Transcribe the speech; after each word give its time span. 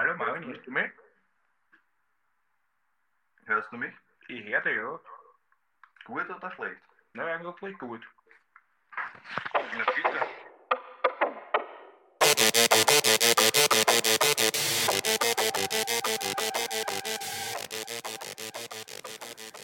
hallo 0.00 0.16
Marvin, 0.16 0.44
hörst 0.46 0.66
du 0.66 0.70
mich? 0.70 0.90
Hörst 3.44 3.70
du 3.70 3.76
mich? 3.76 3.92
Ich 4.28 4.44
höre 4.44 4.62
dich, 4.62 4.74
ja. 4.74 4.98
Gut 6.06 6.24
oder 6.30 6.50
schlecht? 6.52 6.80
Na, 7.12 7.26
eigentlich 7.26 7.78
gut. 7.78 8.00
Na 9.52 9.84
bitte. 9.94 10.20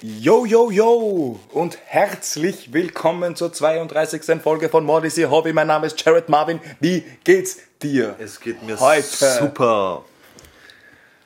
Yo, 0.02 0.44
yo, 0.44 0.70
yo 0.70 1.40
und 1.52 1.78
herzlich 1.86 2.74
willkommen 2.74 3.36
zur 3.36 3.54
32. 3.54 4.42
Folge 4.42 4.68
von 4.68 4.84
Modesty 4.84 5.22
Hobby. 5.22 5.54
Mein 5.54 5.68
Name 5.68 5.86
ist 5.86 6.04
Jared 6.04 6.28
Marvin. 6.28 6.60
Wie 6.80 7.00
geht's 7.24 7.58
dir? 7.78 8.16
Es 8.18 8.38
geht 8.38 8.62
mir 8.62 8.78
Heute. 8.78 9.02
super. 9.02 10.04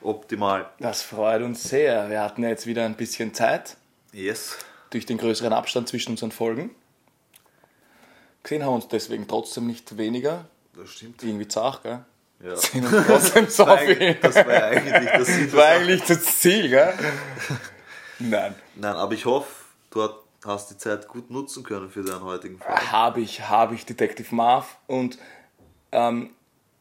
Optimal. 0.03 0.69
Das 0.79 1.03
freut 1.03 1.43
uns 1.43 1.63
sehr. 1.63 2.09
Wir 2.11 2.23
hatten 2.23 2.43
ja 2.43 2.49
jetzt 2.49 2.67
wieder 2.67 2.85
ein 2.85 2.95
bisschen 2.97 3.35
Zeit 3.35 3.77
Yes. 4.13 4.57
durch 4.91 5.07
den 5.07 5.19
größeren 5.19 5.53
Abstand 5.53 5.89
zwischen 5.89 6.13
unseren 6.13 6.33
Folgen. 6.33 6.71
Gesehen 8.43 8.63
haben 8.63 8.71
wir 8.71 8.75
uns 8.77 8.89
deswegen 8.89 9.29
trotzdem 9.29 9.67
nicht 9.67 9.97
weniger. 9.99 10.47
Das 10.75 10.91
stimmt. 10.91 11.23
Irgendwie 11.23 11.47
zart, 11.49 11.83
gell? 11.83 12.05
Ja. 12.43 12.57
Sehen 12.57 12.87
uns 12.87 13.07
trotzdem 13.07 13.49
so 13.49 13.65
Das 13.67 13.69
war 13.69 13.79
viel. 13.79 13.91
eigentlich- 14.01 14.21
das 14.21 14.37
war 14.37 14.63
eigentlich 14.63 15.11
das 15.13 15.27
Ziel 15.27 15.45
Das 15.47 15.57
war 15.57 15.67
eigentlich 15.67 16.03
das 16.05 16.25
Ziel, 16.41 16.69
gell? 16.71 16.95
Nein. 18.19 18.55
Nein, 18.77 18.95
aber 18.97 19.13
ich 19.13 19.27
hoffe, 19.27 19.51
du 19.91 20.09
hast 20.47 20.71
die 20.71 20.79
Zeit 20.79 21.07
gut 21.09 21.31
nutzen 21.31 21.63
können 21.63 21.91
für 21.91 22.03
deinen 22.03 22.23
heutigen 22.25 22.59
Fall. 22.59 22.91
habe 22.93 23.21
ich, 23.21 23.47
habe 23.49 23.75
ich 23.75 23.85
Detective 23.85 24.35
Marv 24.35 24.79
und 24.87 25.19
ähm, 25.93 26.31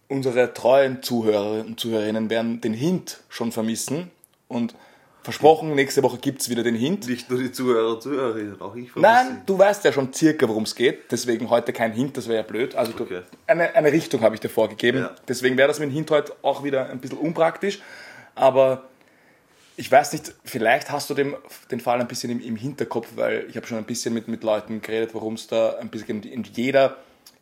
unsere 0.09 0.53
treuen 0.53 1.01
Zuhörer 1.01 1.61
und 1.65 1.79
Zuhörerinnen 1.79 2.29
werden 2.29 2.59
den 2.61 2.73
Hint 2.73 3.19
schon 3.29 3.51
vermissen 3.51 4.11
und 4.47 4.75
versprochen, 5.21 5.75
nächste 5.75 6.01
Woche 6.01 6.17
gibt 6.17 6.41
es 6.41 6.49
wieder 6.49 6.63
den 6.63 6.75
Hint. 6.75 7.07
Nicht 7.07 7.29
nur 7.29 7.39
die 7.39 7.51
Zuhörer 7.51 7.93
und 7.93 8.01
Zuhörerinnen, 8.01 8.59
auch 8.59 8.75
ich 8.75 8.91
vermisse 8.91 9.13
Nein, 9.13 9.41
du 9.45 9.57
weißt 9.59 9.83
ja 9.85 9.91
schon 9.93 10.11
circa, 10.11 10.47
worum 10.49 10.63
es 10.63 10.73
geht, 10.75 11.11
deswegen 11.11 11.49
heute 11.49 11.71
kein 11.73 11.91
Hint, 11.93 12.17
das 12.17 12.27
wäre 12.27 12.37
ja 12.37 12.43
blöd. 12.43 12.73
Also 12.75 12.91
du, 12.93 13.03
Okay. 13.03 13.21
eine, 13.45 13.75
eine 13.75 13.91
Richtung 13.91 14.21
habe 14.21 14.33
ich 14.35 14.41
dir 14.41 14.49
vorgegeben, 14.49 14.99
Ja. 14.99 15.15
deswegen 15.27 15.57
wäre 15.57 15.67
das 15.67 15.79
mit 15.79 15.89
dem 15.89 15.93
Hint 15.93 16.09
heute 16.11 16.33
auch 16.41 16.63
wieder 16.63 16.89
ein 16.89 16.99
bisschen 16.99 17.17
unpraktisch, 17.19 17.79
aber 18.33 18.85
ich 19.77 19.89
weiß 19.91 20.11
nicht, 20.13 20.33
vielleicht 20.43 20.89
hast 20.91 21.09
du 21.09 21.13
dem, 21.13 21.35
den 21.71 21.79
Fall 21.79 22.01
ein 22.01 22.07
bisschen 22.07 22.31
im, 22.31 22.41
im 22.41 22.55
Hinterkopf, 22.57 23.09
weil 23.15 23.45
ich 23.49 23.55
habe 23.55 23.65
schon 23.67 23.77
ein 23.77 23.85
bisschen 23.85 24.13
mit, 24.13 24.27
mit 24.27 24.43
Leuten 24.43 24.81
geredet, 24.81 25.13
worum 25.13 25.35
es 25.35 25.47
da 25.47 25.75
ein 25.77 25.87
bisschen 25.89 26.19
geht. 26.21 26.35
Und 26.35 26.57
jeder 26.57 26.97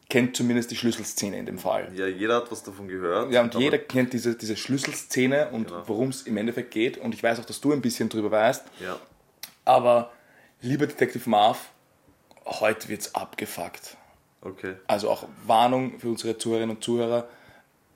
kennt 0.09 0.35
zumindest 0.37 0.71
die 0.71 0.75
Schlüsselszene 0.77 1.37
in 1.37 1.45
dem 1.45 1.57
Fall. 1.59 1.91
Ja, 1.93 2.07
jeder 2.07 2.37
hat 2.37 2.51
was 2.51 2.63
davon 2.63 2.87
gehört. 2.87 3.31
Ja, 3.31 3.41
und 3.41 3.53
jeder 3.55 3.77
kennt 3.77 4.13
diese, 4.13 4.35
diese 4.35 4.55
Schlüsselszene 4.55 5.49
und 5.49 5.67
Genau. 5.67 5.83
worum 5.87 6.09
es 6.09 6.21
im 6.23 6.37
Endeffekt 6.37 6.71
geht. 6.71 6.97
Und 6.97 7.13
ich 7.13 7.21
weiß 7.21 7.39
auch, 7.39 7.45
dass 7.45 7.59
du 7.59 7.73
ein 7.73 7.81
bisschen 7.81 8.07
drüber 8.09 8.31
weißt. 8.31 8.63
Ja, 8.79 8.97
Aber, 9.65 10.11
lieber 10.61 10.87
Detective 10.87 11.29
Marv, 11.29 11.69
heute 12.45 12.87
wird's 12.87 13.13
abgefuckt. 13.15 13.97
okay. 14.41 14.75
Also 14.87 15.09
auch 15.09 15.27
Warnung 15.45 15.99
für 15.99 16.07
unsere 16.07 16.37
Zuhörerinnen 16.37 16.77
und 16.77 16.83
Zuhörer. 16.83 17.27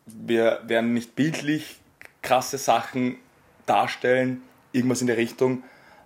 Wir 0.05 0.61
werden 0.65 0.93
nicht 0.93 1.15
bildlich 1.15 1.77
krasse 2.21 2.57
Sachen 2.57 3.17
darstellen, 3.65 4.41
irgendwas 4.73 4.99
in 5.01 5.07
der 5.07 5.15
Richtung, 5.17 5.63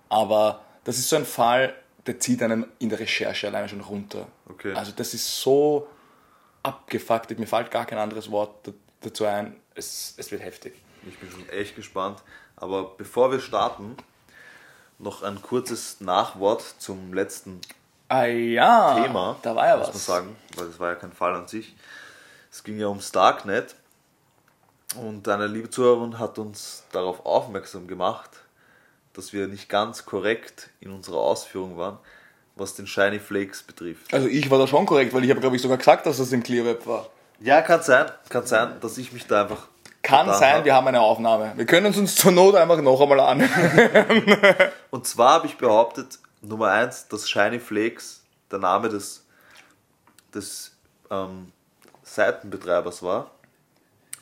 aber 0.08 0.64
das 0.84 0.98
ist 0.98 1.08
so 1.08 1.16
ein 1.16 1.24
Fall, 1.24 1.74
der 2.06 2.20
zieht 2.20 2.42
einen 2.42 2.66
in 2.78 2.90
der 2.90 3.00
Recherche 3.00 3.48
alleine 3.48 3.68
schon 3.68 3.80
runter. 3.80 4.28
Okay. 4.48 4.72
Also 4.74 4.92
das 4.94 5.14
ist 5.14 5.40
so 5.40 5.88
abgefuckt, 6.66 7.38
mir 7.38 7.46
fällt 7.46 7.70
gar 7.70 7.86
kein 7.86 7.98
anderes 7.98 8.30
Wort 8.30 8.66
da- 8.66 8.72
dazu 9.00 9.24
ein. 9.24 9.56
Es, 9.74 10.14
es 10.16 10.30
wird 10.30 10.42
heftig. 10.42 10.74
Ich 11.08 11.18
bin 11.18 11.30
schon 11.30 11.48
echt 11.50 11.76
gespannt. 11.76 12.22
Aber 12.56 12.84
bevor 12.96 13.30
wir 13.30 13.40
starten, 13.40 13.96
noch 14.98 15.22
ein 15.22 15.40
kurzes 15.42 16.00
Nachwort 16.00 16.62
zum 16.78 17.12
letzten 17.12 17.60
Ah 18.08 18.24
ja, 18.24 19.02
Thema, 19.02 19.36
da 19.42 19.54
war 19.54 19.66
ja 19.66 19.76
muss 19.76 19.88
was. 19.88 19.94
man 19.94 20.02
sagen, 20.02 20.36
weil 20.56 20.66
das 20.68 20.78
war 20.80 20.88
ja 20.90 20.94
kein 20.94 21.12
Fall 21.12 21.34
an 21.34 21.46
sich. 21.48 21.74
Es 22.50 22.62
ging 22.64 22.78
ja 22.78 22.86
ums 22.88 23.12
Darknet 23.12 23.74
und 24.96 25.28
eine 25.28 25.46
liebe 25.48 25.68
Zuhörerin 25.68 26.18
hat 26.18 26.38
uns 26.38 26.84
darauf 26.92 27.26
aufmerksam 27.26 27.86
gemacht, 27.88 28.30
dass 29.12 29.32
wir 29.32 29.48
nicht 29.48 29.68
ganz 29.68 30.04
korrekt 30.06 30.70
in 30.80 30.90
unserer 30.92 31.18
Ausführung 31.18 31.76
waren, 31.76 31.98
was 32.56 32.74
den 32.74 32.86
Shiny 32.86 33.20
Flakes 33.20 33.62
betrifft. 33.62 34.12
Also 34.12 34.26
ich 34.26 34.50
war 34.50 34.58
da 34.58 34.66
schon 34.66 34.86
korrekt, 34.86 35.14
weil 35.14 35.24
ich 35.24 35.30
habe 35.30 35.40
glaube 35.40 35.56
ich 35.56 35.62
sogar 35.62 35.76
gesagt, 35.78 36.06
dass 36.06 36.16
das 36.16 36.32
im 36.32 36.42
Clearweb 36.42 36.86
war. 36.86 37.08
Ja, 37.38 37.60
kann 37.60 37.82
sein, 37.82 38.06
kann 38.30 38.46
sein, 38.46 38.80
dass 38.80 38.96
ich 38.96 39.12
mich 39.12 39.26
da 39.26 39.42
einfach 39.42 39.68
Kann 40.02 40.26
sein, 40.32 40.56
hab. 40.56 40.64
wir 40.64 40.74
haben 40.74 40.86
eine 40.88 41.00
Aufnahme. 41.00 41.52
Wir 41.54 41.66
können 41.66 41.86
es 41.86 41.98
uns 41.98 42.14
zur 42.14 42.32
Not 42.32 42.54
einfach 42.54 42.80
noch 42.80 43.00
einmal 43.00 43.20
an. 43.20 43.40
Und 44.90 45.06
zwar 45.06 45.34
habe 45.34 45.46
ich 45.46 45.58
behauptet, 45.58 46.18
Nummer 46.40 46.68
eins, 46.70 47.08
dass 47.08 47.28
Shiny 47.28 47.60
Flakes 47.60 48.22
der 48.50 48.58
Name 48.58 48.88
des, 48.88 49.26
des 50.34 50.72
ähm, 51.10 51.52
Seitenbetreibers 52.04 53.02
war. 53.02 53.32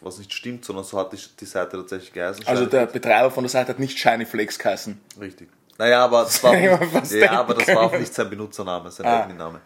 Was 0.01 0.19
nicht 0.19 0.33
stimmt, 0.33 0.65
sondern 0.65 0.85
so 0.85 0.99
hat 0.99 1.13
die, 1.13 1.19
die 1.41 1.47
Seite 1.47 1.77
tatsächlich 1.77 2.13
geheißen. 2.13 2.47
Also 2.47 2.63
Shiny 2.63 2.71
der 2.71 2.87
Betreiber 2.87 3.31
von 3.31 3.45
der 3.45 3.51
Seite 3.51 3.69
hat 3.71 3.79
nicht 3.79 3.97
Shiny 3.97 4.27
Flakes 4.27 4.59
geheißen. 4.59 5.01
Richtig. 5.21 5.49
Naja, 5.79 6.05
aber 6.05 6.23
das 6.25 6.43
war, 6.43 6.55
nicht, 7.01 7.13
ja, 7.13 7.33
aber 7.41 7.55
das 7.55 7.69
war 7.69 7.83
auch 7.83 7.93
nicht 7.99 8.13
sein 8.15 8.31
Benutzername, 8.31 8.91
sein 8.91 9.07
Ah. 9.07 9.23
eigener 9.23 9.35
Name. 9.45 9.61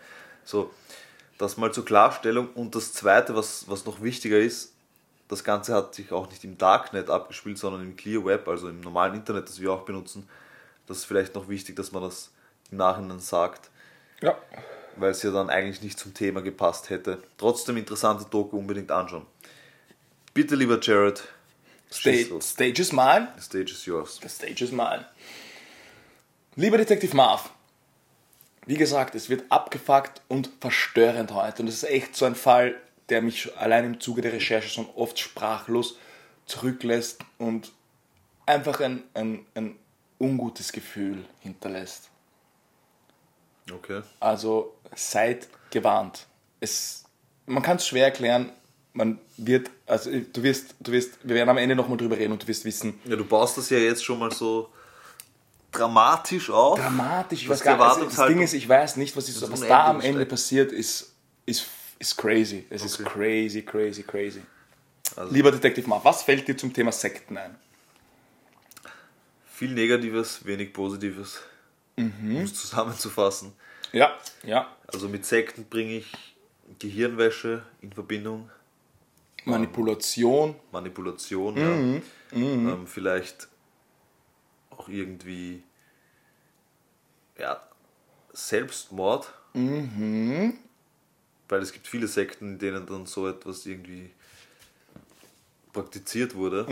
So, 0.45 0.71
das 1.37 1.57
mal 1.57 1.73
zur 1.73 1.85
Klarstellung. 1.85 2.49
Und 2.55 2.75
das 2.75 2.93
Zweite, 2.93 3.35
was, 3.37 3.69
was 3.69 3.85
noch 3.85 4.01
wichtiger 4.03 4.39
ist, 4.39 4.73
das 5.29 5.45
Ganze 5.45 5.75
hat 5.75 5.95
sich 5.95 6.11
auch 6.11 6.29
nicht 6.31 6.43
im 6.45 6.57
Darknet 6.57 7.11
abgespielt, 7.11 7.59
sondern 7.59 7.83
im 7.83 7.97
Clear 7.97 8.25
Web, 8.25 8.49
also 8.49 8.69
im 8.69 8.81
normalen 8.81 9.15
Internet, 9.15 9.49
das 9.49 9.61
wir 9.61 9.71
auch 9.73 9.83
benutzen. 9.83 10.27
Das 10.87 10.99
ist 10.99 11.05
vielleicht 11.05 11.35
noch 11.35 11.49
wichtig, 11.51 11.77
dass 11.77 11.93
man 11.93 12.03
das 12.03 12.31
im 12.71 12.79
Nachhinein 12.79 13.21
sagt, 13.21 13.69
Ja. 14.23 14.35
weil 14.97 15.11
es 15.11 15.23
ja 15.23 15.31
dann 15.31 15.51
eigentlich 15.51 15.83
nicht 15.83 15.99
zum 15.99 16.15
Thema 16.15 16.41
gepasst 16.41 16.89
hätte. 16.89 17.23
Trotzdem 17.37 17.77
interessante 17.77 18.25
Doku 18.31 18.57
unbedingt 18.57 18.91
anschauen. 18.91 19.27
Bitte, 20.33 20.55
lieber 20.55 20.79
Jared, 20.81 21.23
los. 22.31 22.49
Stage 22.51 22.81
is 22.81 22.93
mine. 22.93 23.29
The 23.37 23.43
stage 23.43 23.71
is 23.73 23.85
yours. 23.85 24.19
The 24.23 24.29
stage 24.29 24.65
is 24.65 24.73
mine. 24.73 25.05
Lieber 26.59 26.77
Detektiv 26.77 27.15
Marv, 27.15 27.51
wie 28.67 28.75
gesagt, 28.75 29.15
es 29.15 29.29
wird 29.29 29.45
abgefuckt 29.49 30.23
und 30.27 30.51
verstörend 30.61 31.33
heute. 31.33 31.63
Und 31.63 31.69
es 31.69 31.85
ist 31.85 31.89
echt 31.89 32.17
so 32.17 32.25
ein 32.25 32.35
Fall, 32.35 32.75
der 33.11 33.23
mich 33.23 33.57
allein 33.57 33.85
im 33.85 34.01
Zuge 34.01 34.23
der 34.23 34.33
Recherche 34.33 34.69
schon 34.69 34.89
oft 34.97 35.21
sprachlos 35.21 35.99
zurücklässt 36.47 37.21
und 37.39 37.71
einfach 38.45 38.81
ein, 38.81 39.05
ein, 39.15 39.47
ein 39.55 39.77
ungutes 40.19 40.73
Gefühl 40.73 41.25
hinterlässt. 41.39 42.11
Okay. 43.73 44.03
Also 44.19 44.75
seid 44.97 45.47
gewarnt. 45.71 46.27
Es, 46.59 47.05
man 47.47 47.63
kann 47.63 47.77
es 47.77 47.87
schwer 47.87 48.07
erklären. 48.07 48.51
Man 48.95 49.21
wird, 49.37 49.71
also 49.87 50.11
du 50.11 50.43
wirst, 50.43 50.75
du 50.81 50.91
wirst, 50.91 51.21
wir 51.23 51.37
werden 51.37 51.51
am 51.51 51.59
Ende 51.59 51.77
nochmal 51.77 51.99
drüber 51.99 52.19
reden 52.19 52.33
und 52.33 52.43
du 52.43 52.49
wirst 52.49 52.65
wissen, 52.65 53.01
Ja, 53.05 53.15
du 53.15 53.25
baust 53.25 53.59
das 53.59 53.71
ja 53.71 53.79
jetzt 53.79 54.05
schon 54.05 54.19
mal 54.19 54.33
so 54.33 54.73
dramatisch 55.73 56.51
auf. 56.51 56.79
dramatisch. 56.79 57.43
Ich 57.43 57.49
Das 57.49 57.59
weiß 57.61 57.65
gar 57.65 57.77
nicht, 57.77 57.87
also 57.87 58.05
das 58.23 58.27
Ding 58.29 58.41
ist, 58.43 58.53
ich 58.55 58.69
weiß 58.69 58.97
nicht, 58.97 59.17
was, 59.17 59.29
ist, 59.29 59.43
was 59.43 59.61
ist 59.61 59.69
da 59.69 59.87
am 59.89 60.01
Ende 60.01 60.25
passiert, 60.27 60.73
ist, 60.73 61.15
ist, 61.47 61.67
ist 61.99 62.17
crazy. 62.17 62.67
Es 62.71 62.85
ist 62.85 63.01
Okay. 63.01 63.09
crazy, 63.11 63.63
crazy, 63.63 64.03
crazy. 64.03 64.43
Also- 65.17 65.33
Lieber 65.33 65.51
Detektiv 65.53 65.87
Marv, 65.87 66.05
was 66.05 66.23
fällt 66.23 66.47
dir 66.49 66.57
zum 66.57 66.73
Thema 66.73 66.93
Sekten 66.93 67.37
ein? 67.37 67.57
Viel 69.47 69.73
Negatives, 69.73 70.45
wenig 70.45 70.73
Positives. 70.73 71.41
Um 71.97 72.13
es 72.45 72.55
zusammenzufassen. 72.55 73.53
Ja, 73.93 74.13
ja. 74.45 74.69
Also 74.87 75.09
mit 75.09 75.27
Sekten 75.27 75.65
bringe 75.69 75.97
ich 75.97 76.13
Gehirnwäsche 76.79 77.63
in 77.81 77.93
Verbindung, 77.93 78.51
Manipulation. 79.45 80.55
Manipulation, 80.71 81.57
ja. 81.57 82.01
Ähm, 82.39 82.87
vielleicht 82.87 83.49
auch 84.79 84.89
irgendwie 84.89 85.63
ja, 87.39 87.61
Selbstmord. 88.33 89.33
Weil 91.49 91.63
es 91.63 91.73
gibt 91.73 91.87
viele 91.87 92.07
Sekten, 92.07 92.53
in 92.53 92.59
denen 92.59 92.87
dann 92.87 93.07
so 93.07 93.29
etwas 93.29 93.67
irgendwie 93.67 94.11
praktiziert 95.73 96.35
wurde. 96.35 96.67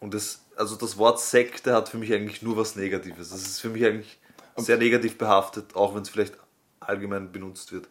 Und 0.00 0.14
das, 0.14 0.44
also 0.56 0.76
das 0.76 0.96
Wort 0.98 1.20
Sekte 1.20 1.74
hat 1.74 1.88
für 1.88 1.98
mich 1.98 2.12
eigentlich 2.12 2.42
nur 2.42 2.56
was 2.56 2.76
Negatives. 2.76 3.30
Das 3.30 3.42
ist 3.42 3.60
für 3.60 3.70
mich 3.70 3.84
eigentlich 3.84 4.18
sehr 4.56 4.76
negativ 4.76 5.18
behaftet, 5.18 5.74
auch 5.76 5.94
wenn 5.94 6.02
es 6.02 6.08
vielleicht 6.08 6.34
allgemein 6.80 7.32
benutzt 7.32 7.72
wird. 7.72 7.88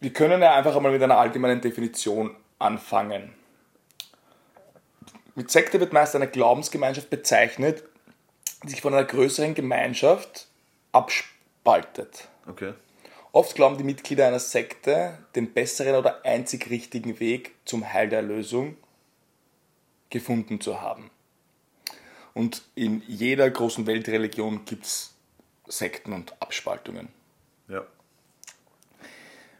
Wir 0.00 0.12
können 0.12 0.42
ja 0.42 0.54
einfach 0.54 0.76
einmal 0.76 0.92
mit 0.92 1.02
einer 1.02 1.18
allgemeinen 1.18 1.60
Definition 1.60 2.36
anfangen. 2.58 3.32
Mit 5.34 5.50
Sekte 5.50 5.80
wird 5.80 5.92
meist 5.92 6.14
eine 6.14 6.28
Glaubensgemeinschaft 6.28 7.10
bezeichnet, 7.10 7.84
die 8.62 8.70
sich 8.70 8.80
von 8.80 8.94
einer 8.94 9.04
größeren 9.04 9.54
Gemeinschaft 9.54 10.46
abspaltet. 10.92 12.28
Okay. 12.46 12.74
Oft 13.32 13.56
glauben 13.56 13.76
die 13.76 13.84
Mitglieder 13.84 14.28
einer 14.28 14.38
Sekte, 14.38 15.18
den 15.34 15.52
besseren 15.52 15.96
oder 15.96 16.24
einzig 16.24 16.70
richtigen 16.70 17.18
Weg 17.18 17.52
zum 17.64 17.92
Heil 17.92 18.08
der 18.08 18.20
Erlösung 18.20 18.76
gefunden 20.10 20.60
zu 20.60 20.80
haben. 20.80 21.10
Und 22.32 22.62
in 22.76 23.02
jeder 23.08 23.50
großen 23.50 23.86
Weltreligion 23.88 24.64
gibt 24.64 24.86
es 24.86 25.14
Sekten 25.66 26.12
und 26.12 26.40
Abspaltungen. 26.40 27.08
Ja. 27.68 27.84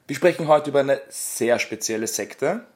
Wir 0.06 0.16
sprechen 0.16 0.46
heute 0.46 0.70
über 0.70 0.80
eine 0.80 1.00
sehr 1.08 1.58
spezielle 1.58 2.06
Sekte. 2.06 2.66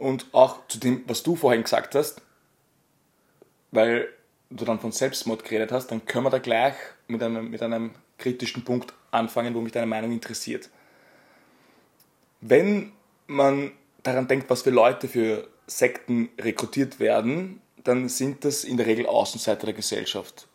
Und 0.00 0.26
auch 0.32 0.66
zu 0.66 0.78
dem, 0.78 1.04
was 1.06 1.22
du 1.22 1.36
vorhin 1.36 1.62
gesagt 1.62 1.94
hast, 1.94 2.22
weil 3.70 4.08
du 4.48 4.64
dann 4.64 4.80
von 4.80 4.92
Selbstmord 4.92 5.44
geredet 5.44 5.72
hast, 5.72 5.88
dann 5.88 6.06
können 6.06 6.24
wir 6.24 6.30
da 6.30 6.38
gleich 6.38 6.74
mit 7.06 7.22
einem, 7.22 7.50
mit 7.50 7.62
einem 7.62 7.90
kritischen 8.16 8.64
Punkt 8.64 8.94
anfangen, 9.10 9.54
wo 9.54 9.60
mich 9.60 9.72
deine 9.72 9.86
Meinung 9.86 10.10
interessiert. 10.10 10.70
Wenn 12.40 12.92
man 13.26 13.72
daran 14.02 14.26
denkt, 14.26 14.48
was 14.48 14.62
für 14.62 14.70
Leute 14.70 15.06
für 15.06 15.46
Sekten 15.66 16.30
rekrutiert 16.40 16.98
werden, 16.98 17.60
dann 17.84 18.08
sind 18.08 18.46
das 18.46 18.64
in 18.64 18.78
der 18.78 18.86
Regel 18.86 19.04
Außenseiter 19.04 19.66
der 19.66 19.74
Gesellschaft. 19.74 20.48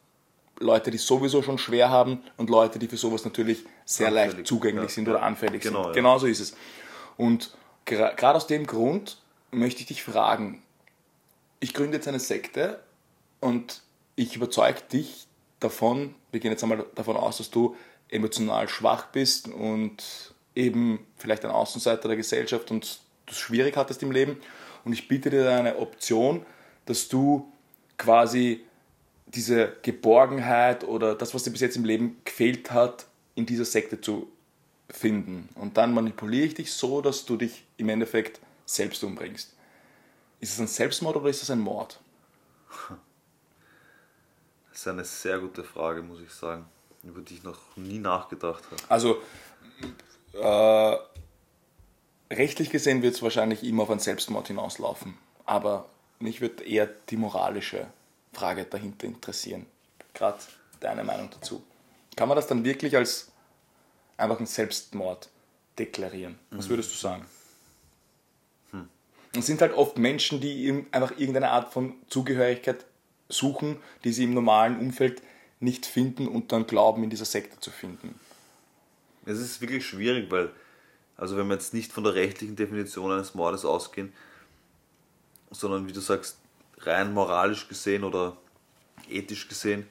Leute, 0.60 0.90
die 0.90 0.98
sowieso 0.98 1.44
schon 1.44 1.60
schwer 1.60 1.92
haben 1.92 2.24
und 2.38 2.50
Leute, 2.50 2.80
die 2.80 2.88
für 2.88 2.98
sowas 2.98 3.26
natürlich 3.26 3.64
sehr 3.86 4.08
Anfällig, 4.08 4.34
leicht 4.38 4.48
zugänglich 4.48 4.90
ja, 4.90 4.90
sind 4.90 5.08
oder 5.08 5.22
anfällig 5.22 5.62
Genau, 5.62 5.84
sind. 5.84 5.88
ja. 5.90 5.94
Genau 5.94 6.18
so 6.18 6.26
ist 6.26 6.40
es. 6.40 6.58
Und 7.16 7.56
gerade 7.86 8.36
aus 8.38 8.48
dem 8.48 8.66
Grund 8.66 9.20
möchte 9.60 9.82
ich 9.82 9.88
dich 9.88 10.04
fragen, 10.04 10.62
ich 11.60 11.74
gründe 11.74 11.98
jetzt 11.98 12.08
eine 12.08 12.20
Sekte 12.20 12.80
und 13.40 13.82
ich 14.16 14.36
überzeuge 14.36 14.82
dich 14.92 15.28
davon, 15.60 16.16
wir 16.32 16.40
gehen 16.40 16.52
jetzt 16.52 16.64
einmal 16.64 16.86
davon 16.96 17.18
aus, 17.18 17.38
dass 17.38 17.50
du 17.50 17.76
emotional 18.10 18.68
schwach 18.70 19.08
bist 19.08 19.48
und 19.48 20.34
eben 20.54 21.06
vielleicht 21.18 21.44
ein 21.44 21.52
Außenseiter 21.52 22.08
der 22.08 22.18
Gesellschaft 22.18 22.72
und 22.72 23.00
du 23.26 23.32
es 23.32 23.40
schwierig 23.40 23.76
hattest 23.78 24.04
im 24.04 24.12
Leben 24.12 24.38
und 24.84 24.94
ich 24.94 25.08
biete 25.08 25.30
dir 25.30 25.50
eine 25.52 25.78
Option, 25.78 26.46
dass 26.86 27.08
du 27.08 27.52
quasi 27.98 28.62
diese 29.26 29.74
Geborgenheit 29.82 30.84
oder 30.84 31.16
das, 31.16 31.34
was 31.34 31.44
dir 31.44 31.52
bis 31.52 31.62
jetzt 31.62 31.76
im 31.76 31.86
Leben 31.86 32.18
gefehlt 32.24 32.72
hat, 32.72 33.08
in 33.34 33.46
dieser 33.46 33.66
Sekte 33.66 34.00
zu 34.00 34.32
finden. 34.90 35.50
Und 35.56 35.78
dann 35.78 35.94
manipuliere 35.94 36.46
ich 36.46 36.54
dich 36.54 36.72
so, 36.72 37.02
dass 37.02 37.26
du 37.26 37.36
dich 37.36 37.66
im 37.78 37.90
Endeffekt 37.90 38.40
selbst 38.66 39.04
umbringst. 39.04 39.54
Ist 40.40 40.54
es 40.54 40.60
ein 40.60 40.68
Selbstmord 40.68 41.16
oder 41.16 41.30
ist 41.30 41.44
es 41.44 41.52
ein 41.52 41.60
Mord? 41.60 42.00
Das 44.70 44.82
ist 44.82 44.88
eine 44.90 45.06
sehr 45.06 45.40
gute 45.40 45.64
Frage, 45.64 46.02
muss 46.02 46.20
ich 46.20 46.32
sagen, 46.32 46.66
über 47.04 47.22
die 47.22 47.36
ich 47.36 47.44
noch 47.44 47.78
nie 47.78 47.98
nachgedacht 47.98 48.62
habe. 48.66 48.82
Also 48.90 49.22
äh, 50.34 50.98
rechtlich 52.34 52.72
gesehen 52.72 53.02
wird 53.02 53.16
es 53.16 53.22
wahrscheinlich 53.22 53.64
immer 53.64 53.84
auf 53.84 53.90
einen 53.90 54.02
Selbstmord 54.02 54.48
hinauslaufen. 54.48 55.18
Aber 55.46 55.88
mich 56.20 56.42
würde 56.42 56.66
eher 56.66 56.88
die 56.88 57.16
moralische 57.16 57.88
Frage 58.34 58.66
dahinter 58.66 59.08
interessieren. 59.08 59.66
Gerade 60.14 60.40
deine 60.82 61.06
Meinung 61.06 61.30
dazu. 61.32 61.64
Kann 62.18 62.28
man 62.28 62.36
das 62.36 62.48
dann 62.48 62.66
wirklich 62.66 62.98
als 62.98 63.32
einfach 64.18 64.38
einen 64.38 64.48
Selbstmord 64.48 65.30
deklarieren? 65.80 66.38
Was 66.52 66.70
würdest 66.70 66.92
du 66.92 66.98
sagen? 66.98 67.26
Es 69.38 69.46
sind 69.46 69.62
halt 69.62 69.74
oft 69.74 69.98
Menschen, 69.98 70.40
die 70.40 70.86
einfach 70.92 71.12
irgendeine 71.18 71.52
Art 71.52 71.74
von 71.74 71.94
Zugehörigkeit 72.08 72.86
suchen, 73.30 73.78
die 74.04 74.14
sie 74.14 74.24
im 74.24 74.34
normalen 74.34 74.80
Umfeld 74.80 75.22
nicht 75.60 75.86
finden 75.86 76.28
und 76.28 76.52
dann 76.52 76.68
glauben, 76.68 77.04
in 77.04 77.10
dieser 77.10 77.26
Sekte 77.26 77.60
zu 77.60 77.72
finden. 77.72 78.20
Es 79.26 79.40
ist 79.40 79.62
wirklich 79.62 79.86
schwierig, 79.86 80.30
weil, 80.30 80.52
also 81.18 81.36
wenn 81.38 81.48
wir 81.48 81.56
jetzt 81.56 81.74
nicht 81.74 81.92
von 81.92 82.04
der 82.04 82.14
rechtlichen 82.14 82.56
Definition 82.56 83.12
eines 83.12 83.34
Mordes 83.34 83.66
ausgehen, 83.66 84.14
sondern 85.52 85.88
wie 85.88 85.94
du 85.94 86.00
sagst, 86.00 86.38
rein 86.80 87.14
moralisch 87.14 87.68
gesehen 87.68 88.04
oder 88.04 88.38
ethisch 89.10 89.48
gesehen, 89.48 89.88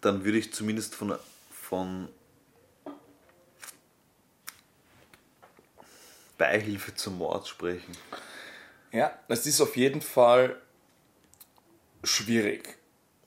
dann 0.00 0.24
würde 0.24 0.38
ich 0.38 0.52
zumindest 0.52 0.94
von, 0.94 1.14
von 1.50 2.08
Beihilfe 6.40 6.94
zum 6.94 7.18
Mord 7.18 7.46
sprechen. 7.46 7.92
Ja, 8.92 9.12
das 9.28 9.46
ist 9.46 9.60
auf 9.60 9.76
jeden 9.76 10.00
Fall 10.00 10.56
schwierig. 12.02 12.78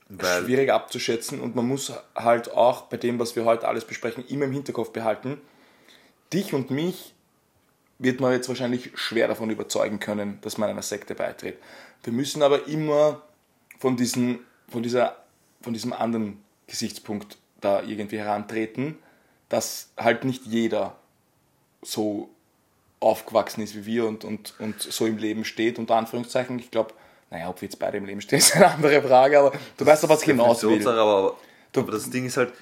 Weil- 0.08 0.44
schwierig 0.44 0.70
abzuschätzen 0.70 1.40
und 1.40 1.54
man 1.54 1.66
muss 1.66 1.92
halt 2.16 2.50
auch 2.50 2.82
bei 2.82 2.96
dem, 2.96 3.20
was 3.20 3.36
wir 3.36 3.44
heute 3.44 3.68
alles 3.68 3.84
besprechen, 3.84 4.26
immer 4.26 4.46
im 4.46 4.52
Hinterkopf 4.52 4.90
behalten. 4.90 5.40
Dich 6.32 6.52
und 6.52 6.72
mich 6.72 7.14
wird 8.00 8.20
man 8.20 8.32
jetzt 8.32 8.48
wahrscheinlich 8.48 8.90
schwer 8.96 9.28
davon 9.28 9.48
überzeugen 9.48 10.00
können, 10.00 10.40
dass 10.40 10.58
man 10.58 10.68
einer 10.68 10.82
Sekte 10.82 11.14
beitritt. 11.14 11.56
Wir 12.02 12.12
müssen 12.12 12.42
aber 12.42 12.66
immer 12.66 13.22
von, 13.78 13.96
diesen, 13.96 14.40
von, 14.68 14.82
dieser, 14.82 15.24
von 15.62 15.72
diesem 15.72 15.92
anderen 15.92 16.42
Gesichtspunkt 16.66 17.38
da 17.60 17.80
irgendwie 17.82 18.18
herantreten, 18.18 18.98
dass 19.48 19.92
halt 19.96 20.24
nicht 20.24 20.44
jeder 20.46 20.96
so 21.80 22.33
aufgewachsen 23.04 23.62
ist 23.62 23.74
wie 23.74 23.86
wir 23.86 24.06
und, 24.06 24.24
und, 24.24 24.54
und 24.58 24.80
so 24.82 25.06
im 25.06 25.18
Leben 25.18 25.44
steht, 25.44 25.78
unter 25.78 25.96
Anführungszeichen. 25.96 26.58
Ich 26.58 26.70
glaube, 26.70 26.94
naja, 27.30 27.48
ob 27.48 27.60
wir 27.60 27.68
jetzt 27.68 27.78
beide 27.78 27.98
im 27.98 28.04
Leben 28.04 28.20
stehen, 28.20 28.38
ist 28.40 28.56
eine 28.56 28.70
andere 28.70 29.02
Frage, 29.02 29.38
aber 29.38 29.52
du 29.76 29.86
weißt 29.86 30.04
doch, 30.04 30.08
was 30.08 30.22
ich 30.22 30.28
hinaus 30.28 30.62
will. 30.62 30.86
Aber, 30.88 31.36
aber, 31.76 31.92
das 31.92 32.10
Ding 32.10 32.26
ist 32.26 32.36
halt, 32.36 32.52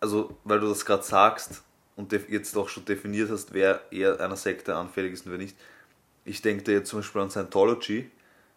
also 0.00 0.36
weil 0.44 0.60
du 0.60 0.68
das 0.68 0.84
gerade 0.84 1.02
sagst 1.02 1.62
und 1.96 2.12
jetzt 2.12 2.56
auch 2.56 2.68
schon 2.68 2.84
definiert 2.84 3.30
hast, 3.30 3.52
wer 3.52 3.80
eher 3.90 4.20
einer 4.20 4.36
Sekte 4.36 4.74
anfällig 4.74 5.12
ist 5.12 5.26
und 5.26 5.32
wer 5.32 5.38
nicht. 5.38 5.56
Ich 6.24 6.42
denke 6.42 6.62
da 6.64 6.72
jetzt 6.72 6.90
zum 6.90 7.00
Beispiel 7.00 7.22
an 7.22 7.30
Scientology 7.30 8.10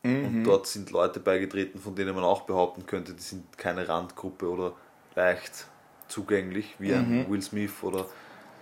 Mhm. 0.06 0.26
und 0.26 0.44
dort 0.44 0.68
sind 0.68 0.92
Leute 0.92 1.22
beigetreten, 1.22 1.80
von 1.80 1.96
denen 1.96 2.14
man 2.14 2.26
auch 2.26 2.42
behaupten 2.42 2.86
könnte, 2.86 3.14
die 3.14 3.22
sind 3.24 3.58
keine 3.58 3.88
Randgruppe 3.88 4.50
oder 4.50 4.74
leicht 5.16 5.68
zugänglich, 6.10 6.76
wie 6.78 6.92
Mhm. 6.92 7.22
ein 7.22 7.30
Will 7.32 7.42
Smith 7.42 7.72
oder 7.84 8.06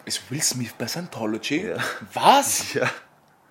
Ist 0.05 0.29
Will 0.31 0.41
Smith 0.41 0.73
bei 0.77 0.87
Scientology? 0.87 1.67
Ja. 1.67 1.77
Was? 2.13 2.73
ja, 2.75 2.89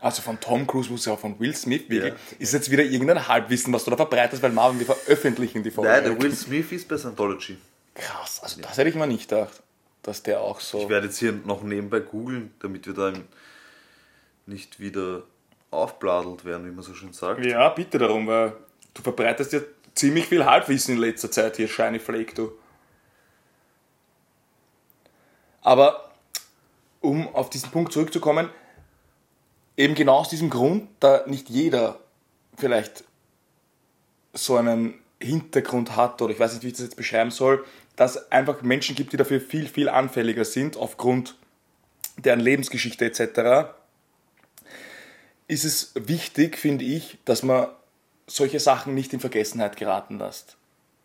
Also 0.00 0.22
von 0.22 0.38
Tom 0.40 0.66
Cruise 0.66 0.90
muss 0.90 1.06
ja 1.06 1.12
auch 1.12 1.18
von 1.18 1.38
Will 1.38 1.54
Smith 1.54 1.88
wirklich. 1.88 2.12
Ja. 2.12 2.36
Ist 2.38 2.52
jetzt 2.52 2.70
wieder 2.70 2.82
irgendein 2.82 3.26
Halbwissen, 3.26 3.72
was 3.72 3.84
du 3.84 3.90
da 3.90 3.96
verbreitest, 3.96 4.42
weil 4.42 4.52
Marvin, 4.52 4.78
wir 4.78 4.86
veröffentlichen 4.86 5.62
die 5.62 5.70
Folge. 5.70 5.90
Nein, 5.90 6.04
der 6.04 6.20
Will 6.20 6.34
Smith 6.34 6.72
ist 6.72 6.88
bei 6.88 6.96
Scientology. 6.96 7.58
Krass, 7.94 8.40
also 8.42 8.60
das 8.60 8.78
hätte 8.78 8.88
ich 8.88 8.94
mir 8.96 9.06
nicht 9.06 9.28
gedacht, 9.28 9.62
dass 10.02 10.22
der 10.22 10.40
auch 10.40 10.60
so. 10.60 10.82
Ich 10.82 10.88
werde 10.88 11.06
jetzt 11.06 11.18
hier 11.18 11.32
noch 11.32 11.62
nebenbei 11.62 12.00
googeln, 12.00 12.52
damit 12.60 12.86
wir 12.86 12.94
da 12.94 13.12
nicht 14.46 14.80
wieder 14.80 15.24
aufbladelt 15.70 16.44
werden, 16.44 16.66
wie 16.66 16.70
man 16.70 16.82
so 16.82 16.94
schön 16.94 17.12
sagt. 17.12 17.44
Ja, 17.44 17.68
bitte 17.68 17.98
darum, 17.98 18.26
weil 18.26 18.54
du 18.94 19.02
verbreitest 19.02 19.52
ja 19.52 19.60
ziemlich 19.94 20.26
viel 20.26 20.44
Halbwissen 20.44 20.94
in 20.94 21.00
letzter 21.00 21.30
Zeit 21.30 21.56
hier, 21.56 21.68
Shiny 21.68 21.98
Flake, 21.98 22.34
du. 22.34 22.52
Aber 25.62 26.09
um 27.00 27.34
auf 27.34 27.50
diesen 27.50 27.70
Punkt 27.70 27.92
zurückzukommen, 27.92 28.50
eben 29.76 29.94
genau 29.94 30.16
aus 30.18 30.28
diesem 30.28 30.50
Grund, 30.50 30.88
da 31.00 31.24
nicht 31.26 31.48
jeder 31.48 31.98
vielleicht 32.56 33.04
so 34.32 34.56
einen 34.56 34.94
Hintergrund 35.20 35.96
hat, 35.96 36.20
oder 36.22 36.32
ich 36.32 36.40
weiß 36.40 36.54
nicht, 36.54 36.62
wie 36.62 36.68
ich 36.68 36.74
das 36.74 36.82
jetzt 36.82 36.96
beschreiben 36.96 37.30
soll, 37.30 37.64
dass 37.96 38.16
es 38.16 38.32
einfach 38.32 38.62
Menschen 38.62 38.94
gibt, 38.94 39.12
die 39.12 39.16
dafür 39.16 39.40
viel, 39.40 39.66
viel 39.66 39.88
anfälliger 39.88 40.44
sind, 40.44 40.76
aufgrund 40.76 41.36
deren 42.16 42.40
Lebensgeschichte 42.40 43.04
etc., 43.04 43.74
ist 45.48 45.64
es 45.64 45.92
wichtig, 45.96 46.56
finde 46.56 46.84
ich, 46.84 47.18
dass 47.24 47.42
man 47.42 47.68
solche 48.28 48.60
Sachen 48.60 48.94
nicht 48.94 49.12
in 49.12 49.18
Vergessenheit 49.18 49.76
geraten 49.76 50.18
lässt. 50.18 50.56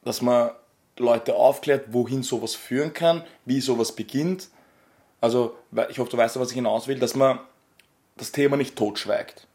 Dass 0.04 0.22
man 0.22 0.52
Leute 0.98 1.34
aufklärt, 1.36 1.94
wohin 1.94 2.22
sowas 2.22 2.54
führen 2.54 2.94
kann, 2.94 3.24
wie 3.46 3.60
sowas 3.60 3.96
beginnt. 3.96 4.50
Also, 5.22 5.58
ich 5.90 6.00
hoffe, 6.00 6.12
du 6.12 6.18
weißt, 6.18 6.40
was 6.40 6.50
ich 6.50 6.56
hinaus 6.56 6.88
will, 6.88 7.00
dass 7.00 7.16
man 7.16 7.40
das 8.18 8.32
Thema 8.32 8.58
nicht 8.58 8.76
totschweigt. 8.76 9.48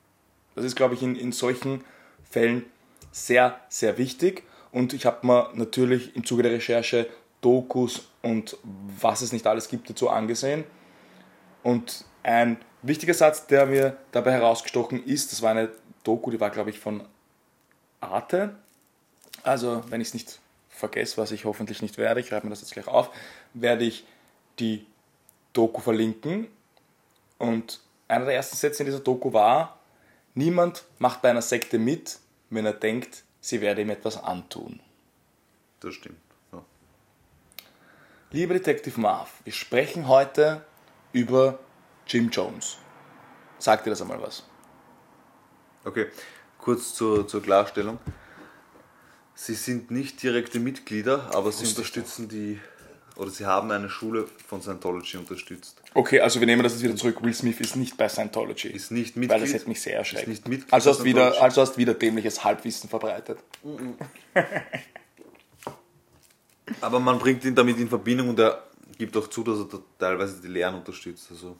Das 0.55 0.65
ist, 0.65 0.77
glaube 0.77 0.95
ich, 0.95 1.03
in, 1.03 1.17
in 1.17 1.33
solchen 1.33 1.85
Fällen 2.29 2.65
sehr, 3.13 3.61
sehr 3.69 3.99
wichtig. 3.99 4.45
Und 4.73 4.93
ich 4.93 5.07
habe 5.07 5.27
mir 5.27 5.51
natürlich 5.55 6.15
im 6.17 6.25
Zuge 6.25 6.43
der 6.43 6.53
Recherche 6.53 7.09
Dokus 7.41 8.09
und 8.23 8.57
was 8.63 9.23
es 9.23 9.33
nicht 9.33 9.47
alles 9.47 9.69
gibt 9.69 9.89
dazu 9.89 10.11
angesehen. 10.11 10.65
Und 11.63 12.05
ein 12.23 12.59
wichtiger 12.83 13.15
Satz, 13.15 13.47
der 13.47 13.67
mir 13.67 13.97
dabei 14.13 14.33
herausgestochen 14.33 15.05
ist, 15.05 15.33
das 15.33 15.43
war 15.43 15.53
eine 15.53 15.71
Doku, 16.05 16.31
die 16.31 16.41
war, 16.41 16.51
glaube 16.51 16.71
ich, 16.71 16.79
von 16.79 17.03
Arte. 18.01 18.57
Also, 19.43 19.83
wenn 19.89 20.01
ich 20.01 20.09
es 20.09 20.15
nicht 20.15 20.39
vergesse, 20.69 21.17
was 21.17 21.33
ich 21.33 21.45
hoffentlich 21.45 21.83
nicht 21.83 21.99
werde, 21.99 22.21
ich 22.21 22.29
schreibe 22.29 22.47
mir 22.47 22.51
das 22.51 22.61
jetzt 22.61 22.73
gleich 22.73 22.89
auf, 22.89 23.11
werde 23.55 23.85
ich 23.85 24.05
die 24.59 24.87
Doku 25.53 25.81
verlinken. 25.81 26.49
Und 27.39 27.81
einer 28.09 28.27
der 28.27 28.35
ersten 28.35 28.57
Sätze 28.57 28.83
in 28.83 28.87
dieser 28.87 29.01
Doku 29.01 29.33
war, 29.33 29.79
niemand 30.35 30.85
macht 30.99 31.23
bei 31.23 31.31
einer 31.31 31.43
Sekte 31.43 31.79
mit, 31.79 32.19
wenn 32.51 32.67
er 32.67 32.73
denkt, 32.73 33.25
sie 33.41 33.61
werde 33.61 33.83
ihm 33.83 33.91
etwas 33.91 34.23
antun. 34.23 34.81
Das 35.81 35.95
stimmt. 35.95 36.21
Ja. 36.53 36.63
Lieber 38.33 38.55
Detective 38.55 39.01
Marv, 39.01 39.33
wir 39.45 39.53
sprechen 39.53 40.09
heute 40.09 40.65
über 41.13 41.59
Jim 42.07 42.29
Jones. 42.29 42.79
Sagt 43.59 43.87
dir 43.87 43.91
das 43.91 44.03
einmal 44.03 44.21
was? 44.21 44.45
Okay, 45.85 46.09
kurz 46.59 46.95
zur, 46.95 47.27
zur 47.27 47.43
Klarstellung. 47.43 47.99
Sie 49.35 49.55
sind 49.55 49.91
nicht 49.91 50.23
direkte 50.23 50.61
Mitglieder, 50.61 51.31
aber 51.35 51.51
sie 51.51 51.67
unterstützen 51.67 52.29
die, 52.29 52.61
oder 53.21 53.31
sie 53.31 53.45
haben 53.45 53.71
eine 53.71 53.91
Schule 53.91 54.27
von 54.47 54.63
Scientology 54.63 55.19
unterstützt. 55.19 55.83
Okay, 55.93 56.21
also 56.21 56.41
wir 56.41 56.47
nehmen 56.47 56.63
das 56.63 56.73
jetzt 56.73 56.83
wieder 56.83 56.97
zurück. 56.97 57.23
Will 57.23 57.35
Smith 57.35 57.61
ist 57.61 57.77
nicht 57.77 57.99
bei 57.99 58.09
Scientology. 58.09 58.69
Ist 58.69 58.91
nicht 58.91 59.15
Mitglied. 59.15 59.31
Weil 59.31 59.41
das 59.41 59.53
hätte 59.53 59.69
mich 59.69 59.83
sehr 59.83 59.99
erschreckt. 59.99 60.23
Ist 60.23 60.29
nicht 60.29 60.49
Mitglied 60.49 60.73
also, 60.73 60.91
hast 60.91 61.05
wieder, 61.05 61.41
also 61.43 61.61
hast 61.61 61.77
wieder 61.77 61.93
dämliches 61.93 62.43
Halbwissen 62.43 62.89
verbreitet. 62.89 63.39
Aber 66.81 66.99
man 66.99 67.19
bringt 67.19 67.45
ihn 67.45 67.55
damit 67.55 67.79
in 67.79 67.91
Verbindung 67.91 68.31
und 68.31 68.41
er 68.41 68.65
gibt 68.97 69.15
auch 69.19 69.29
zu, 69.29 69.45
dass 69.45 69.59
er 69.59 69.67
da 69.67 69.79
teilweise 69.99 70.41
die 70.41 70.49
Lehren 70.49 70.77
unterstützt. 70.77 71.27
Also 71.31 71.57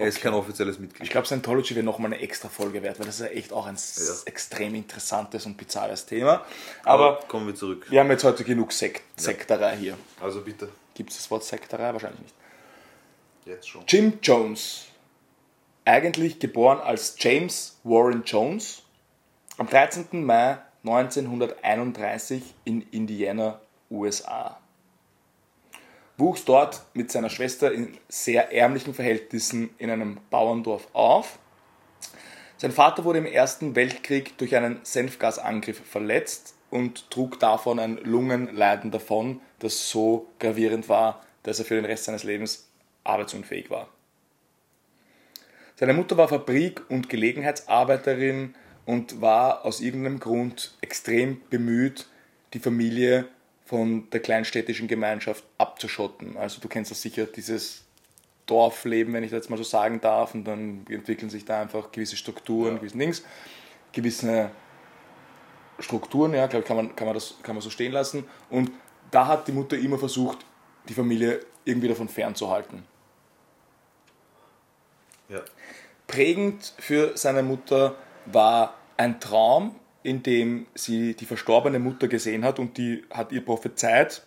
er 0.00 0.08
ist 0.08 0.20
kein 0.20 0.32
offizielles 0.34 0.78
Mitglied. 0.78 1.02
Ich 1.02 1.10
glaube, 1.10 1.26
Scientology 1.26 1.74
wäre 1.74 1.84
nochmal 1.84 2.12
eine 2.12 2.20
extra 2.22 2.48
Folge 2.48 2.82
wert, 2.82 2.98
weil 2.98 3.06
das 3.06 3.16
ist 3.20 3.26
ja 3.26 3.32
echt 3.32 3.52
auch 3.52 3.66
ein 3.66 3.74
s- 3.76 4.22
extrem 4.26 4.74
interessantes 4.74 5.46
und 5.46 5.56
bizarres 5.56 6.06
Thema. 6.06 6.44
Aber 6.84 7.20
kommen 7.28 7.46
wir 7.46 7.54
zurück. 7.54 7.86
wir 7.90 8.00
haben 8.00 8.10
jetzt 8.10 8.24
heute 8.24 8.44
genug 8.44 8.72
Sekt 8.72 9.02
Sekterei 9.20 9.76
hier. 9.76 9.96
Also 10.20 10.40
bitte. 10.42 10.68
Gibt 10.94 11.10
es 11.10 11.16
das 11.18 11.30
Wort 11.30 11.44
Sekterei? 11.44 11.92
Wahrscheinlich 11.92 12.20
nicht. 12.20 12.34
Jetzt 13.46 13.68
schon. 13.68 13.82
Jim 13.88 14.18
Jones, 14.22 14.86
eigentlich 15.84 16.38
geboren 16.38 16.78
als 16.80 17.14
James 17.18 17.78
Warren 17.84 18.22
Jones, 18.24 18.82
am 19.58 19.66
13. 19.68 20.24
Mai 20.24 20.58
1931 20.84 22.42
in 22.64 22.82
Indiana, 22.90 23.60
USA. 23.90 24.58
Wuchs 26.20 26.44
dort 26.44 26.82
mit 26.94 27.10
seiner 27.10 27.30
Schwester 27.30 27.72
in 27.72 27.96
sehr 28.08 28.52
ärmlichen 28.52 28.94
Verhältnissen 28.94 29.70
in 29.78 29.90
einem 29.90 30.18
Bauerndorf 30.30 30.88
auf. 30.92 31.38
Sein 32.56 32.72
Vater 32.72 33.04
wurde 33.04 33.18
im 33.18 33.26
Ersten 33.26 33.74
Weltkrieg 33.74 34.36
durch 34.38 34.54
einen 34.54 34.80
Senfgasangriff 34.82 35.80
verletzt 35.84 36.54
und 36.70 37.10
trug 37.10 37.40
davon 37.40 37.78
ein 37.78 37.96
Lungenleiden 37.96 38.90
davon, 38.90 39.40
das 39.58 39.90
so 39.90 40.28
gravierend 40.38 40.88
war, 40.88 41.24
dass 41.42 41.58
er 41.58 41.64
für 41.64 41.74
den 41.74 41.86
Rest 41.86 42.04
seines 42.04 42.22
Lebens 42.22 42.68
arbeitsunfähig 43.02 43.70
war. 43.70 43.88
Seine 45.76 45.94
Mutter 45.94 46.18
war 46.18 46.28
Fabrik- 46.28 46.82
und 46.90 47.08
Gelegenheitsarbeiterin 47.08 48.54
und 48.84 49.22
war 49.22 49.64
aus 49.64 49.80
irgendeinem 49.80 50.20
Grund 50.20 50.76
extrem 50.82 51.40
bemüht, 51.48 52.06
die 52.52 52.58
Familie 52.58 53.26
von 53.70 54.10
der 54.10 54.18
kleinstädtischen 54.18 54.88
Gemeinschaft 54.88 55.44
abzuschotten. 55.56 56.36
Also 56.36 56.60
du 56.60 56.66
kennst 56.66 56.90
das 56.90 57.02
sicher, 57.02 57.26
dieses 57.26 57.84
Dorfleben, 58.46 59.14
wenn 59.14 59.22
ich 59.22 59.30
das 59.30 59.44
jetzt 59.44 59.48
mal 59.48 59.56
so 59.56 59.62
sagen 59.62 60.00
darf, 60.00 60.34
und 60.34 60.42
dann 60.42 60.84
entwickeln 60.88 61.30
sich 61.30 61.44
da 61.44 61.62
einfach 61.62 61.92
gewisse 61.92 62.16
Strukturen, 62.16 62.80
gewisse 62.80 62.98
Dings, 62.98 63.22
gewisse 63.92 64.50
Strukturen, 65.78 66.34
ja, 66.34 66.48
glaube 66.48 66.62
ich, 66.62 66.66
kann 66.66 66.78
man, 66.78 66.96
kann, 66.96 67.06
man 67.06 67.14
das, 67.14 67.36
kann 67.44 67.54
man 67.54 67.62
so 67.62 67.70
stehen 67.70 67.92
lassen. 67.92 68.24
Und 68.50 68.72
da 69.12 69.28
hat 69.28 69.46
die 69.46 69.52
Mutter 69.52 69.78
immer 69.78 69.98
versucht, 69.98 70.38
die 70.88 70.94
Familie 70.94 71.38
irgendwie 71.64 71.86
davon 71.86 72.08
fernzuhalten. 72.08 72.82
Ja. 75.28 75.42
Prägend 76.08 76.74
für 76.80 77.16
seine 77.16 77.44
Mutter 77.44 77.94
war 78.26 78.74
ein 78.96 79.20
Traum, 79.20 79.76
in 80.02 80.22
dem 80.22 80.66
sie 80.74 81.14
die 81.14 81.26
verstorbene 81.26 81.78
Mutter 81.78 82.08
gesehen 82.08 82.44
hat 82.44 82.58
und 82.58 82.78
die 82.78 83.04
hat 83.10 83.32
ihr 83.32 83.44
prophezeit, 83.44 84.26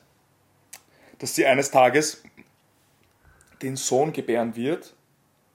dass 1.20 1.36
sie 1.36 1.46
eines 1.46 1.72
Tages 1.72 2.24
den 3.62 3.76
Sohn 3.76 4.14
gebären 4.14 4.56
wird, 4.56 4.94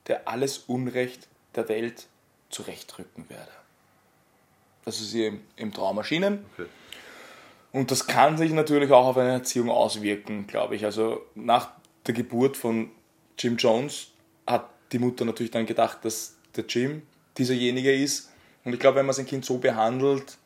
der 0.06 0.26
alles 0.26 0.58
Unrecht 0.58 1.28
der 1.54 1.68
Welt 1.68 2.06
zurechtrücken 2.48 3.28
werde. 3.28 3.50
Das 4.84 5.00
ist 5.00 5.12
ihr 5.12 5.38
im, 5.56 5.72
Traum 5.72 5.98
erschienen. 5.98 6.46
Okay. 6.54 6.66
Und 7.72 7.90
das 7.90 8.06
kann 8.06 8.38
sich 8.38 8.52
natürlich 8.52 8.90
auch 8.90 9.06
auf 9.06 9.18
eine 9.18 9.32
Erziehung 9.32 9.70
auswirken, 9.70 10.46
glaube 10.46 10.74
ich. 10.76 10.84
Also 10.84 11.20
nach 11.34 11.72
der 12.06 12.14
Geburt 12.14 12.56
von 12.56 12.90
Jim 13.38 13.56
Jones 13.56 14.08
hat 14.46 14.70
die 14.92 14.98
Mutter 14.98 15.26
natürlich 15.26 15.50
dann 15.50 15.66
gedacht, 15.66 15.98
dass 16.04 16.36
der 16.56 16.64
Jim 16.64 17.02
dieserjenige 17.36 17.94
ist. 17.94 18.30
Und 18.68 18.74
ich 18.74 18.80
glaube, 18.80 18.96
wenn 18.96 19.06
man 19.06 19.14
sein 19.14 19.24
Kind 19.24 19.46
so 19.46 19.56
behandelt, 19.56 20.36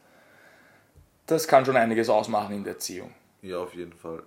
das 1.26 1.48
kann 1.48 1.64
schon 1.64 1.76
einiges 1.76 2.08
ausmachen 2.08 2.54
in 2.54 2.62
der 2.62 2.74
Erziehung. 2.74 3.12
Ja, 3.42 3.58
auf 3.58 3.74
jeden 3.74 3.94
Fall. 3.94 4.22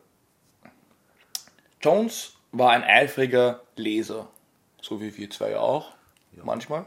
Jones 1.80 2.34
war 2.52 2.72
ein 2.72 2.84
eifriger 2.84 3.62
Leser, 3.78 4.28
so 4.82 5.00
wie 5.00 5.16
wir 5.16 5.30
zwei 5.30 5.52
ja 5.52 5.62
auch, 5.62 5.94
manchmal. 6.44 6.86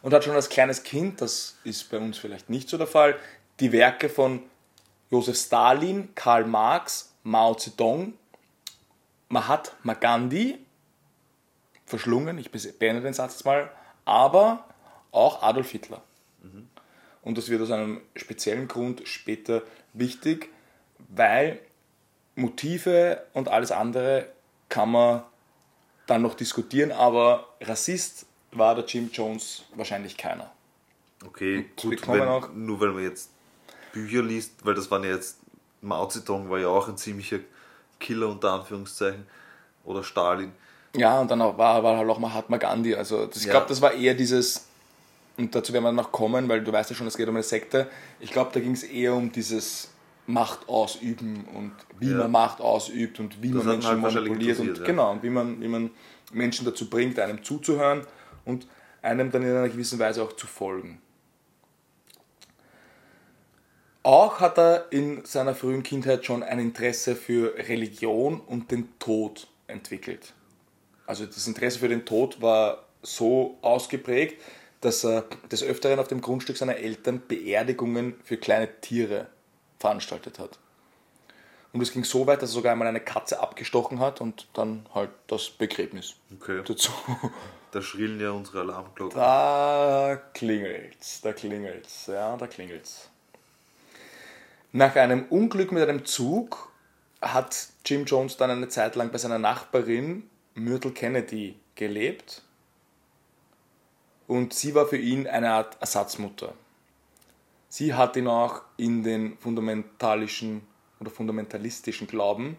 Und 0.00 0.14
hat 0.14 0.24
schon 0.24 0.34
als 0.34 0.48
kleines 0.48 0.82
Kind, 0.84 1.20
das 1.20 1.58
ist 1.64 1.90
bei 1.90 1.98
uns 1.98 2.16
vielleicht 2.16 2.48
nicht 2.48 2.70
so 2.70 2.78
der 2.78 2.86
Fall, 2.86 3.18
die 3.60 3.72
Werke 3.72 4.08
von 4.08 4.42
Josef 5.10 5.36
Stalin, 5.36 6.14
Karl 6.14 6.46
Marx, 6.46 7.12
Mao 7.24 7.54
Zedong, 7.56 8.14
Mahatma 9.28 9.92
Gandhi 9.92 10.58
verschlungen, 11.84 12.38
ich 12.38 12.50
beende 12.50 13.02
den 13.02 13.12
Satz 13.12 13.34
jetzt 13.34 13.44
mal, 13.44 13.70
aber 14.06 14.64
auch 15.16 15.42
Adolf 15.42 15.70
Hitler. 15.70 16.02
Und 17.22 17.36
das 17.38 17.48
wird 17.48 17.60
aus 17.60 17.72
einem 17.72 18.00
speziellen 18.14 18.68
Grund 18.68 19.02
später 19.08 19.62
wichtig, 19.94 20.48
weil 21.08 21.58
Motive 22.36 23.22
und 23.32 23.48
alles 23.48 23.72
andere 23.72 24.26
kann 24.68 24.90
man 24.92 25.22
dann 26.06 26.22
noch 26.22 26.34
diskutieren, 26.34 26.92
aber 26.92 27.48
Rassist 27.60 28.26
war 28.52 28.76
der 28.76 28.84
Jim 28.84 29.10
Jones 29.12 29.64
wahrscheinlich 29.74 30.16
keiner. 30.16 30.52
Okay, 31.26 31.68
gut, 31.74 32.06
wenn, 32.08 32.20
auch- 32.28 32.52
nur 32.52 32.80
weil 32.80 32.90
man 32.92 33.02
jetzt 33.02 33.30
Bücher 33.92 34.22
liest, 34.22 34.64
weil 34.64 34.74
das 34.74 34.88
waren 34.90 35.02
ja 35.02 35.10
jetzt, 35.10 35.38
Mao 35.80 36.06
Zedong 36.06 36.48
war 36.48 36.58
ja 36.60 36.68
auch 36.68 36.86
ein 36.88 36.96
ziemlicher 36.96 37.38
Killer 37.98 38.28
unter 38.28 38.52
Anführungszeichen, 38.52 39.26
oder 39.84 40.04
Stalin. 40.04 40.52
Ja, 40.94 41.20
und 41.20 41.30
dann 41.30 41.40
auch 41.42 41.56
war, 41.58 41.82
war 41.82 41.96
halt 41.96 42.08
auch 42.08 42.18
Mahatma 42.18 42.56
Gandhi. 42.56 42.94
Also 42.94 43.26
das, 43.26 43.38
ich 43.38 43.44
Ja. 43.46 43.52
glaube, 43.52 43.66
das 43.68 43.80
war 43.80 43.92
eher 43.92 44.14
dieses, 44.14 44.66
und 45.38 45.54
dazu 45.54 45.72
werden 45.72 45.84
wir 45.84 45.92
noch 45.92 46.12
kommen, 46.12 46.48
weil 46.48 46.62
du 46.62 46.72
weißt 46.72 46.90
ja 46.90 46.96
schon, 46.96 47.06
es 47.06 47.16
geht 47.16 47.28
um 47.28 47.34
eine 47.34 47.42
Sekte. 47.42 47.88
Ich 48.20 48.30
glaube, 48.30 48.50
da 48.54 48.60
ging 48.60 48.72
es 48.72 48.82
eher 48.82 49.14
um 49.14 49.30
dieses 49.32 49.90
Macht 50.26 50.68
ausüben 50.68 51.44
und 51.54 51.72
wie 52.00 52.10
Ja. 52.10 52.16
man 52.18 52.30
Macht 52.30 52.60
ausübt 52.60 53.20
und 53.20 53.42
wie 53.42 53.50
Das 53.52 53.64
man 53.64 53.74
Menschen 53.74 54.02
halt 54.02 54.14
manipuliert 54.14 54.58
und 54.58 54.78
ja. 54.78 54.84
genau, 54.84 55.12
und 55.12 55.22
wie 55.22 55.30
man, 55.30 55.60
wie 55.60 55.68
man 55.68 55.90
Menschen 56.32 56.64
dazu 56.64 56.90
bringt, 56.90 57.18
einem 57.18 57.42
zuzuhören 57.44 58.02
und 58.44 58.66
einem 59.02 59.30
dann 59.30 59.42
in 59.42 59.50
einer 59.50 59.68
gewissen 59.68 59.98
Weise 59.98 60.22
auch 60.22 60.32
zu 60.32 60.46
folgen. 60.46 61.00
Auch 64.02 64.38
hat 64.40 64.58
er 64.58 64.86
in 64.90 65.24
seiner 65.24 65.54
frühen 65.54 65.82
Kindheit 65.82 66.24
schon 66.24 66.42
ein 66.42 66.58
Interesse 66.60 67.16
für 67.16 67.54
Religion 67.56 68.40
und 68.40 68.70
den 68.70 68.96
Tod 68.98 69.48
entwickelt. 69.66 70.32
Also 71.06 71.26
das 71.26 71.46
Interesse 71.46 71.80
für 71.80 71.88
den 71.88 72.04
Tod 72.04 72.40
war 72.40 72.84
so 73.02 73.58
ausgeprägt, 73.62 74.40
dass 74.80 75.04
er 75.04 75.24
des 75.50 75.62
Öfteren 75.62 75.98
auf 75.98 76.08
dem 76.08 76.20
Grundstück 76.20 76.56
seiner 76.56 76.76
Eltern 76.76 77.22
Beerdigungen 77.26 78.14
für 78.24 78.36
kleine 78.36 78.80
Tiere 78.80 79.26
veranstaltet 79.78 80.38
hat. 80.38 80.58
Und 81.72 81.82
es 81.82 81.92
ging 81.92 82.04
so 82.04 82.26
weit, 82.26 82.40
dass 82.40 82.50
er 82.50 82.54
sogar 82.54 82.72
einmal 82.72 82.88
eine 82.88 83.00
Katze 83.00 83.40
abgestochen 83.40 84.00
hat 84.00 84.20
und 84.20 84.48
dann 84.54 84.86
halt 84.94 85.10
das 85.26 85.50
Begräbnis 85.50 86.14
Okay. 86.40 86.62
dazu. 86.66 86.90
Da 87.72 87.82
schrillen 87.82 88.18
ja 88.20 88.30
unsere 88.30 88.60
Alarmglocken. 88.60 89.18
Da 89.18 90.18
klingelt's, 90.32 91.20
da 91.20 91.34
klingelt's, 91.34 92.06
ja, 92.06 92.34
da 92.38 92.46
klingelt's. 92.46 93.10
Nach 94.72 94.94
einem 94.96 95.26
Unglück 95.28 95.72
mit 95.72 95.82
einem 95.82 96.06
Zug 96.06 96.70
hat 97.20 97.68
Jim 97.84 98.04
Jones 98.06 98.38
dann 98.38 98.50
eine 98.50 98.68
Zeit 98.68 98.94
lang 98.96 99.10
bei 99.10 99.18
seiner 99.18 99.38
Nachbarin 99.38 100.30
Myrtle 100.54 100.92
Kennedy 100.92 101.56
gelebt. 101.74 102.42
Und 104.26 104.54
sie 104.54 104.74
war 104.74 104.86
für 104.86 104.96
ihn 104.96 105.26
eine 105.26 105.50
Art 105.52 105.76
Ersatzmutter. 105.80 106.52
Sie 107.68 107.94
hat 107.94 108.16
ihn 108.16 108.26
auch 108.28 108.62
in 108.76 109.02
den 109.02 109.36
fundamentalischen 109.38 110.62
oder 111.00 111.10
fundamentalistischen 111.10 112.06
Glauben 112.06 112.56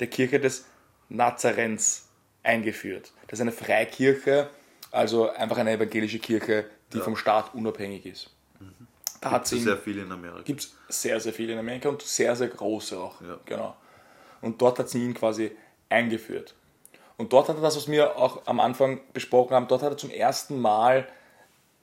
der 0.00 0.06
Kirche 0.08 0.40
des 0.40 0.64
Nazarens 1.08 2.08
eingeführt. 2.42 3.12
Das 3.28 3.38
ist 3.38 3.42
eine 3.42 3.52
Freikirche, 3.52 4.48
also 4.90 5.30
einfach 5.30 5.58
eine 5.58 5.72
evangelische 5.72 6.18
Kirche, 6.18 6.64
die 6.92 6.98
vom 7.00 7.16
Staat 7.16 7.54
unabhängig 7.54 8.06
ist. 8.06 8.30
Da 9.20 9.32
hat 9.32 9.42
Das 9.42 9.50
sie 9.50 9.56
ist 9.56 9.62
ihn- 9.62 9.64
sehr 9.66 9.76
viel 9.76 9.98
in 9.98 10.10
Amerika. 10.10 10.42
gibt 10.42 10.60
es 10.88 11.02
sehr, 11.02 11.20
sehr 11.20 11.34
viele 11.34 11.52
in 11.52 11.58
Amerika 11.58 11.90
und 11.90 12.00
sehr, 12.02 12.34
sehr 12.34 12.48
große 12.48 12.98
auch. 12.98 13.20
Ja. 13.20 13.38
Genau. 13.44 13.76
Und 14.40 14.62
dort 14.62 14.78
hat 14.78 14.88
sie 14.88 15.04
ihn 15.04 15.12
quasi 15.12 15.52
eingeführt. 15.90 16.54
Und 17.20 17.34
dort 17.34 17.50
hat 17.50 17.56
er 17.56 17.60
das, 17.60 17.76
was 17.76 17.86
wir 17.86 18.16
auch 18.16 18.46
am 18.46 18.60
Anfang 18.60 18.98
besprochen 19.12 19.54
haben, 19.54 19.68
dort 19.68 19.82
hat 19.82 19.92
er 19.92 19.98
zum 19.98 20.08
ersten 20.08 20.58
Mal 20.58 21.06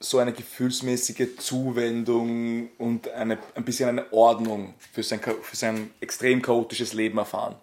so 0.00 0.18
eine 0.18 0.32
gefühlsmäßige 0.32 1.36
Zuwendung 1.36 2.70
und 2.76 3.08
eine, 3.10 3.38
ein 3.54 3.64
bisschen 3.64 3.88
eine 3.88 4.12
Ordnung 4.12 4.74
für 4.92 5.04
sein, 5.04 5.20
für 5.20 5.54
sein 5.54 5.92
extrem 6.00 6.42
chaotisches 6.42 6.92
Leben 6.92 7.18
erfahren. 7.18 7.54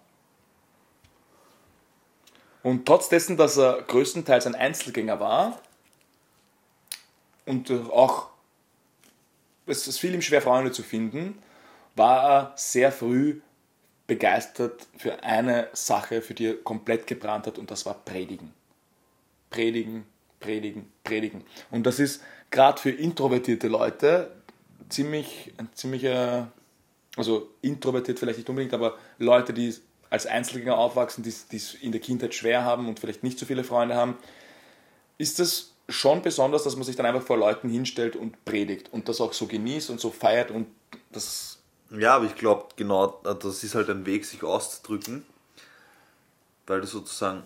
Und 2.62 2.86
trotz 2.86 3.10
dessen, 3.10 3.36
dass 3.36 3.58
er 3.58 3.82
größtenteils 3.82 4.46
ein 4.46 4.54
Einzelgänger 4.54 5.20
war 5.20 5.60
und 7.44 7.70
auch 7.70 8.28
es, 9.66 9.86
es 9.86 9.98
fiel 9.98 10.14
ihm 10.14 10.22
schwer, 10.22 10.40
Freunde 10.40 10.72
zu 10.72 10.82
finden, 10.82 11.42
war 11.94 12.24
er 12.24 12.52
sehr 12.56 12.90
früh 12.90 13.42
begeistert 14.06 14.86
für 14.96 15.22
eine 15.22 15.68
Sache, 15.72 16.22
für 16.22 16.34
die 16.34 16.46
er 16.46 16.54
komplett 16.54 17.06
gebrannt 17.06 17.46
hat, 17.46 17.58
und 17.58 17.70
das 17.70 17.86
war 17.86 17.94
Predigen. 17.94 18.52
Predigen, 19.50 20.06
predigen, 20.40 20.90
predigen. 21.02 21.44
Und 21.70 21.86
das 21.86 21.98
ist 21.98 22.22
gerade 22.50 22.80
für 22.80 22.90
introvertierte 22.90 23.68
Leute 23.68 24.30
ziemlich, 24.88 25.52
ein 25.56 25.68
ziemlicher, 25.74 26.52
also 27.16 27.48
introvertiert 27.62 28.18
vielleicht 28.18 28.38
nicht 28.38 28.48
unbedingt, 28.48 28.74
aber 28.74 28.96
Leute, 29.18 29.52
die 29.52 29.74
als 30.10 30.26
Einzelgänger 30.26 30.78
aufwachsen, 30.78 31.24
die 31.24 31.56
es 31.56 31.74
in 31.74 31.92
der 31.92 32.00
Kindheit 32.00 32.34
schwer 32.34 32.64
haben 32.64 32.88
und 32.88 33.00
vielleicht 33.00 33.24
nicht 33.24 33.38
so 33.38 33.46
viele 33.46 33.64
Freunde 33.64 33.96
haben, 33.96 34.16
ist 35.18 35.40
es 35.40 35.72
schon 35.88 36.22
besonders, 36.22 36.64
dass 36.64 36.76
man 36.76 36.84
sich 36.84 36.96
dann 36.96 37.06
einfach 37.06 37.22
vor 37.22 37.36
Leuten 37.36 37.68
hinstellt 37.68 38.16
und 38.16 38.44
predigt 38.44 38.92
und 38.92 39.08
das 39.08 39.20
auch 39.20 39.32
so 39.32 39.46
genießt 39.46 39.90
und 39.90 40.00
so 40.00 40.10
feiert 40.10 40.50
und 40.50 40.66
das 41.10 41.55
Ja, 41.90 42.16
aber 42.16 42.24
ich 42.24 42.34
glaube, 42.34 42.68
genau, 42.76 43.20
das 43.22 43.62
ist 43.62 43.74
halt 43.74 43.88
ein 43.90 44.06
Weg, 44.06 44.24
sich 44.24 44.42
auszudrücken, 44.42 45.24
weil 46.66 46.80
du 46.80 46.86
sozusagen 46.86 47.44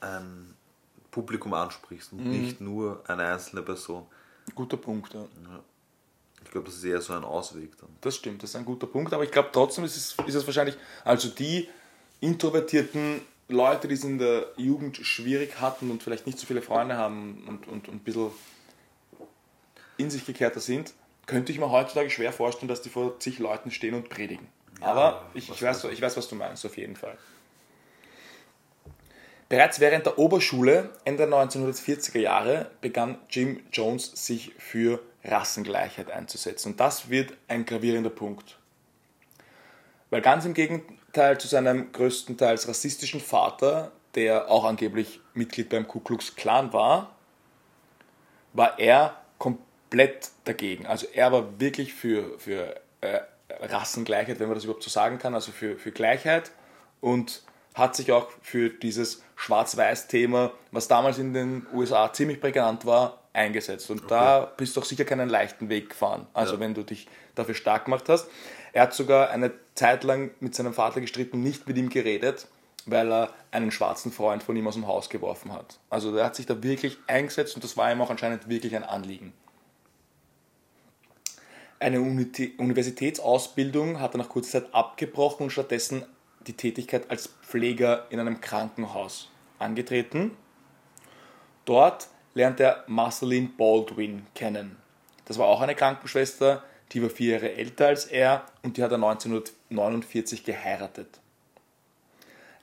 ein 0.00 0.54
Publikum 1.10 1.54
ansprichst 1.54 2.12
und 2.12 2.26
nicht 2.26 2.60
nur 2.60 3.02
eine 3.06 3.24
einzelne 3.24 3.62
Person. 3.62 4.06
guter 4.54 4.76
Punkt. 4.76 5.14
Ja. 5.14 5.26
Ich 6.42 6.50
glaube, 6.50 6.66
das 6.66 6.76
ist 6.76 6.84
eher 6.84 7.00
so 7.00 7.12
ein 7.14 7.24
Ausweg 7.24 7.76
dann. 7.78 7.88
Das 8.00 8.16
stimmt, 8.16 8.42
das 8.42 8.50
ist 8.50 8.56
ein 8.56 8.64
guter 8.64 8.86
Punkt, 8.86 9.12
aber 9.12 9.24
ich 9.24 9.30
glaube 9.30 9.50
trotzdem 9.52 9.84
ist 9.84 9.96
es, 9.96 10.14
ist 10.26 10.34
es 10.34 10.46
wahrscheinlich, 10.46 10.76
also 11.04 11.28
die 11.28 11.68
introvertierten 12.20 13.20
Leute, 13.48 13.88
die 13.88 13.94
es 13.94 14.04
in 14.04 14.18
der 14.18 14.46
Jugend 14.56 14.96
schwierig 14.96 15.60
hatten 15.60 15.90
und 15.90 16.02
vielleicht 16.02 16.26
nicht 16.26 16.38
so 16.38 16.46
viele 16.46 16.62
Freunde 16.62 16.96
haben 16.96 17.44
und, 17.46 17.68
und, 17.68 17.88
und 17.88 17.94
ein 17.94 18.00
bisschen 18.00 18.30
in 19.96 20.10
sich 20.10 20.24
gekehrter 20.24 20.60
sind, 20.60 20.94
könnte 21.26 21.52
ich 21.52 21.58
mir 21.58 21.70
heutzutage 21.70 22.10
schwer 22.10 22.32
vorstellen, 22.32 22.68
dass 22.68 22.82
die 22.82 22.90
vor 22.90 23.18
zig 23.18 23.38
Leuten 23.38 23.70
stehen 23.70 23.94
und 23.94 24.08
predigen. 24.08 24.46
aber 24.80 25.22
ich, 25.34 25.50
ich, 25.50 25.62
weiß, 25.62 25.84
ich 25.84 26.00
weiß, 26.00 26.16
was 26.16 26.28
du 26.28 26.34
meinst, 26.34 26.64
auf 26.66 26.76
jeden 26.76 26.96
Fall. 26.96 27.16
Bereits 29.48 29.78
während 29.78 30.06
der 30.06 30.18
Oberschule 30.18 30.90
Ende 31.04 31.26
der 31.26 31.36
1940er 31.36 32.18
Jahre 32.18 32.70
begann 32.80 33.18
Jim 33.30 33.60
Jones 33.72 34.10
sich 34.14 34.52
für 34.58 35.00
Rassengleichheit 35.22 36.10
einzusetzen. 36.10 36.72
Und 36.72 36.80
das 36.80 37.08
wird 37.08 37.34
ein 37.48 37.64
gravierender 37.64 38.10
Punkt. 38.10 38.58
Weil 40.10 40.22
ganz 40.22 40.44
im 40.44 40.54
Gegenteil 40.54 41.38
zu 41.38 41.48
seinem 41.48 41.92
größtenteils 41.92 42.68
rassistischen 42.68 43.20
Vater, 43.20 43.92
der 44.14 44.50
auch 44.50 44.64
angeblich 44.64 45.20
Mitglied 45.34 45.68
beim 45.68 45.86
Ku 45.88 46.00
Klux 46.00 46.36
Klan 46.36 46.72
war, 46.72 47.14
war 48.52 48.78
er 48.78 49.20
komplett 49.38 49.73
dagegen. 50.44 50.86
Also 50.86 51.06
er 51.12 51.32
war 51.32 51.60
wirklich 51.60 51.94
für, 51.94 52.38
für 52.38 52.74
äh, 53.00 53.20
Rassengleichheit, 53.60 54.40
wenn 54.40 54.48
man 54.48 54.54
das 54.54 54.64
überhaupt 54.64 54.82
so 54.82 54.90
sagen 54.90 55.18
kann, 55.18 55.34
also 55.34 55.52
für, 55.52 55.76
für 55.76 55.92
Gleichheit 55.92 56.50
und 57.00 57.42
hat 57.74 57.96
sich 57.96 58.12
auch 58.12 58.28
für 58.40 58.70
dieses 58.70 59.22
Schwarz-Weiß-Thema, 59.36 60.52
was 60.70 60.88
damals 60.88 61.18
in 61.18 61.34
den 61.34 61.66
USA 61.72 62.12
ziemlich 62.12 62.40
prägnant 62.40 62.86
war, 62.86 63.20
eingesetzt. 63.32 63.90
Und 63.90 64.10
da 64.10 64.52
bist 64.56 64.76
du 64.76 64.80
auch 64.80 64.84
sicher 64.84 65.04
keinen 65.04 65.28
leichten 65.28 65.68
Weg 65.68 65.90
gefahren, 65.90 66.26
also 66.34 66.54
Ja. 66.54 66.60
wenn 66.60 66.74
du 66.74 66.82
dich 66.84 67.08
dafür 67.34 67.54
stark 67.54 67.86
gemacht 67.86 68.08
hast. 68.08 68.28
Er 68.72 68.82
hat 68.82 68.94
sogar 68.94 69.30
eine 69.30 69.52
Zeit 69.74 70.04
lang 70.04 70.30
mit 70.40 70.54
seinem 70.54 70.72
Vater 70.72 71.00
gestritten, 71.00 71.42
nicht 71.42 71.66
mit 71.66 71.76
ihm 71.76 71.88
geredet, 71.88 72.46
weil 72.86 73.12
er 73.12 73.30
einen 73.50 73.70
schwarzen 73.72 74.12
Freund 74.12 74.42
von 74.42 74.54
ihm 74.56 74.66
aus 74.68 74.74
dem 74.74 74.86
Haus 74.86 75.08
geworfen 75.08 75.52
hat. 75.52 75.78
Also 75.90 76.14
er 76.16 76.26
hat 76.26 76.36
sich 76.36 76.46
da 76.46 76.62
wirklich 76.62 76.98
eingesetzt 77.08 77.56
und 77.56 77.64
das 77.64 77.76
war 77.76 77.90
ihm 77.90 78.00
auch 78.00 78.10
anscheinend 78.10 78.48
wirklich 78.48 78.76
ein 78.76 78.84
Anliegen. 78.84 79.32
Eine 81.84 82.00
Universitätsausbildung 82.00 84.00
hat 84.00 84.14
er 84.14 84.18
nach 84.18 84.30
kurzer 84.30 84.62
Zeit 84.62 84.74
abgebrochen 84.74 85.44
und 85.44 85.50
stattdessen 85.50 86.06
die 86.46 86.54
Tätigkeit 86.54 87.10
als 87.10 87.28
Pfleger 87.42 88.06
in 88.08 88.18
einem 88.18 88.40
Krankenhaus 88.40 89.28
angetreten. 89.58 90.30
Dort 91.66 92.08
lernt 92.32 92.58
er 92.58 92.84
Marceline 92.86 93.50
Baldwin 93.58 94.24
kennen. 94.34 94.76
Das 95.26 95.36
war 95.36 95.46
auch 95.46 95.60
eine 95.60 95.74
Krankenschwester, 95.74 96.64
die 96.92 97.02
war 97.02 97.10
vier 97.10 97.34
Jahre 97.34 97.52
älter 97.52 97.88
als 97.88 98.06
er 98.06 98.46
und 98.62 98.78
die 98.78 98.82
hat 98.82 98.90
er 98.90 98.96
1949 98.96 100.42
geheiratet. 100.42 101.20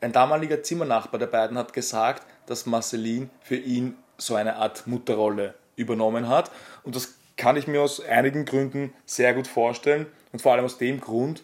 Ein 0.01 0.13
damaliger 0.13 0.63
Zimmernachbar 0.63 1.19
der 1.19 1.27
beiden 1.27 1.59
hat 1.59 1.73
gesagt, 1.73 2.25
dass 2.47 2.65
Marceline 2.65 3.29
für 3.43 3.57
ihn 3.57 3.97
so 4.17 4.33
eine 4.33 4.55
Art 4.55 4.87
Mutterrolle 4.87 5.53
übernommen 5.75 6.27
hat. 6.27 6.49
Und 6.83 6.95
das 6.95 7.20
kann 7.41 7.57
ich 7.57 7.65
mir 7.65 7.81
aus 7.81 7.99
einigen 7.99 8.45
Gründen 8.45 8.93
sehr 9.07 9.33
gut 9.33 9.47
vorstellen. 9.47 10.05
Und 10.31 10.43
vor 10.43 10.51
allem 10.51 10.63
aus 10.63 10.77
dem 10.77 11.01
Grund, 11.01 11.41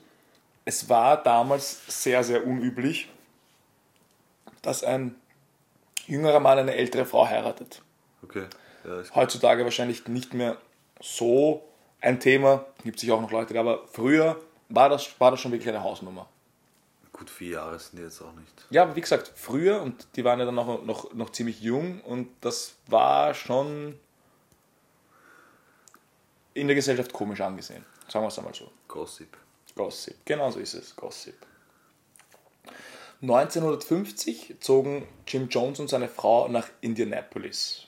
es 0.63 0.89
war 0.89 1.23
damals 1.23 1.81
sehr, 1.87 2.23
sehr 2.23 2.45
unüblich, 2.45 3.09
dass 4.61 4.83
ein 4.83 5.15
jüngerer 6.05 6.39
Mann 6.39 6.59
eine 6.59 6.75
ältere 6.75 7.03
Frau 7.05 7.27
heiratet. 7.27 7.81
Okay. 8.23 8.45
Ja, 8.85 9.01
Heutzutage 9.15 9.63
wahrscheinlich 9.63 10.07
nicht 10.07 10.35
mehr 10.35 10.57
so 11.01 11.63
ein 11.99 12.19
Thema, 12.19 12.65
gibt 12.83 12.99
sich 12.99 13.11
auch 13.11 13.19
noch 13.19 13.31
Leute, 13.31 13.59
aber 13.59 13.87
früher 13.87 14.39
war 14.69 14.89
das, 14.89 15.19
war 15.19 15.31
das 15.31 15.41
schon 15.41 15.51
wirklich 15.51 15.69
eine 15.69 15.83
Hausnummer. 15.83 16.29
gut, 17.11 17.31
vier 17.31 17.53
Jahre 17.53 17.79
sind 17.79 17.97
die 17.97 18.03
jetzt 18.03 18.21
auch 18.21 18.33
nicht. 18.33 18.67
Ja, 18.69 18.83
aber 18.83 18.95
wie 18.95 19.01
gesagt, 19.01 19.31
früher 19.35 19.81
und 19.81 20.07
die 20.15 20.23
waren 20.23 20.37
ja 20.37 20.45
dann 20.45 20.53
noch, 20.53 20.85
noch, 20.85 21.11
noch 21.15 21.31
ziemlich 21.31 21.59
jung 21.61 22.01
und 22.01 22.29
das 22.41 22.75
war 22.85 23.33
schon 23.33 23.97
in 26.57 26.67
der 26.67 26.75
Gesellschaft 26.75 27.13
komisch 27.13 27.41
angesehen. 27.41 27.85
Sagen 28.07 28.25
wir 28.25 28.29
es 28.29 28.37
einmal 28.37 28.53
so. 28.53 28.71
Gossip. 28.87 29.37
Gossip, 29.75 30.15
genau 30.25 30.49
so 30.49 30.59
ist 30.59 30.73
es, 30.73 30.95
Gossip. 30.95 31.35
1950 33.21 34.55
zogen 34.59 35.07
Jim 35.27 35.49
Jones 35.49 35.79
und 35.79 35.87
seine 35.87 36.07
Frau 36.07 36.47
nach 36.47 36.67
Indianapolis. 36.81 37.87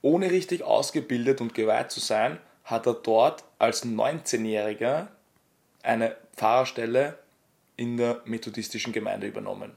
Ohne 0.00 0.30
richtig 0.30 0.64
ausgebildet 0.64 1.40
und 1.40 1.54
geweiht 1.54 1.92
zu 1.92 2.00
sein, 2.00 2.40
hat 2.64 2.86
er 2.86 2.94
dort 2.94 3.44
als 3.58 3.84
19-Jähriger 3.84 5.08
eine 5.82 6.16
Pfarrerstelle 6.36 7.18
in 7.76 7.96
der 7.96 8.22
methodistischen 8.24 8.92
Gemeinde 8.92 9.28
übernommen. 9.28 9.76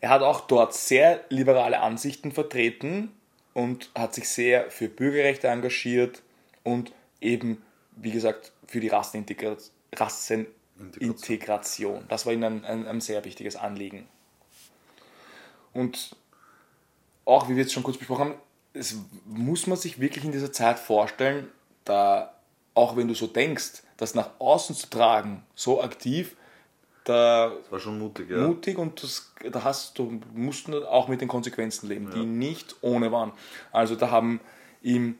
Er 0.00 0.08
hat 0.08 0.22
auch 0.22 0.40
dort 0.40 0.72
sehr 0.72 1.24
liberale 1.28 1.80
Ansichten 1.80 2.32
vertreten 2.32 3.14
und 3.54 3.90
hat 3.94 4.14
sich 4.14 4.28
sehr 4.28 4.70
für 4.70 4.88
Bürgerrechte 4.88 5.48
engagiert 5.48 6.22
und 6.62 6.92
eben, 7.20 7.62
wie 7.96 8.12
gesagt, 8.12 8.52
für 8.66 8.80
die 8.80 8.88
Rassenintegra 8.88 9.56
Rassenintegration. 9.92 12.04
Das 12.08 12.26
war 12.26 12.32
ihm 12.32 12.44
ein, 12.44 12.64
ein, 12.64 12.86
ein 12.86 13.00
sehr 13.00 13.24
wichtiges 13.24 13.56
Anliegen. 13.56 14.06
Und 15.72 16.14
auch, 17.24 17.48
wie 17.48 17.56
wir 17.56 17.62
jetzt 17.62 17.72
schon 17.72 17.82
kurz 17.82 17.96
besprochen 17.96 18.26
haben, 18.26 18.34
es 18.72 18.94
muss 19.24 19.66
man 19.66 19.76
sich 19.76 19.98
wirklich 20.00 20.24
in 20.24 20.30
dieser 20.32 20.52
Zeit 20.52 20.78
vorstellen, 20.78 21.48
da 21.84 22.34
auch 22.74 22.96
wenn 22.96 23.08
du 23.08 23.14
so 23.14 23.26
denkst, 23.26 23.82
das 23.96 24.14
nach 24.14 24.30
außen 24.38 24.76
zu 24.76 24.88
tragen, 24.88 25.44
so 25.54 25.82
aktiv, 25.82 26.36
da 27.04 27.50
Das 27.62 27.72
war 27.72 27.80
schon 27.80 27.98
mutig, 27.98 28.30
ja. 28.30 28.38
mutig 28.38 28.78
und 28.78 29.02
das, 29.02 29.32
da 29.50 29.64
hast 29.64 29.98
du 29.98 30.20
musst 30.34 30.72
auch 30.72 31.08
mit 31.08 31.20
den 31.20 31.28
Konsequenzen 31.28 31.88
leben, 31.88 32.10
die 32.14 32.24
nicht 32.24 32.76
ohne 32.80 33.12
waren. 33.12 33.32
Also 33.72 33.96
da 33.96 34.10
haben 34.10 34.40
ihm 34.82 35.16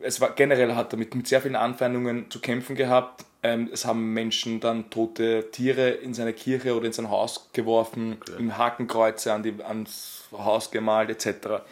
es 0.00 0.20
war 0.20 0.30
generell 0.30 0.74
hat 0.74 0.92
er 0.92 0.98
mit, 0.98 1.14
mit 1.14 1.26
sehr 1.26 1.40
vielen 1.40 1.56
Anfeindungen 1.56 2.30
zu 2.30 2.40
kämpfen 2.40 2.76
gehabt. 2.76 3.24
Ähm, 3.42 3.68
es 3.72 3.84
haben 3.84 4.12
Menschen 4.14 4.60
dann 4.60 4.90
tote 4.90 5.50
Tiere 5.50 5.90
in 5.90 6.14
seine 6.14 6.32
Kirche 6.32 6.76
oder 6.76 6.86
in 6.86 6.92
sein 6.92 7.10
Haus 7.10 7.50
geworfen, 7.52 8.18
ihm 8.38 8.56
Hakenkreuze 8.56 9.32
an 9.32 9.42
die, 9.42 9.54
ans 9.62 10.24
Haus 10.32 10.70
gemalt 10.70 11.10
etc. 11.10 11.62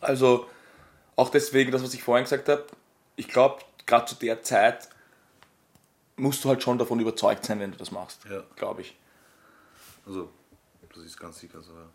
Also 0.00 0.46
auch 1.16 1.28
deswegen, 1.28 1.70
das 1.70 1.82
was 1.82 1.94
ich 1.94 2.02
vorhin 2.02 2.24
gesagt 2.24 2.48
habe, 2.48 2.64
ich 3.16 3.28
glaube, 3.28 3.58
gerade 3.86 4.06
zu 4.06 4.14
der 4.14 4.42
Zeit 4.42 4.88
musst 6.20 6.44
du 6.44 6.48
halt 6.48 6.62
schon 6.62 6.78
davon 6.78 7.00
überzeugt 7.00 7.44
sein, 7.44 7.60
wenn 7.60 7.72
du 7.72 7.78
das 7.78 7.90
machst, 7.90 8.20
Ja. 8.30 8.42
glaube 8.56 8.82
ich. 8.82 8.96
Also, 10.06 10.30
das 10.94 11.04
ist 11.04 11.18
ganz 11.18 11.38
sicher 11.38 11.60
so, 11.62 11.72
ja. 11.72 11.88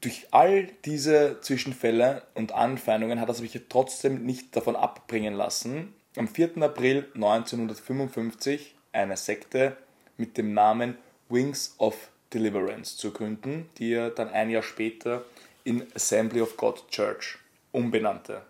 durch 0.00 0.26
all 0.32 0.66
diese 0.84 1.40
Zwischenfälle 1.40 2.22
und 2.34 2.52
Anfeindungen 2.52 3.20
hat 3.20 3.28
er 3.28 3.34
sich 3.34 3.58
trotzdem 3.68 4.24
nicht 4.24 4.54
davon 4.56 4.76
abbringen 4.76 5.34
lassen, 5.34 5.94
am 6.16 6.28
4. 6.28 6.62
April 6.62 7.06
1955 7.14 8.74
eine 8.92 9.16
Sekte 9.16 9.76
mit 10.16 10.36
dem 10.36 10.52
Namen 10.54 10.96
Wings 11.28 11.74
of 11.78 11.94
Deliverance 12.32 12.96
zu 12.96 13.12
gründen, 13.12 13.68
die 13.78 13.92
er 13.92 14.10
dann 14.10 14.28
ein 14.28 14.50
Jahr 14.50 14.62
später 14.62 15.24
in 15.64 15.86
Assembly 15.94 16.40
of 16.40 16.56
God 16.56 16.88
Church 16.90 17.38
umbenannte. 17.72 18.42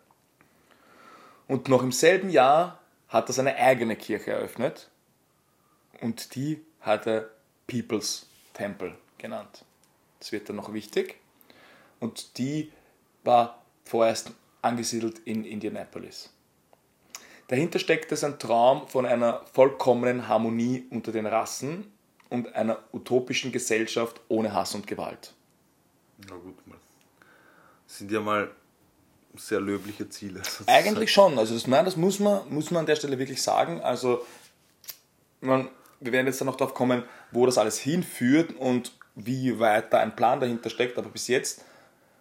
Und 1.47 1.69
noch 1.69 1.83
im 1.83 1.93
selben 1.93 2.31
Jahr 2.31 2.79
hat 3.09 3.29
er 3.29 3.33
seine 3.33 3.57
eigene 3.57 3.97
Kirche 3.97 4.33
eröffnet 4.33 4.89
und 6.01 6.35
die 6.35 6.65
hat 6.81 7.07
er 7.07 7.31
People's 7.67 8.27
Temple 8.55 8.97
genannt. 9.19 9.65
Das 10.19 10.33
wird 10.33 10.49
dann 10.49 10.57
noch 10.57 10.73
wichtig. 10.73 11.17
Und 12.01 12.39
die 12.39 12.73
war 13.25 13.63
vorerst 13.85 14.33
angesiedelt 14.63 15.21
in 15.21 15.45
Indianapolis. 15.45 16.33
Dahinter 17.49 17.79
steckte 17.79 18.15
sein 18.17 18.39
Traum 18.39 18.87
von 18.89 19.07
einer 19.07 19.45
vollkommenen 19.53 20.29
Harmonie 20.29 20.87
unter 20.91 21.13
den 21.13 21.27
Rassen 21.27 21.91
und 22.29 22.55
einer 22.55 22.79
utopischen 22.93 23.53
Gesellschaft 23.53 24.21
ohne 24.29 24.53
Hass 24.53 24.75
und 24.75 24.87
Gewalt. 24.87 25.33
Na 26.29 26.37
gut, 26.37 26.67
mal. 26.67 26.77
Das 27.87 27.99
sind 27.99 28.11
ja 28.11 28.21
mal 28.21 28.51
sehr 29.35 29.61
löbliche 29.61 30.09
Ziele. 30.11 30.39
sozusagen. 30.45 30.69
Eigentlich 30.69 31.13
schon. 31.13 31.39
Also 31.39 31.55
das, 31.55 31.67
nein, 31.67 31.85
das 31.85 31.97
muss 31.97 32.19
man, 32.19 32.49
muss 32.53 32.71
man 32.71 32.81
an 32.81 32.87
der 32.87 32.97
Stelle 32.97 33.19
wirklich 33.19 33.43
sagen. 33.43 33.81
Also 33.81 34.27
man, 35.41 35.71
wir 36.01 36.13
werden 36.13 36.27
jetzt 36.27 36.41
dann 36.41 36.47
noch 36.47 36.57
darauf 36.57 36.75
kommen, 36.75 37.03
wo 37.31 37.47
das 37.47 37.59
alles 37.59 37.79
hinführt 37.79 38.55
und 38.57 38.93
wie 39.15 39.59
weit 39.59 39.93
da 39.93 39.99
ein 39.99 40.15
Plan 40.15 40.41
dahinter 40.41 40.71
steckt. 40.71 40.97
Aber 40.99 41.09
bis 41.09 41.29
jetzt 41.29 41.65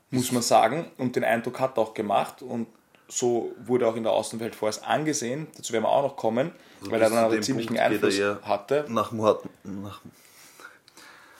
muss 0.09 0.31
man 0.31 0.41
sagen, 0.41 0.91
und 0.97 1.15
den 1.15 1.23
Eindruck 1.23 1.59
hat 1.59 1.77
er 1.77 1.83
auch 1.83 1.93
gemacht 1.93 2.41
und 2.41 2.67
so 3.09 3.53
wurde 3.65 3.87
auch 3.87 3.95
in 3.95 4.03
der 4.03 4.11
Außenwelt 4.11 4.55
vorerst 4.55 4.85
angesehen, 4.85 5.47
dazu 5.55 5.71
werden 5.71 5.83
wir 5.83 5.89
auch 5.89 6.03
noch 6.03 6.17
kommen, 6.17 6.51
Also 6.79 6.91
weil 6.91 7.01
er 7.01 7.09
dann 7.09 7.31
einen 7.31 7.43
ziemlichen 7.43 7.75
Punkt 7.75 7.81
Einfluss 7.81 8.19
hatte. 8.43 8.85
Nach, 8.89 9.11
Mahatma, 9.11 9.49
nach 9.63 10.01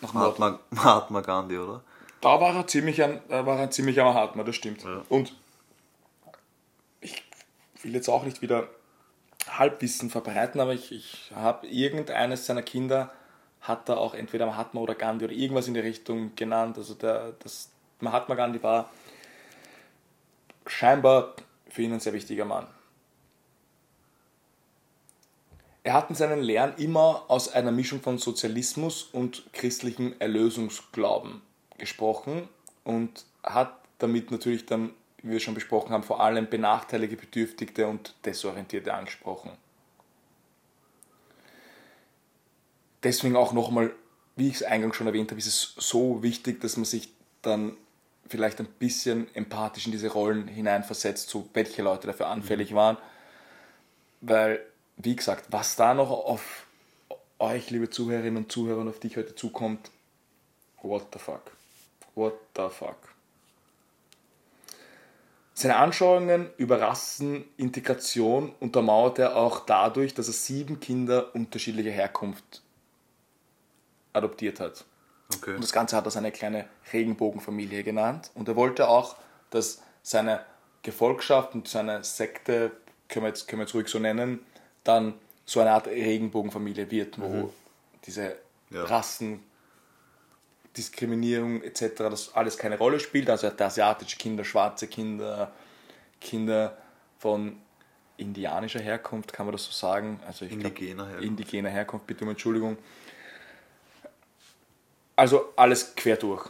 Nach. 0.01 0.13
Mahatma, 0.13 0.59
Mahatma 0.69 1.21
Gandhi, 1.21 1.57
oder? 1.57 1.81
Da 2.21 2.39
war 2.39 2.55
er 2.55 2.67
ziemlich 2.67 3.01
ein, 3.03 3.19
war 3.29 3.57
er 3.57 3.63
ein 3.63 3.71
ziemlicher 3.71 4.03
Mahatma, 4.03 4.43
das 4.43 4.55
stimmt. 4.55 4.83
Ja. 4.83 5.01
Und 5.09 5.35
ich 7.01 7.23
will 7.81 7.93
jetzt 7.93 8.09
auch 8.09 8.23
nicht 8.23 8.41
wieder 8.41 8.67
Halbwissen 9.49 10.09
verbreiten, 10.09 10.59
aber 10.59 10.73
ich, 10.73 10.91
ich 10.91 11.31
habe 11.35 11.67
irgendeines 11.67 12.45
seiner 12.45 12.61
Kinder 12.61 13.11
hat 13.61 13.89
er 13.89 13.97
auch 13.97 14.13
entweder 14.13 14.45
Mahatma 14.45 14.81
oder 14.81 14.95
Gandhi 14.95 15.25
oder 15.25 15.33
irgendwas 15.33 15.67
in 15.67 15.73
die 15.73 15.79
Richtung 15.79 16.35
genannt. 16.35 16.77
Also 16.77 16.93
der, 16.93 17.33
das 17.39 17.69
Mahatma 17.99 18.35
Gandhi 18.35 18.61
war 18.63 18.89
scheinbar 20.65 21.33
für 21.69 21.81
ihn 21.81 21.93
ein 21.93 21.99
sehr 21.99 22.13
wichtiger 22.13 22.45
Mann. 22.45 22.67
Er 25.83 25.93
hat 25.93 26.09
in 26.09 26.15
seinen 26.15 26.41
Lehren 26.41 26.73
immer 26.77 27.23
aus 27.29 27.47
einer 27.47 27.71
Mischung 27.71 28.01
von 28.01 28.17
Sozialismus 28.17 29.03
und 29.03 29.43
christlichem 29.53 30.15
Erlösungsglauben 30.19 31.41
gesprochen 31.77 32.49
und 32.83 33.23
hat 33.41 33.73
damit 33.97 34.29
natürlich 34.29 34.65
dann, 34.65 34.91
wie 35.23 35.31
wir 35.31 35.39
schon 35.39 35.53
besprochen 35.53 35.91
haben, 35.91 36.03
vor 36.03 36.21
allem 36.21 36.49
benachteiligte, 36.49 37.17
Bedürftigte 37.17 37.87
und 37.87 38.15
Desorientierte 38.25 38.93
angesprochen. 38.93 39.51
Deswegen 43.03 43.35
auch 43.35 43.53
nochmal, 43.53 43.93
wie 44.35 44.49
ich 44.49 44.55
es 44.55 44.63
eingangs 44.63 44.95
schon 44.95 45.07
erwähnt 45.07 45.31
habe, 45.31 45.39
ist 45.39 45.47
es 45.47 45.73
so 45.77 46.23
wichtig, 46.23 46.61
dass 46.61 46.77
man 46.77 46.85
sich 46.85 47.09
dann 47.41 47.77
vielleicht 48.27 48.59
ein 48.59 48.67
bisschen 48.67 49.33
empathisch 49.35 49.85
in 49.85 49.91
diese 49.91 50.09
Rollen 50.09 50.47
hineinversetzt, 50.47 51.29
so 51.29 51.47
welche 51.53 51.81
Leute 51.81 52.07
dafür 52.07 52.27
anfällig 52.27 52.75
waren. 52.75 52.97
Weil, 54.21 54.59
wie 54.97 55.15
gesagt, 55.15 55.45
was 55.51 55.75
da 55.75 55.93
noch 55.93 56.09
auf 56.09 56.65
euch, 57.39 57.69
liebe 57.69 57.89
Zuhörerinnen 57.89 58.37
und 58.43 58.51
Zuhörer, 58.51 58.79
und 58.81 58.89
auf 58.89 58.99
dich 58.99 59.15
heute 59.15 59.35
zukommt, 59.35 59.91
what 60.81 61.07
the 61.13 61.19
fuck? 61.19 61.51
What 62.15 62.33
the 62.55 62.67
fuck? 62.69 63.16
Seine 65.59 65.77
Anschauungen 65.77 66.51
über 66.57 66.79
Rassenintegration 66.79 68.53
untermauert 68.59 69.17
er 69.17 69.35
auch 69.35 69.61
dadurch, 69.65 70.13
dass 70.13 70.27
er 70.27 70.33
sieben 70.33 70.79
Kinder 70.79 71.33
unterschiedlicher 71.33 71.89
Herkunft 71.89 72.61
adoptiert 74.13 74.59
hat. 74.59 74.85
Okay. 75.35 75.55
Und 75.55 75.63
das 75.63 75.71
Ganze 75.71 75.97
hat 75.97 76.05
er 76.05 76.11
seine 76.11 76.31
kleine 76.31 76.67
Regenbogenfamilie 76.93 77.83
genannt. 77.83 78.29
Und 78.35 78.47
er 78.47 78.55
wollte 78.55 78.87
auch, 78.87 79.15
dass 79.49 79.81
seine 80.03 80.45
Gefolgschaft 80.83 81.55
und 81.55 81.67
seine 81.67 82.03
Sekte, 82.03 82.69
können 83.09 83.23
wir 83.25 83.29
jetzt, 83.29 83.47
können 83.47 83.61
wir 83.61 83.65
jetzt 83.65 83.73
ruhig 83.73 83.87
so 83.87 83.97
nennen, 83.97 84.41
dann 84.83 85.15
so 85.43 85.59
eine 85.59 85.71
Art 85.71 85.87
Regenbogenfamilie 85.87 86.91
wird, 86.91 87.19
wo 87.19 87.51
diese 88.05 88.35
Ja. 88.69 88.83
Rassen, 88.83 89.39
Diskriminierung 90.77 91.61
etc. 91.63 91.81
das 91.97 92.33
alles 92.35 92.57
keine 92.57 92.77
Rolle 92.77 92.99
spielt. 92.99 93.29
Also 93.29 93.47
er 93.47 93.53
hat 93.53 93.61
asiatische 93.61 94.17
Kinder, 94.17 94.43
schwarze 94.43 94.87
Kinder, 94.87 95.51
Kinder 96.21 96.77
von 97.19 97.57
indianischer 98.17 98.79
Herkunft, 98.79 99.31
kann 99.33 99.45
man 99.45 99.53
das 99.53 99.65
so 99.65 99.71
sagen? 99.71 100.19
Also 100.25 100.45
ich 100.45 100.51
glaub, 100.51 100.63
Indigener 100.79 101.05
Herkunft. 101.05 101.23
indigener 101.25 101.69
Herkunft, 101.69 102.07
bitte 102.07 102.23
um 102.23 102.29
Entschuldigung. 102.31 102.77
Also 105.15 105.53
alles 105.55 105.95
quer 105.95 106.17
durch. 106.17 106.49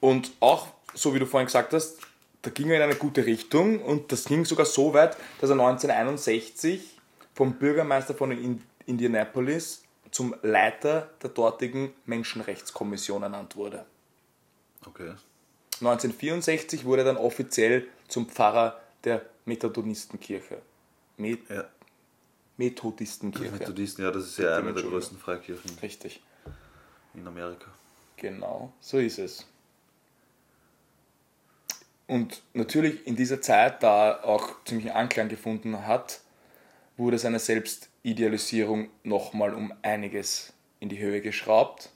Und 0.00 0.30
auch, 0.40 0.68
so 0.94 1.14
wie 1.14 1.18
du 1.18 1.26
vorhin 1.26 1.46
gesagt 1.46 1.72
hast, 1.72 1.98
da 2.42 2.50
ging 2.50 2.70
er 2.70 2.76
in 2.76 2.82
eine 2.82 2.94
gute 2.96 3.26
Richtung 3.26 3.80
und 3.82 4.12
das 4.12 4.24
ging 4.24 4.44
sogar 4.44 4.66
so 4.66 4.94
weit, 4.94 5.16
dass 5.40 5.50
er 5.50 5.54
1961 5.58 6.96
vom 7.34 7.54
Bürgermeister 7.54 8.14
von 8.14 8.30
In- 8.32 8.62
Indianapolis 8.86 9.82
zum 10.10 10.34
Leiter 10.42 11.10
der 11.22 11.30
dortigen 11.30 11.92
Menschenrechtskommission 12.06 13.22
ernannt 13.22 13.56
wurde. 13.56 13.84
Okay. 14.86 15.12
1964 15.80 16.84
wurde 16.84 17.02
er 17.02 17.06
dann 17.06 17.16
offiziell 17.16 17.86
zum 18.08 18.28
Pfarrer 18.28 18.80
der 19.04 19.26
Methodistenkirche. 19.44 20.62
Met 21.16 21.40
Ja. 21.50 21.64
Methodistenkirche. 22.56 23.52
Methodisten, 23.52 24.04
ja, 24.04 24.10
das 24.10 24.24
ist 24.24 24.38
ja 24.38 24.56
eine 24.56 24.72
der 24.72 24.82
größten 24.82 25.18
Freikirchen 25.18 25.78
Richtig. 25.82 26.22
in 27.14 27.26
Amerika. 27.26 27.66
Genau, 28.16 28.72
so 28.80 28.98
ist 28.98 29.18
es. 29.18 29.44
Und 32.06 32.42
natürlich 32.54 33.06
in 33.06 33.16
dieser 33.16 33.42
Zeit, 33.42 33.82
da 33.82 34.10
er 34.10 34.24
auch 34.24 34.64
ziemlich 34.64 34.92
Anklang 34.92 35.28
gefunden 35.28 35.86
hat, 35.86 36.20
wurde 36.96 37.18
seine 37.18 37.38
Selbstidealisierung 38.06 38.88
nochmal 39.02 39.52
um 39.52 39.72
einiges 39.82 40.52
in 40.78 40.88
die 40.88 41.00
Höhe 41.00 41.20
geschraubt. 41.20 41.90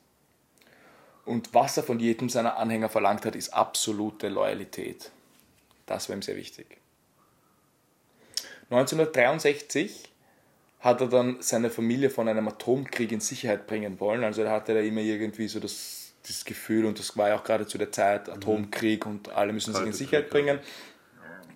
Und 1.24 1.54
was 1.54 1.76
er 1.76 1.84
von 1.84 2.00
jedem 2.00 2.28
seiner 2.28 2.56
Anhänger 2.56 2.88
verlangt 2.88 3.24
hat, 3.24 3.36
ist 3.36 3.50
absolute 3.50 4.28
Loyalität. 4.28 5.12
Das 5.86 6.08
war 6.08 6.16
ihm 6.16 6.22
sehr 6.22 6.34
wichtig. 6.34 6.78
1963 8.70 10.08
hat 10.80 11.00
er 11.00 11.06
dann 11.06 11.36
seine 11.40 11.70
Familie 11.70 12.10
von 12.10 12.26
einem 12.26 12.48
Atomkrieg 12.48 13.12
in 13.12 13.20
Sicherheit 13.20 13.68
bringen 13.68 14.00
wollen. 14.00 14.24
Also 14.24 14.42
er 14.42 14.50
hatte 14.50 14.74
da 14.74 14.80
immer 14.80 15.02
irgendwie 15.02 15.46
so 15.46 15.60
das, 15.60 16.12
das 16.26 16.44
Gefühl, 16.44 16.86
und 16.86 16.98
das 16.98 17.16
war 17.16 17.28
ja 17.28 17.38
auch 17.38 17.44
gerade 17.44 17.68
zu 17.68 17.78
der 17.78 17.92
Zeit, 17.92 18.28
Atomkrieg 18.28 19.06
und 19.06 19.28
alle 19.28 19.52
müssen 19.52 19.74
sich 19.74 19.86
in 19.86 19.92
Sicherheit 19.92 20.28
Krieg, 20.28 20.46
ja. 20.46 20.54
bringen. 20.54 20.66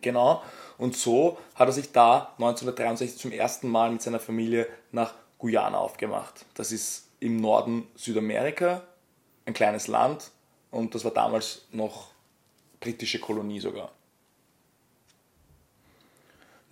Genau. 0.01 0.45
Und 0.79 0.97
so 0.97 1.39
hat 1.55 1.69
er 1.69 1.73
sich 1.73 1.93
da 1.93 2.33
1963 2.39 3.19
zum 3.19 3.33
ersten 3.33 3.69
Mal 3.69 3.91
mit 3.91 4.03
seiner 4.03 4.21
Familie 4.21 4.67
nach 4.93 5.15
Guyana 5.39 5.79
aufgemacht. 5.79 6.47
Das 6.55 6.73
ist 6.73 7.09
im 7.21 7.37
Norden 7.37 7.87
Südamerika, 7.95 8.83
ein 9.47 9.55
kleines 9.55 9.87
Land 9.87 10.31
und 10.71 10.95
das 10.95 11.05
war 11.05 11.13
damals 11.13 11.67
noch 11.71 12.09
britische 12.81 13.21
Kolonie 13.21 13.61
sogar. 13.61 13.93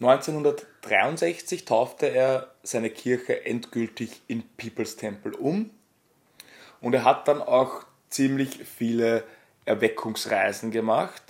1963 0.01 1.65
taufte 1.65 2.07
er 2.07 2.53
seine 2.65 2.91
Kirche 2.91 3.47
endgültig 3.47 4.21
in 4.27 4.43
People's 4.57 4.97
Temple 4.97 5.37
um 5.37 5.71
und 6.81 6.95
er 6.95 7.05
hat 7.05 7.29
dann 7.29 7.41
auch 7.41 7.85
ziemlich 8.11 8.65
viele 8.65 9.25
Erweckungsreisen 9.65 10.73
gemacht. 10.73 11.23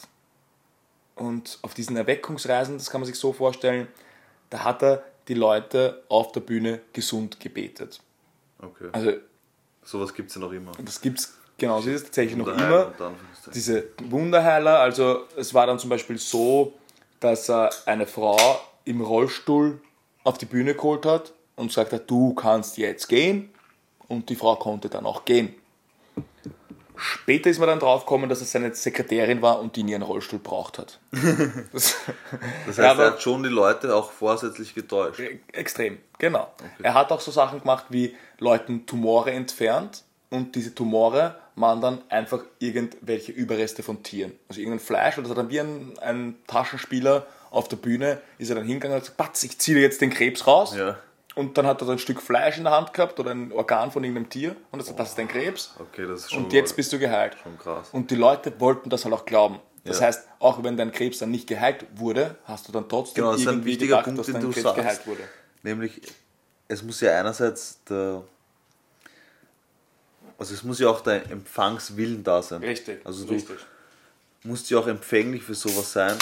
Und 1.14 1.59
auf 1.62 1.75
diesen 1.75 1.96
Erweckungsreisen, 1.96 2.79
das 2.79 2.90
kann 2.90 3.01
man 3.01 3.07
sich 3.07 3.16
so 3.16 3.33
vorstellen, 3.33 3.88
da 4.51 4.64
hat 4.64 4.83
er 4.83 5.03
die 5.29 5.35
Leute 5.35 6.03
auf 6.09 6.33
der 6.33 6.40
Bühne 6.40 6.81
gesund 6.92 7.38
gebetet. 7.40 8.01
Okay. 8.61 8.88
Also 8.92 9.12
Sowas 9.85 10.14
gibt 10.14 10.29
es 10.31 10.37
ja 10.37 10.40
noch 10.40 10.53
immer. 10.53 10.72
das 10.85 11.01
gibt 11.01 11.18
es, 11.18 11.35
genau, 11.59 11.81
so 11.81 11.90
ist 11.90 11.96
es 11.96 12.05
tatsächlich 12.05 12.37
noch 12.37 12.48
immer. 12.48 12.92
Diese 13.53 13.88
Wunderheiler, 14.05 14.79
also 14.79 15.25
es 15.37 15.53
war 15.55 15.66
dann 15.66 15.79
zum 15.79 15.90
Beispiel 15.90 16.18
so, 16.18 16.75
dass 17.20 17.48
er 17.48 17.70
eine 17.87 18.07
Frau 18.07 18.61
im 18.85 19.01
Rollstuhl 19.01 19.81
auf 20.25 20.38
die 20.38 20.46
Bühne 20.46 20.75
geholt 20.75 21.05
hat 21.07 21.33
und 21.57 21.68
gesagt 21.68 21.92
hat, 21.92 22.11
du 22.11 22.35
kannst 22.35 22.79
jetzt 22.79 23.09
gehen. 23.09 23.51
Und 24.09 24.29
die 24.29 24.37
Frau 24.37 24.57
konnte 24.57 24.88
dann 24.90 25.07
auch 25.07 25.25
gehen. 25.25 25.55
Später 27.02 27.50
ist 27.50 27.58
man 27.58 27.68
dann 27.68 27.80
draufgekommen, 27.80 28.28
dass 28.28 28.40
es 28.40 28.52
seine 28.52 28.72
Sekretärin 28.74 29.42
war 29.42 29.58
und 29.58 29.74
die 29.74 29.82
nie 29.82 29.94
einen 29.94 30.04
Rollstuhl 30.04 30.38
braucht 30.38 30.78
hat. 30.78 31.00
Das, 31.72 31.96
Das 32.66 32.78
heißt, 32.78 32.78
Ja, 32.78 32.92
er 32.92 33.10
hat 33.12 33.22
schon 33.22 33.42
die 33.42 33.48
Leute 33.48 33.94
auch 33.94 34.12
vorsätzlich 34.12 34.74
getäuscht. 34.74 35.20
Extrem, 35.52 35.98
genau. 36.18 36.52
Er 36.82 36.94
hat 36.94 37.10
auch 37.10 37.20
so 37.20 37.32
Sachen 37.32 37.60
gemacht 37.60 37.86
wie 37.88 38.14
Leuten 38.38 38.86
Tumore 38.86 39.32
entfernt 39.32 40.04
und 40.30 40.54
diese 40.54 40.74
Tumore 40.74 41.34
waren 41.56 41.80
dann 41.80 42.02
einfach 42.08 42.44
irgendwelche 42.60 43.32
Überreste 43.32 43.82
von 43.82 44.02
Tieren. 44.02 44.32
Also 44.48 44.60
irgendein 44.60 44.84
Fleisch, 44.84 45.18
oder 45.18 45.28
hat 45.28 45.36
dann 45.36 45.50
wie 45.50 45.60
ein, 45.60 45.98
ein 46.00 46.36
Taschenspieler 46.46 47.26
auf 47.50 47.68
der 47.68 47.76
Bühne, 47.76 48.20
ist 48.38 48.48
er 48.48 48.54
dann 48.54 48.64
hingegangen 48.64 48.94
und 48.94 49.00
hat 49.00 49.04
gesagt, 49.04 49.18
Batz, 49.18 49.42
ich 49.42 49.58
ziehe 49.58 49.78
jetzt 49.80 50.00
den 50.00 50.10
Krebs 50.10 50.46
raus. 50.46 50.74
Ja. 50.76 50.98
Und 51.34 51.56
dann 51.56 51.66
hat 51.66 51.80
er 51.80 51.86
so 51.86 51.92
ein 51.92 51.98
Stück 51.98 52.20
Fleisch 52.20 52.58
in 52.58 52.64
der 52.64 52.72
Hand 52.74 52.92
gehabt 52.92 53.18
oder 53.18 53.30
ein 53.30 53.52
Organ 53.52 53.90
von 53.90 54.04
irgendeinem 54.04 54.28
Tier 54.28 54.50
und 54.70 54.78
hat 54.78 54.80
gesagt, 54.80 54.98
das 55.00 55.08
ist 55.10 55.18
dein 55.18 55.28
Krebs. 55.28 55.74
Okay, 55.78 56.06
das 56.06 56.20
ist 56.24 56.32
schon 56.32 56.44
Und 56.44 56.52
jetzt 56.52 56.76
bist 56.76 56.92
du 56.92 56.98
geheilt. 56.98 57.36
schon 57.42 57.56
krass. 57.58 57.88
Und 57.92 58.10
die 58.10 58.16
Leute 58.16 58.52
wollten 58.60 58.90
das 58.90 59.04
halt 59.04 59.14
auch 59.14 59.24
glauben. 59.24 59.58
Das 59.84 59.98
Ja. 60.00 60.06
heißt, 60.06 60.28
auch 60.38 60.62
wenn 60.62 60.76
dein 60.76 60.92
Krebs 60.92 61.18
dann 61.18 61.30
nicht 61.30 61.48
geheilt 61.48 61.86
wurde, 61.94 62.36
hast 62.44 62.68
du 62.68 62.72
dann 62.72 62.88
trotzdem 62.88 63.22
Genau, 63.22 63.32
das 63.32 63.40
ist 63.40 63.46
ein 63.48 63.54
irgendwie 63.54 63.70
wichtiger 63.70 63.96
gedacht, 63.96 64.04
Punkt, 64.04 64.18
dass 64.20 64.26
den 64.26 64.34
dein 64.34 64.42
du 64.42 64.48
Krebs 64.50 64.62
sagst. 64.62 64.76
geheilt 64.76 65.06
wurde. 65.06 65.22
Nämlich, 65.62 66.00
es 66.68 66.82
muss 66.82 67.00
ja 67.00 67.18
einerseits 67.18 67.82
der. 67.84 68.22
Also 70.38 70.54
es 70.54 70.62
muss 70.64 70.78
ja 70.80 70.88
auch 70.88 71.00
der 71.00 71.30
Empfangswillen 71.30 72.22
da 72.24 72.42
sein. 72.42 72.62
Richtig. 72.62 73.00
Also 73.04 73.24
du 73.24 73.32
richtig. 73.34 73.56
musst 74.44 74.68
ja 74.70 74.78
auch 74.78 74.86
empfänglich 74.88 75.42
für 75.42 75.54
sowas 75.54 75.92
sein 75.92 76.16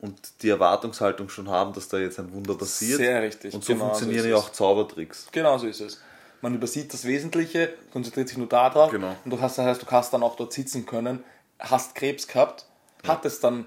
und 0.00 0.42
die 0.42 0.48
Erwartungshaltung 0.48 1.28
schon 1.28 1.48
haben, 1.48 1.72
dass 1.72 1.88
da 1.88 1.98
jetzt 1.98 2.18
ein 2.18 2.32
Wunder 2.32 2.54
passiert. 2.54 2.98
Sehr 2.98 3.22
richtig. 3.22 3.54
Und 3.54 3.64
so 3.64 3.72
Genau 3.72 3.84
so 3.84 3.90
funktionieren 3.90 4.24
ist 4.24 4.30
ja 4.30 4.36
auch 4.36 4.50
Zaubertricks. 4.50 5.28
Genau 5.32 5.58
so 5.58 5.66
ist 5.66 5.80
es. 5.80 6.00
Man 6.40 6.54
übersieht 6.54 6.92
das 6.92 7.04
Wesentliche, 7.04 7.74
konzentriert 7.92 8.28
sich 8.28 8.38
nur 8.38 8.48
darauf. 8.48 8.92
Genau. 8.92 9.16
Und 9.24 9.30
du 9.30 9.40
hast, 9.40 9.58
das 9.58 9.66
heißt, 9.66 9.82
du 9.82 9.86
hast 9.90 10.12
dann 10.12 10.22
auch 10.22 10.36
dort 10.36 10.52
sitzen 10.52 10.86
können, 10.86 11.24
hast 11.58 11.96
Krebs 11.96 12.28
gehabt, 12.28 12.66
hattest 13.04 13.42
dann 13.42 13.66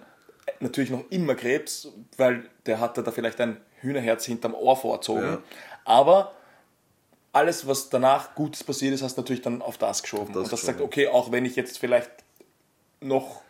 natürlich 0.61 0.89
noch 0.89 1.03
immer 1.09 1.35
Krebs, 1.35 1.89
weil 2.15 2.49
der 2.65 2.79
hatte 2.79 3.03
da 3.03 3.11
vielleicht 3.11 3.41
ein 3.41 3.57
Hühnerherz 3.81 4.25
hinterm 4.25 4.53
Ohr 4.53 4.77
vorzogen. 4.77 5.23
Ja. 5.23 5.41
Aber 5.83 6.33
alles, 7.33 7.67
was 7.67 7.89
danach 7.89 8.35
Gutes 8.35 8.63
passiert 8.63 8.93
ist, 8.93 9.01
hast 9.01 9.17
du 9.17 9.21
natürlich 9.21 9.41
dann 9.41 9.61
auf 9.61 9.77
das 9.77 10.01
geschoben. 10.01 10.27
das 10.27 10.43
und 10.43 10.51
das 10.51 10.61
geschoben. 10.61 10.79
sagt, 10.79 10.81
okay, 10.81 11.07
auch 11.07 11.31
wenn 11.31 11.45
ich 11.45 11.57
jetzt 11.57 11.77
vielleicht 11.77 12.11
noch 13.01 13.41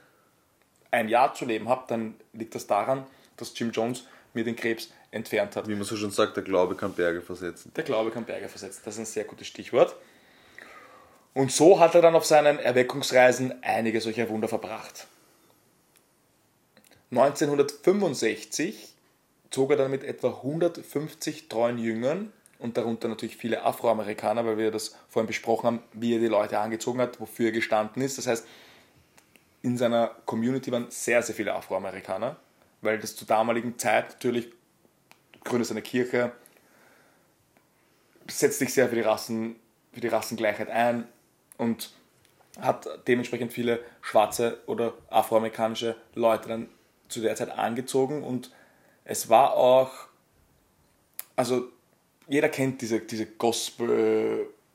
ein 0.91 1.09
Jahr 1.09 1.33
zu 1.33 1.45
leben 1.45 1.69
habe, 1.69 1.83
dann 1.87 2.15
liegt 2.33 2.53
das 2.53 2.67
daran, 2.67 3.05
dass 3.37 3.57
Jim 3.57 3.71
Jones 3.71 4.05
mir 4.33 4.43
den 4.43 4.55
Krebs 4.55 4.91
entfernt 5.11 5.55
hat. 5.55 5.67
Wie 5.67 5.75
man 5.75 5.83
so 5.83 5.95
schon 5.95 6.11
sagt, 6.11 6.37
der 6.37 6.43
Glaube 6.43 6.75
kann 6.75 6.93
Berge 6.93 7.21
versetzen. 7.21 7.71
Der 7.75 7.83
Glaube 7.83 8.11
kann 8.11 8.25
Berge 8.25 8.47
versetzen. 8.47 8.81
Das 8.85 8.95
ist 8.95 8.99
ein 8.99 9.05
sehr 9.05 9.23
gutes 9.23 9.47
Stichwort. 9.47 9.95
Und 11.33 11.51
so 11.51 11.79
hat 11.79 11.95
er 11.95 12.01
dann 12.01 12.15
auf 12.15 12.25
seinen 12.25 12.59
Erweckungsreisen 12.59 13.63
einige 13.63 14.01
solcher 14.01 14.29
Wunder 14.29 14.47
verbracht. 14.47 15.07
1965 17.11 18.93
zog 19.49 19.71
er 19.71 19.77
dann 19.77 19.91
mit 19.91 20.03
etwa 20.03 20.29
150 20.29 21.49
treuen 21.49 21.77
Jüngern 21.77 22.31
und 22.59 22.77
darunter 22.77 23.07
natürlich 23.07 23.37
viele 23.37 23.63
Afroamerikaner, 23.63 24.45
weil 24.45 24.57
wir 24.57 24.71
das 24.71 24.95
vorhin 25.09 25.27
besprochen 25.27 25.67
haben, 25.67 25.83
wie 25.93 26.15
er 26.15 26.19
die 26.19 26.27
Leute 26.27 26.59
angezogen 26.59 27.01
hat, 27.01 27.19
wofür 27.19 27.47
er 27.47 27.51
gestanden 27.51 28.01
ist. 28.01 28.17
Das 28.17 28.27
heißt, 28.27 28.45
in 29.61 29.77
seiner 29.77 30.07
Community 30.25 30.71
waren 30.71 30.89
sehr, 30.89 31.21
sehr 31.21 31.35
viele 31.35 31.53
Afroamerikaner, 31.53 32.37
weil 32.81 32.99
das 32.99 33.15
zur 33.15 33.27
damaligen 33.27 33.77
Zeit 33.77 34.09
natürlich 34.09 34.51
gründet 35.43 35.71
eine 35.71 35.81
Kirche, 35.81 36.31
setzt 38.27 38.59
sich 38.59 38.73
sehr 38.73 38.89
für 38.89 38.95
die, 38.95 39.01
Rassen, 39.01 39.55
für 39.93 40.01
die 40.01 40.07
Rassengleichheit 40.07 40.69
ein 40.69 41.07
und 41.57 41.91
hat 42.59 42.87
dementsprechend 43.07 43.53
viele 43.53 43.79
schwarze 44.01 44.61
oder 44.65 44.93
afroamerikanische 45.09 45.95
Leute 46.15 46.49
dann 46.49 46.69
zu 47.07 47.21
der 47.21 47.35
Zeit 47.35 47.49
angezogen 47.49 48.23
und 48.23 48.51
es 49.03 49.29
war 49.29 49.53
auch, 49.53 49.91
also 51.35 51.69
jeder 52.27 52.49
kennt 52.49 52.81
diese, 52.81 52.99
diese 52.99 53.25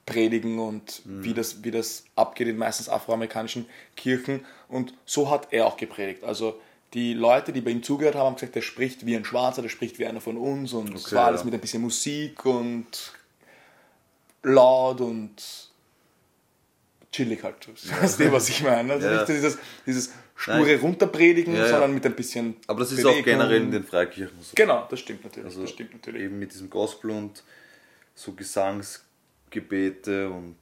Gospel-Predigen 0.07 0.59
und 0.59 1.03
wie, 1.05 1.35
das, 1.35 1.65
wie 1.65 1.71
das 1.71 2.05
abgeht 2.15 2.49
in 2.49 2.57
meistens 2.57 2.89
afroamerikanischen 2.89 3.67
Kirchen 3.97 4.45
und 4.69 4.95
so 5.05 5.31
hat 5.31 5.49
er 5.53 5.67
auch 5.67 5.77
gepredigt. 5.77 6.25
Also 6.25 6.61
die 6.95 7.13
Leute, 7.15 7.53
die 7.53 7.61
bei 7.61 7.71
ihm 7.73 7.83
zugehört 7.83 8.15
haben, 8.15 8.27
haben 8.27 8.35
gesagt, 8.37 8.55
der 8.55 8.63
spricht 8.63 9.05
wie 9.05 9.17
ein 9.17 9.25
Schwarzer, 9.25 9.63
der 9.63 9.69
spricht 9.69 9.99
wie 9.99 10.07
einer 10.07 10.21
von 10.21 10.37
uns 10.37 10.73
und 10.73 10.95
es 10.95 11.07
Okay, 11.07 11.17
war 11.17 11.27
alles 11.27 11.41
ja. 11.41 11.45
mit 11.47 11.55
ein 11.55 11.61
bisschen 11.61 11.83
Musik 11.83 12.45
und 12.47 13.13
laut 14.43 15.01
und 15.01 15.35
chillig 17.13 17.43
halt. 17.43 17.57
Weißt 18.01 18.21
du, 18.21 18.33
was 18.33 18.49
ich 18.49 18.63
meine? 18.63 18.93
Also 18.95 19.09
Ja. 19.09 19.17
nicht 19.17 19.29
dieses, 19.29 19.59
dieses 19.85 20.13
sture 20.37 20.59
Nein. 20.67 20.79
Runterpredigen, 20.81 21.55
Ja, 21.55 21.63
ja. 21.63 21.69
sondern 21.69 21.95
mit 21.95 22.07
ein 22.07 22.15
bisschen 22.15 22.57
Aber 22.69 22.81
das 22.81 22.93
ist 22.93 22.99
Bewegung. 23.03 23.21
auch 23.21 23.25
generell 23.25 23.63
in 23.63 23.71
den 23.73 23.85
Freikirchen 23.85 24.41
so. 24.41 24.53
Genau, 24.55 24.87
das 24.89 25.01
stimmt 25.01 25.25
natürlich. 25.25 25.47
Also 25.47 25.63
das 25.63 25.71
stimmt 25.71 25.95
natürlich. 25.95 26.23
eben 26.23 26.39
mit 26.39 26.53
diesem 26.53 26.71
Gospel 26.71 27.11
und 27.11 27.43
so 28.15 28.33
Gesangsgebete 29.51 30.31
und 30.31 30.57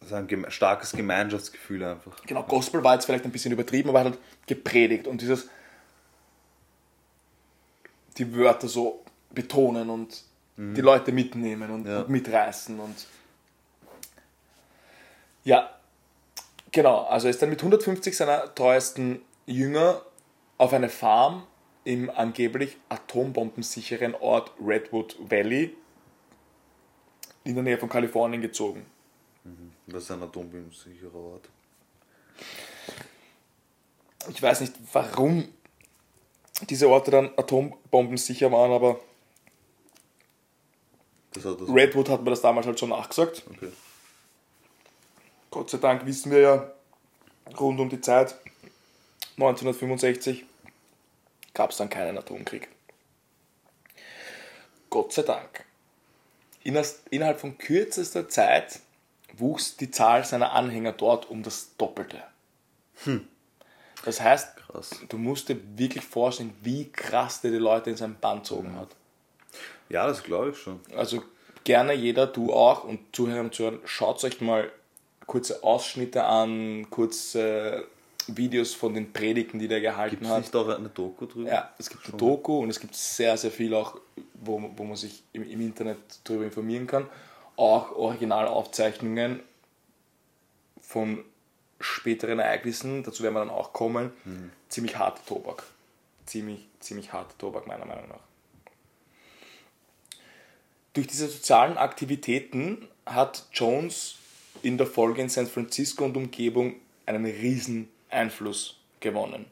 also 0.00 0.14
ein 0.16 0.46
starkes 0.50 0.92
Gemeinschaftsgefühl 0.92 1.82
einfach. 1.84 2.20
Genau, 2.26 2.42
Gospel 2.42 2.84
war 2.84 2.94
jetzt 2.94 3.06
vielleicht 3.06 3.24
ein 3.24 3.32
bisschen 3.32 3.52
übertrieben, 3.52 3.88
aber 3.88 4.00
halt 4.04 4.18
gepredigt 4.46 5.06
und 5.06 5.20
dieses 5.20 5.48
die 8.18 8.36
Wörter 8.36 8.68
so 8.68 9.02
betonen 9.32 9.90
und 9.90 10.22
die 10.56 10.80
Leute 10.82 11.10
mitnehmen 11.10 11.68
und, 11.70 11.86
Ja. 11.86 12.02
und 12.02 12.10
mitreißen 12.10 12.78
und 12.78 12.94
ja, 15.42 15.68
genau, 16.70 17.02
also 17.06 17.26
er 17.26 17.30
ist 17.30 17.42
dann 17.42 17.50
mit 17.50 17.58
150 17.60 18.16
seiner 18.16 18.54
treuesten 18.54 19.20
Jünger 19.46 20.00
auf 20.56 20.72
eine 20.72 20.88
Farm 20.88 21.44
im 21.82 22.08
angeblich 22.08 22.76
atombombensicheren 22.88 24.14
Ort 24.14 24.52
Redwood 24.64 25.16
Valley 25.18 25.74
in 27.44 27.54
der 27.54 27.62
Nähe 27.62 27.78
von 27.78 27.88
Kalifornien 27.88 28.42
gezogen. 28.42 28.84
Das 29.86 30.04
ist 30.04 30.10
ein 30.10 30.22
atombombensicherer 30.22 31.14
Ort. 31.14 31.48
Ich 34.30 34.40
weiß 34.40 34.62
nicht, 34.62 34.72
warum 34.92 35.48
diese 36.68 36.88
Orte 36.88 37.10
dann 37.10 37.30
atombombensicher 37.36 38.50
waren, 38.50 38.72
aber 38.72 39.00
Das 41.32 41.44
hat 41.44 41.60
das. 41.60 41.68
Redwood 41.68 42.08
hat 42.08 42.22
mir 42.22 42.30
das 42.30 42.40
damals 42.40 42.66
halt 42.66 42.80
schon 42.80 42.88
nachgesagt. 42.88 43.42
Okay. 43.50 43.70
Gott 45.50 45.68
sei 45.70 45.78
Dank 45.78 46.06
wissen 46.06 46.32
wir 46.32 46.38
ja, 46.40 46.72
rund 47.60 47.78
um 47.78 47.88
die 47.90 48.00
Zeit 48.00 48.34
1965 49.36 50.44
gab 51.52 51.70
es 51.70 51.76
dann 51.76 51.90
keinen 51.90 52.16
Atomkrieg. 52.16 52.68
Gott 54.90 55.12
sei 55.12 55.22
Dank. 55.22 55.64
Innerhalb 56.64 57.38
von 57.38 57.58
kürzester 57.58 58.28
Zeit 58.28 58.80
wuchs 59.36 59.76
die 59.76 59.90
Zahl 59.90 60.24
seiner 60.24 60.52
Anhänger 60.52 60.92
dort 60.92 61.28
um 61.30 61.42
das 61.42 61.76
Doppelte. 61.76 62.22
Das 64.04 64.20
heißt, 64.20 64.56
Krass. 64.56 64.90
du 65.08 65.18
musst 65.18 65.48
dir 65.48 65.58
wirklich 65.76 66.04
vorstellen, 66.04 66.54
wie 66.62 66.90
krass 66.90 67.40
der 67.40 67.50
die 67.50 67.58
Leute 67.58 67.90
in 67.90 67.96
seinem 67.96 68.16
Band 68.16 68.42
gezogen 68.42 68.76
hat. 68.76 68.88
Ja, 69.88 70.06
das 70.06 70.22
glaube 70.22 70.50
ich 70.50 70.58
schon. 70.58 70.80
Also 70.96 71.22
gerne 71.64 71.92
jeder, 71.92 72.26
du 72.26 72.52
auch 72.52 72.84
und 72.84 73.14
Zuhörer 73.14 73.40
und 73.40 73.54
Zuhörer, 73.54 73.78
schaut 73.84 74.22
euch 74.24 74.40
mal 74.40 74.70
kurze 75.26 75.62
Ausschnitte 75.62 76.24
an, 76.24 76.88
kurze 76.90 77.86
Videos 78.28 78.74
von 78.74 78.94
den 78.94 79.12
Predigten, 79.12 79.58
die 79.58 79.68
der 79.68 79.80
gehalten 79.80 80.16
Gibt 80.16 80.24
es 80.24 80.30
hat. 80.30 80.40
nicht 80.42 80.56
auch 80.56 80.68
eine 80.68 80.88
Doku 80.88 81.26
drüber? 81.26 81.50
Ja, 81.50 81.70
es 81.78 81.90
gibt 81.90 82.06
eine 82.08 82.16
Doku 82.16 82.58
und 82.60 82.70
es 82.70 82.80
gibt 82.80 82.94
sehr, 82.94 83.36
sehr 83.36 83.50
viel 83.50 83.74
auch, 83.74 83.98
wo, 84.34 84.70
wo 84.76 84.84
man 84.84 84.96
sich 84.96 85.22
im, 85.32 85.48
im 85.48 85.60
Internet 85.60 85.98
darüber 86.24 86.44
informieren 86.44 86.86
kann. 86.86 87.06
Auch 87.56 87.92
Originalaufzeichnungen 87.92 89.40
von 90.80 91.24
späteren 91.80 92.38
Ereignissen, 92.38 93.02
dazu 93.02 93.22
werden 93.22 93.34
wir 93.34 93.40
dann 93.40 93.50
auch 93.50 93.72
kommen. 93.72 94.12
Ziemlich 94.68 94.98
harter 94.98 95.24
Tobak. 95.26 95.64
Ziemlich, 96.26 96.66
ziemlich 96.80 97.12
harter 97.12 97.36
Tobak, 97.38 97.66
meiner 97.66 97.84
Meinung 97.84 98.08
nach. 98.08 98.20
Durch 100.94 101.06
diese 101.06 101.28
sozialen 101.28 101.76
Aktivitäten 101.76 102.88
hat 103.04 103.46
Jones 103.52 104.16
in 104.62 104.78
der 104.78 104.86
Folge 104.86 105.22
in 105.22 105.28
San 105.28 105.46
Francisco 105.46 106.04
und 106.04 106.16
Umgebung 106.16 106.76
einen 107.06 107.24
riesen 107.24 107.88
Einfluss 108.14 108.80
gewonnen. 109.00 109.46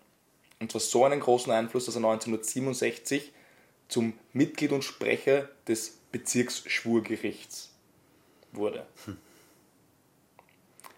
Und 0.60 0.70
zwar 0.70 0.80
so 0.80 1.04
einen 1.04 1.20
großen 1.20 1.52
Einfluss, 1.52 1.86
dass 1.86 1.96
er 1.96 2.04
1967 2.04 3.32
zum 3.88 4.14
Mitglied 4.32 4.72
und 4.72 4.82
Sprecher 4.82 5.48
des 5.66 5.98
Bezirksschwurgerichts 6.12 7.70
wurde. 8.52 8.86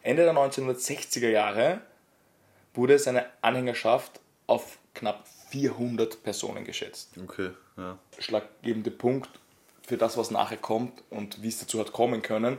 Ende 0.03 0.25
der 0.25 0.35
1960er 0.35 1.29
Jahre 1.29 1.81
wurde 2.75 2.99
seine 2.99 3.27
Anhängerschaft 3.41 4.21
auf 4.47 4.79
knapp 4.93 5.27
400 5.51 6.23
Personen 6.23 6.65
geschätzt 6.65 7.13
Okay, 7.23 7.51
ja. 7.77 7.99
schlaggebende 8.19 8.91
Punkt 8.91 9.31
für 9.87 9.97
das, 9.97 10.17
was 10.17 10.31
nachher 10.31 10.57
kommt 10.57 11.03
und 11.11 11.43
wie 11.43 11.49
es 11.49 11.59
dazu 11.59 11.81
hat 11.81 11.93
kommen 11.93 12.23
können. 12.23 12.59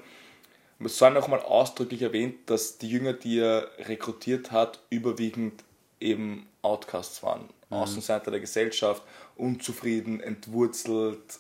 Es 0.80 0.98
soll 0.98 1.12
nochmal 1.12 1.40
ausdrücklich 1.40 2.02
erwähnt, 2.02 2.50
dass 2.50 2.78
die 2.78 2.90
Jünger, 2.90 3.14
die 3.14 3.40
er 3.40 3.70
rekrutiert 3.80 4.52
hat, 4.52 4.80
überwiegend 4.90 5.64
eben 6.00 6.48
Outcasts 6.62 7.24
waren. 7.24 7.50
Außenseiter 7.70 8.32
der 8.32 8.40
Gesellschaft, 8.40 9.02
unzufrieden, 9.36 10.20
entwurzelt 10.20 11.40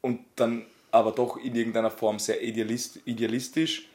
und 0.00 0.20
dann 0.36 0.66
aber 0.90 1.12
doch 1.12 1.36
in 1.36 1.54
irgendeiner 1.54 1.90
Form 1.90 2.18
sehr 2.18 2.42
idealist, 2.42 3.00
idealistisch. 3.04 3.88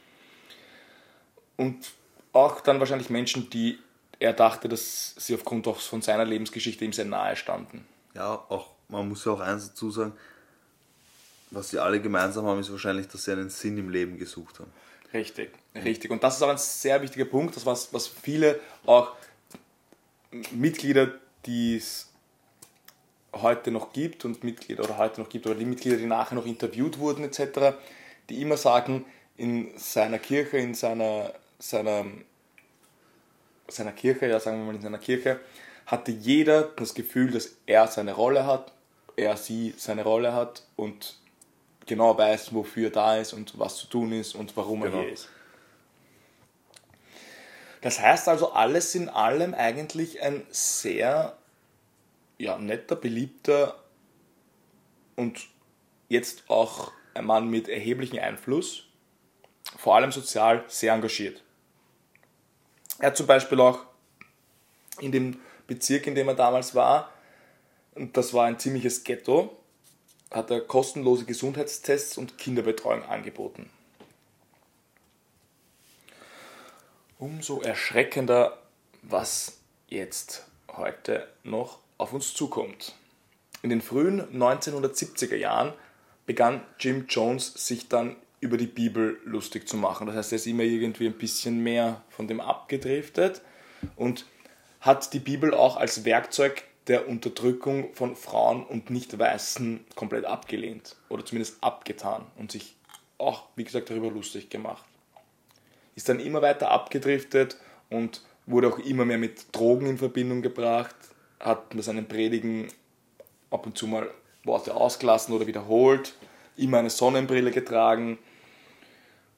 und 1.56 1.92
auch 2.32 2.60
dann 2.60 2.78
wahrscheinlich 2.80 3.08
Menschen, 3.08 3.48
die 3.48 3.78
er 4.18 4.32
dachte, 4.34 4.68
dass 4.68 5.14
sie 5.16 5.34
aufgrund 5.34 5.66
auch 5.68 5.78
von 5.78 6.02
seiner 6.02 6.24
Lebensgeschichte 6.24 6.84
ihm 6.84 6.92
sehr 6.92 7.04
nahe 7.06 7.34
standen. 7.36 7.86
Ja, 8.14 8.44
auch, 8.48 8.68
man 8.88 9.08
muss 9.08 9.24
ja 9.24 9.32
auch 9.32 9.40
eins 9.40 9.68
dazu 9.68 9.90
sagen, 9.90 10.12
was 11.50 11.70
sie 11.70 11.78
alle 11.78 12.00
gemeinsam 12.00 12.46
haben, 12.46 12.60
ist 12.60 12.70
wahrscheinlich, 12.70 13.08
dass 13.08 13.24
sie 13.24 13.32
einen 13.32 13.50
Sinn 13.50 13.78
im 13.78 13.88
Leben 13.88 14.18
gesucht 14.18 14.58
haben. 14.60 14.70
Richtig, 15.12 15.50
richtig. 15.74 16.10
Und 16.10 16.22
das 16.22 16.36
ist 16.36 16.42
auch 16.42 16.48
ein 16.48 16.58
sehr 16.58 17.00
wichtiger 17.02 17.24
Punkt, 17.24 17.56
das 17.56 17.64
was, 17.64 17.92
was 17.92 18.06
viele 18.06 18.60
auch 18.84 19.12
Mitglieder, 20.52 21.12
die 21.46 21.76
es 21.76 22.08
heute 23.32 23.70
noch 23.70 23.92
gibt 23.92 24.24
und 24.24 24.42
Mitglieder 24.42 24.84
oder 24.84 24.98
heute 24.98 25.20
noch 25.20 25.28
gibt, 25.28 25.46
oder 25.46 25.54
die 25.54 25.64
Mitglieder, 25.64 25.96
die 25.96 26.06
nachher 26.06 26.34
noch 26.34 26.46
interviewt 26.46 26.98
wurden 26.98 27.24
etc., 27.24 27.76
die 28.28 28.42
immer 28.42 28.56
sagen, 28.56 29.04
in 29.36 29.76
seiner 29.76 30.18
Kirche, 30.18 30.58
in 30.58 30.74
seiner, 30.74 31.32
seiner, 31.58 32.06
seiner 33.68 33.92
Kirche, 33.92 34.26
ja 34.26 34.40
sagen 34.40 34.58
wir 34.58 34.66
mal 34.66 34.74
in 34.74 34.82
seiner 34.82 34.98
Kirche, 34.98 35.40
hatte 35.86 36.10
jeder 36.10 36.62
das 36.62 36.94
Gefühl, 36.94 37.30
dass 37.30 37.56
er 37.66 37.86
seine 37.86 38.12
Rolle 38.14 38.46
hat, 38.46 38.72
er, 39.16 39.36
sie 39.36 39.74
seine 39.76 40.02
Rolle 40.02 40.32
hat 40.32 40.64
und 40.74 41.16
genau 41.86 42.16
weiß, 42.16 42.52
wofür 42.54 42.88
er 42.88 42.90
da 42.90 43.16
ist 43.16 43.32
und 43.32 43.58
was 43.58 43.76
zu 43.76 43.86
tun 43.86 44.12
ist 44.12 44.34
und 44.34 44.56
warum 44.56 44.82
Genau. 44.82 44.98
er 44.98 45.02
hier 45.04 45.12
ist. 45.12 45.28
Das 47.80 48.00
heißt 48.00 48.28
also, 48.28 48.52
alles 48.52 48.94
in 48.94 49.08
allem 49.08 49.54
eigentlich 49.54 50.20
ein 50.22 50.44
sehr 50.50 51.36
ja, 52.38 52.58
netter, 52.58 52.96
beliebter 52.96 53.76
und 55.14 55.46
jetzt 56.08 56.44
auch 56.48 56.92
ein 57.14 57.24
Mann 57.24 57.48
mit 57.48 57.68
erheblichem 57.68 58.18
Einfluss, 58.18 58.84
vor 59.78 59.96
allem 59.96 60.12
sozial 60.12 60.64
sehr 60.68 60.92
engagiert. 60.92 61.42
Er 62.98 63.08
hat 63.08 63.16
zum 63.16 63.26
Beispiel 63.26 63.60
auch 63.60 63.80
in 65.00 65.12
dem 65.12 65.40
Bezirk, 65.66 66.06
in 66.06 66.14
dem 66.14 66.28
er 66.28 66.34
damals 66.34 66.74
war, 66.74 67.12
und 67.94 68.16
das 68.16 68.34
war 68.34 68.46
ein 68.46 68.58
ziemliches 68.58 69.04
Ghetto, 69.04 69.55
hat 70.36 70.50
er 70.50 70.60
kostenlose 70.60 71.24
Gesundheitstests 71.24 72.18
und 72.18 72.38
Kinderbetreuung 72.38 73.02
angeboten. 73.04 73.70
Umso 77.18 77.62
erschreckender, 77.62 78.58
was 79.02 79.58
jetzt 79.88 80.46
heute 80.68 81.26
noch 81.42 81.78
auf 81.96 82.12
uns 82.12 82.34
zukommt. 82.34 82.94
In 83.62 83.70
den 83.70 83.80
frühen 83.80 84.20
1970er 84.38 85.36
Jahren 85.36 85.72
begann 86.26 86.62
Jim 86.78 87.06
Jones 87.08 87.54
sich 87.54 87.88
dann 87.88 88.16
über 88.40 88.58
die 88.58 88.66
Bibel 88.66 89.18
lustig 89.24 89.66
zu 89.66 89.78
machen. 89.78 90.06
Das 90.06 90.16
heißt, 90.16 90.32
er 90.32 90.36
ist 90.36 90.46
immer 90.46 90.64
irgendwie 90.64 91.06
ein 91.06 91.16
bisschen 91.16 91.62
mehr 91.62 92.02
von 92.10 92.28
dem 92.28 92.40
abgedriftet 92.40 93.40
und 93.96 94.26
hat 94.80 95.14
die 95.14 95.18
Bibel 95.18 95.54
auch 95.54 95.78
als 95.78 96.04
Werkzeug 96.04 96.62
der 96.88 97.08
Unterdrückung 97.08 97.92
von 97.94 98.14
Frauen 98.14 98.64
und 98.64 98.90
Nicht-Weißen 98.90 99.84
komplett 99.96 100.24
abgelehnt 100.24 100.96
oder 101.08 101.24
zumindest 101.24 101.62
abgetan 101.62 102.26
und 102.36 102.52
sich 102.52 102.76
auch, 103.18 103.44
wie 103.56 103.64
gesagt, 103.64 103.90
darüber 103.90 104.10
lustig 104.10 104.50
gemacht. 104.50 104.84
Ist 105.94 106.08
dann 106.08 106.20
immer 106.20 106.42
weiter 106.42 106.70
abgedriftet 106.70 107.56
und 107.90 108.22
wurde 108.46 108.68
auch 108.68 108.78
immer 108.78 109.04
mehr 109.04 109.18
mit 109.18 109.54
Drogen 109.56 109.86
in 109.86 109.98
Verbindung 109.98 110.42
gebracht, 110.42 110.94
hat 111.40 111.70
bei 111.70 111.82
seinen 111.82 112.06
Predigen 112.06 112.68
ab 113.50 113.66
und 113.66 113.76
zu 113.76 113.86
mal 113.86 114.10
Worte 114.44 114.74
ausgelassen 114.74 115.34
oder 115.34 115.46
wiederholt, 115.46 116.14
immer 116.56 116.78
eine 116.78 116.90
Sonnenbrille 116.90 117.50
getragen 117.50 118.18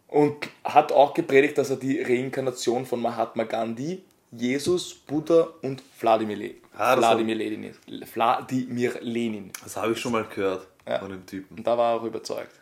und 0.09 0.49
hat 0.65 0.93
auch 0.93 1.15
gepredigt, 1.15 1.57
dass 1.59 1.71
er 1.71 1.77
die 1.77 2.01
Reinkarnation 2.01 2.85
von 2.85 3.01
Mahatma 3.01 3.45
Gandhi, 3.45 4.03
Jesus, 4.31 4.95
Buddha 4.95 5.49
und 5.63 5.83
Wladimir, 6.01 6.37
Le 6.37 6.55
Ah, 6.77 6.95
das 6.95 6.99
Wladimir, 7.05 7.35
Lenin, 7.35 7.75
Wladimir 8.15 8.99
Lenin. 9.01 9.51
Das 9.65 9.77
habe 9.77 9.93
ich 9.93 9.99
schon 10.01 10.13
mal 10.13 10.25
gehört 10.25 10.67
Ja. 10.87 10.99
von 11.01 11.11
dem 11.11 11.27
Typen. 11.27 11.57
Und 11.59 11.67
da 11.67 11.77
war 11.77 11.93
er 11.95 12.01
auch 12.01 12.05
überzeugt. 12.05 12.53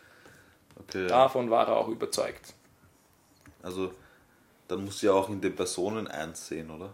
Okay. 0.79 1.07
Davon 1.07 1.51
war 1.51 1.67
er 1.69 1.77
auch 1.77 1.89
überzeugt. 1.89 2.55
Also, 3.63 3.93
dann 4.69 4.85
muss 4.85 5.03
ja 5.03 5.13
auch 5.13 5.29
in 5.29 5.41
den 5.41 5.55
Personen 5.55 6.07
eins 6.09 6.47
sehen, 6.47 6.71
oder? 6.71 6.93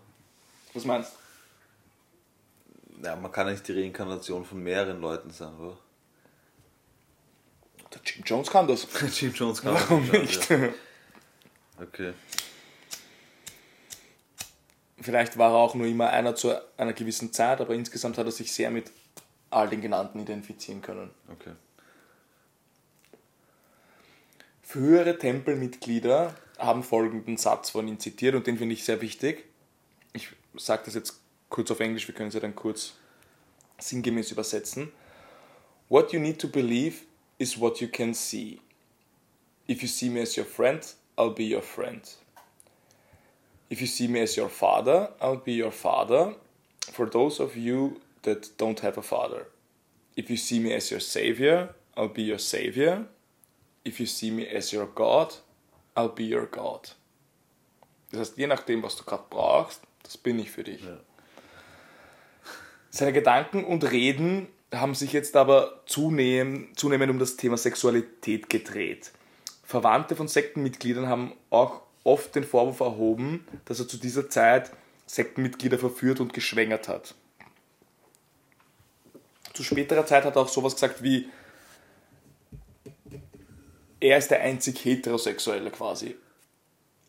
Was 0.74 0.84
meinst 0.84 1.12
du? 1.12 3.06
Ja, 3.06 3.14
man 3.16 3.30
kann 3.30 3.50
nicht 3.50 3.66
die 3.68 3.72
Reinkarnation 3.72 4.44
von 4.44 4.62
mehreren 4.62 5.00
Leuten 5.00 5.30
sein, 5.30 5.54
oder? 5.58 5.76
Der 7.92 8.00
Jim 8.04 8.22
Jones 8.24 8.50
kann 8.50 8.66
das. 8.66 8.86
Jim 9.20 9.32
Jones 9.32 9.60
kann 9.60 9.74
das 9.74 9.90
Warum 9.90 10.08
nicht? 10.08 10.48
Ja. 10.48 10.68
Okay. 11.80 12.14
Vielleicht 15.02 15.38
war 15.38 15.52
er 15.52 15.56
auch 15.56 15.74
nur 15.74 15.86
immer 15.86 16.10
einer 16.10 16.34
zu 16.34 16.54
einer 16.76 16.92
gewissen 16.92 17.32
Zeit, 17.32 17.60
aber 17.60 17.74
insgesamt 17.74 18.18
hat 18.18 18.26
er 18.26 18.32
sich 18.32 18.52
sehr 18.52 18.70
mit 18.70 18.90
all 19.50 19.68
den 19.68 19.80
genannten 19.80 20.20
identifizieren 20.20 20.80
können. 20.80 21.10
Okay. 21.30 21.52
Frühere 24.62 25.18
Tempelmitglieder 25.18 26.34
haben 26.58 26.82
folgenden 26.82 27.36
Satz 27.36 27.70
von 27.70 27.86
ihm 27.88 27.98
zitiert 27.98 28.34
und 28.34 28.46
den 28.46 28.56
finde 28.56 28.74
ich 28.74 28.84
sehr 28.84 29.00
wichtig. 29.00 29.44
Ich 30.12 30.28
sage 30.56 30.82
das 30.86 30.94
jetzt 30.94 31.20
kurz 31.48 31.70
auf 31.70 31.80
Englisch, 31.80 32.08
wir 32.08 32.14
können 32.14 32.28
es 32.28 32.34
ja 32.34 32.40
dann 32.40 32.54
kurz 32.54 32.94
sinngemäß 33.78 34.30
übersetzen. 34.30 34.92
What 35.88 36.12
you 36.12 36.20
need 36.20 36.40
to 36.40 36.48
believe 36.48 37.04
is 37.38 37.60
what 37.60 37.80
you 37.80 37.88
can 37.88 38.14
see. 38.14 38.60
If 39.68 39.82
you 39.82 39.88
see 39.88 40.08
me 40.08 40.22
as 40.22 40.36
your 40.36 40.46
friend, 40.46 40.82
I'll 41.16 41.34
be 41.34 41.54
your 41.54 41.62
friend. 41.62 42.02
If 43.72 43.80
you 43.80 43.86
see 43.86 44.06
me 44.06 44.20
as 44.20 44.36
your 44.36 44.50
father, 44.50 45.08
I'll 45.18 45.42
be 45.42 45.54
your 45.54 45.70
father. 45.70 46.34
For 46.92 47.06
those 47.06 47.40
of 47.40 47.56
you 47.56 48.02
that 48.20 48.58
don't 48.58 48.78
have 48.80 48.98
a 48.98 49.02
father. 49.02 49.46
If 50.14 50.28
you 50.28 50.36
see 50.36 50.60
me 50.60 50.74
as 50.74 50.90
your 50.90 51.00
savior, 51.00 51.70
I'll 51.96 52.12
be 52.12 52.22
your 52.22 52.38
savior. 52.38 53.06
If 53.82 53.98
you 53.98 54.04
see 54.04 54.30
me 54.30 54.46
as 54.46 54.72
your 54.72 54.84
God, 54.94 55.36
I'll 55.96 56.14
be 56.14 56.24
your 56.24 56.44
God. 56.44 56.90
Das 58.10 58.20
heißt, 58.20 58.36
je 58.36 58.46
nachdem, 58.46 58.82
was 58.82 58.96
du 58.96 59.04
gerade 59.04 59.24
brauchst, 59.30 59.80
das 60.02 60.18
bin 60.18 60.38
ich 60.38 60.50
für 60.50 60.64
dich. 60.64 60.84
Ja. 60.84 60.98
Seine 62.90 63.14
Gedanken 63.14 63.64
und 63.64 63.90
Reden 63.90 64.48
haben 64.70 64.94
sich 64.94 65.14
jetzt 65.14 65.34
aber 65.34 65.80
zunehmend, 65.86 66.78
zunehmend 66.78 67.10
um 67.10 67.18
das 67.18 67.36
Thema 67.38 67.56
Sexualität 67.56 68.50
gedreht. 68.50 69.12
Verwandte 69.64 70.14
von 70.14 70.28
Sektenmitgliedern 70.28 71.08
haben 71.08 71.32
auch 71.48 71.80
oft 72.04 72.34
den 72.34 72.44
Vorwurf 72.44 72.80
erhoben, 72.80 73.46
dass 73.64 73.80
er 73.80 73.88
zu 73.88 73.96
dieser 73.96 74.28
Zeit 74.28 74.70
Sektenmitglieder 75.06 75.78
verführt 75.78 76.20
und 76.20 76.32
geschwängert 76.32 76.88
hat. 76.88 77.14
Zu 79.52 79.62
späterer 79.62 80.06
Zeit 80.06 80.24
hat 80.24 80.36
er 80.36 80.42
auch 80.42 80.48
sowas 80.48 80.74
gesagt 80.74 81.02
wie, 81.02 81.28
er 84.00 84.18
ist 84.18 84.30
der 84.30 84.40
einzig 84.40 84.84
Heterosexuelle 84.84 85.70
quasi, 85.70 86.16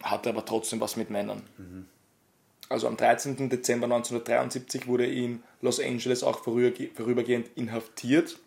hatte 0.03 0.29
aber 0.29 0.45
trotzdem 0.45 0.79
was 0.79 0.95
mit 0.95 1.09
Männern. 1.09 1.41
Also 2.69 2.87
am 2.87 2.97
13. 2.97 3.49
Dezember 3.49 3.85
1973 3.85 4.87
wurde 4.87 5.05
er 5.05 5.11
in 5.13 5.43
Los 5.61 5.79
Angeles 5.79 6.23
auch 6.23 6.39
vorüberge- 6.43 6.93
vorübergehend 6.93 7.49
inhaftiert. 7.55 8.37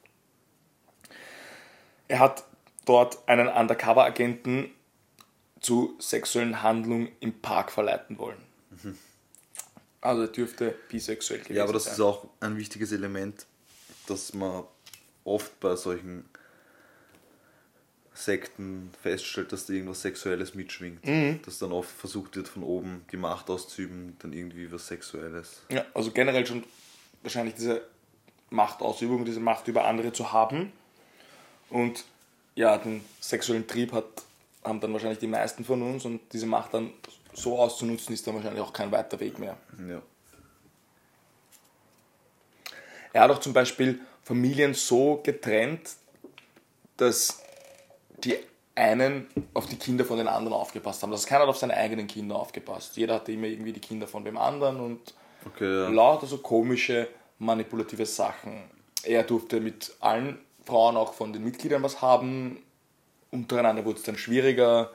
Er 2.08 2.18
hat 2.20 2.44
dort 2.84 3.28
einen 3.28 3.48
Undercover-Agenten 3.48 4.70
zu 5.60 5.96
sexuellen 5.98 6.62
Handlungen 6.62 7.08
im 7.20 7.40
Park 7.40 7.72
verleiten 7.72 8.18
wollen. 8.18 8.38
Also 10.00 10.22
er 10.22 10.28
dürfte 10.28 10.74
bisexuell 10.88 11.40
gewesen 11.40 11.56
Ja, 11.56 11.64
aber 11.64 11.72
das 11.72 11.84
sein. 11.84 11.94
ist 11.94 12.00
auch 12.00 12.28
ein 12.40 12.56
wichtiges 12.56 12.92
Element, 12.92 13.46
dass 14.06 14.34
man 14.34 14.64
oft 15.24 15.58
bei 15.60 15.74
solchen 15.74 16.28
Sekten 18.14 18.90
feststellt, 19.02 19.52
dass 19.52 19.66
da 19.66 19.74
irgendwas 19.74 20.02
Sexuelles 20.02 20.54
mitschwingt. 20.54 21.04
Mhm. 21.04 21.40
Dass 21.44 21.58
dann 21.58 21.72
oft 21.72 21.90
versucht 21.90 22.36
wird, 22.36 22.48
von 22.48 22.62
oben 22.62 23.04
die 23.12 23.16
Macht 23.16 23.50
auszuüben, 23.50 24.16
dann 24.20 24.32
irgendwie 24.32 24.70
was 24.72 24.86
Sexuelles. 24.86 25.62
Ja, 25.70 25.84
also 25.92 26.10
generell 26.10 26.46
schon 26.46 26.64
wahrscheinlich 27.22 27.54
diese 27.54 27.86
Machtausübung, 28.50 29.24
diese 29.24 29.40
Macht 29.40 29.68
über 29.68 29.84
andere 29.84 30.12
zu 30.12 30.32
haben. 30.32 30.72
Und 31.68 32.04
ja, 32.54 32.78
den 32.78 33.04
sexuellen 33.20 33.66
Trieb 33.66 33.92
hat, 33.92 34.06
haben 34.66 34.80
dann 34.80 34.92
wahrscheinlich 34.92 35.18
die 35.18 35.26
meisten 35.26 35.64
von 35.64 35.82
uns 35.82 36.04
und 36.04 36.20
diese 36.32 36.46
Macht 36.46 36.74
dann 36.74 36.92
so 37.32 37.58
auszunutzen, 37.58 38.14
ist 38.14 38.26
dann 38.26 38.34
wahrscheinlich 38.34 38.62
auch 38.62 38.72
kein 38.72 38.90
weiter 38.90 39.20
Weg 39.20 39.38
mehr. 39.38 39.56
Ja. 39.88 40.02
Er 43.12 43.22
hat 43.22 43.30
auch 43.30 43.40
zum 43.40 43.52
Beispiel 43.52 44.00
Familien 44.22 44.74
so 44.74 45.20
getrennt, 45.22 45.90
dass 46.96 47.42
die 48.24 48.36
einen 48.74 49.26
auf 49.54 49.66
die 49.66 49.76
Kinder 49.76 50.04
von 50.04 50.18
den 50.18 50.28
anderen 50.28 50.52
aufgepasst 50.52 51.02
haben. 51.02 51.10
Das 51.10 51.20
heißt, 51.20 51.28
keiner 51.28 51.42
hat 51.42 51.48
auf 51.48 51.56
seine 51.56 51.74
eigenen 51.74 52.06
Kinder 52.06 52.36
aufgepasst. 52.36 52.96
Jeder 52.96 53.14
hatte 53.14 53.32
immer 53.32 53.46
irgendwie 53.46 53.72
die 53.72 53.80
Kinder 53.80 54.06
von 54.06 54.24
dem 54.24 54.36
anderen 54.36 54.80
und 54.80 55.14
Okay, 55.46 55.64
ja. 55.64 55.88
lauter 55.88 56.26
so 56.26 56.38
komische, 56.38 57.08
manipulative 57.38 58.04
Sachen. 58.04 58.64
Er 59.04 59.22
durfte 59.22 59.60
mit 59.60 59.94
allen 60.00 60.38
Frauen 60.64 60.96
auch 60.96 61.14
von 61.14 61.32
den 61.32 61.44
Mitgliedern 61.44 61.82
was 61.82 62.02
haben. 62.02 62.58
Untereinander 63.30 63.84
wurde 63.84 63.98
es 63.98 64.04
dann 64.04 64.18
schwieriger. 64.18 64.92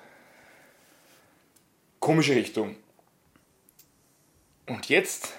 komische 2.00 2.36
Richtung. 2.36 2.76
Und 4.66 4.90
jetzt, 4.90 5.34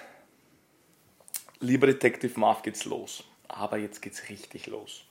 lieber 1.59 1.87
Detective 1.87 2.39
Marv, 2.39 2.61
geht's 2.61 2.85
los. 2.85 3.23
Aber 3.47 3.77
jetzt 3.77 4.01
geht's 4.01 4.29
richtig 4.29 4.67
los. 4.67 5.05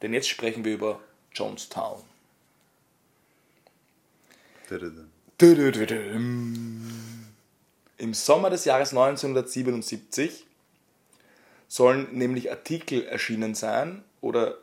Denn 0.00 0.12
jetzt 0.12 0.28
sprechen 0.28 0.64
wir 0.64 0.74
über 0.74 1.00
Jonestown. 1.32 2.02
Im 7.98 8.14
Sommer 8.14 8.50
des 8.50 8.64
Jahres 8.64 8.90
1977 8.90 10.46
sollen 11.68 12.08
nämlich 12.16 12.50
Artikel 12.50 13.04
erschienen 13.06 13.54
sein 13.54 14.04
oder 14.20 14.58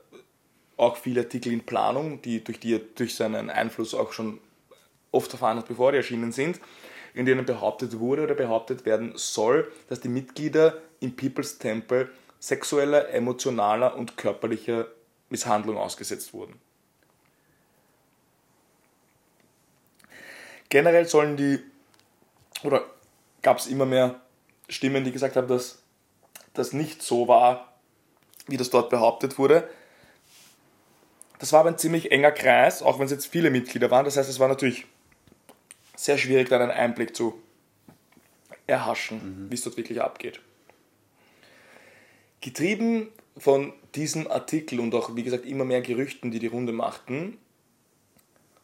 auch 0.79 0.97
viele 0.97 1.21
Artikel 1.21 1.51
in 1.51 1.65
Planung, 1.65 2.21
die 2.21 2.43
durch, 2.43 2.59
die 2.59 2.75
er 2.75 2.79
durch 2.79 3.15
seinen 3.15 3.49
Einfluss 3.49 3.93
auch 3.93 4.13
schon 4.13 4.39
oft 5.11 5.31
erfahren 5.33 5.57
hat, 5.57 5.67
bevor 5.67 5.91
die 5.91 5.97
erschienen 5.97 6.31
sind, 6.31 6.59
in 7.13 7.25
denen 7.25 7.45
behauptet 7.45 7.99
wurde 7.99 8.23
oder 8.23 8.35
behauptet 8.35 8.85
werden 8.85 9.13
soll, 9.15 9.71
dass 9.89 9.99
die 9.99 10.09
Mitglieder 10.09 10.77
im 10.99 11.15
People's 11.15 11.57
Temple 11.57 12.09
sexueller, 12.39 13.09
emotionaler 13.09 13.95
und 13.95 14.17
körperlicher 14.17 14.87
Misshandlung 15.29 15.77
ausgesetzt 15.77 16.33
wurden. 16.33 16.59
Generell 20.69 21.07
sollen 21.07 21.35
die, 21.35 21.59
oder 22.63 22.83
gab 23.41 23.57
es 23.57 23.67
immer 23.67 23.85
mehr 23.85 24.21
Stimmen, 24.69 25.03
die 25.03 25.11
gesagt 25.11 25.35
haben, 25.35 25.47
dass 25.47 25.81
das 26.53 26.73
nicht 26.73 27.01
so 27.01 27.27
war, 27.27 27.73
wie 28.47 28.57
das 28.57 28.69
dort 28.69 28.89
behauptet 28.89 29.37
wurde. 29.39 29.67
Das 31.39 31.53
war 31.53 31.61
aber 31.61 31.69
ein 31.69 31.77
ziemlich 31.77 32.11
enger 32.11 32.31
Kreis, 32.31 32.83
auch 32.83 32.99
wenn 32.99 33.05
es 33.05 33.11
jetzt 33.11 33.25
viele 33.25 33.49
Mitglieder 33.49 33.89
waren. 33.89 34.05
Das 34.05 34.17
heißt, 34.17 34.29
es 34.29 34.39
war 34.39 34.49
natürlich 34.49 34.85
sehr 35.95 36.17
schwierig, 36.17 36.49
dann 36.49 36.61
einen 36.61 36.71
Einblick 36.71 37.15
zu 37.15 37.41
erhaschen, 38.67 39.47
wie 39.49 39.55
es 39.55 39.63
dort 39.63 39.77
wirklich 39.77 40.01
abgeht. 40.01 40.41
Getrieben 42.41 43.09
von 43.37 43.73
diesem 43.95 44.29
Artikel 44.29 44.79
und 44.79 44.93
auch, 44.93 45.15
wie 45.15 45.23
gesagt, 45.23 45.45
immer 45.45 45.65
mehr 45.65 45.81
Gerüchten, 45.81 46.29
die 46.31 46.39
die 46.39 46.47
Runde 46.47 46.73
machten, 46.73 47.37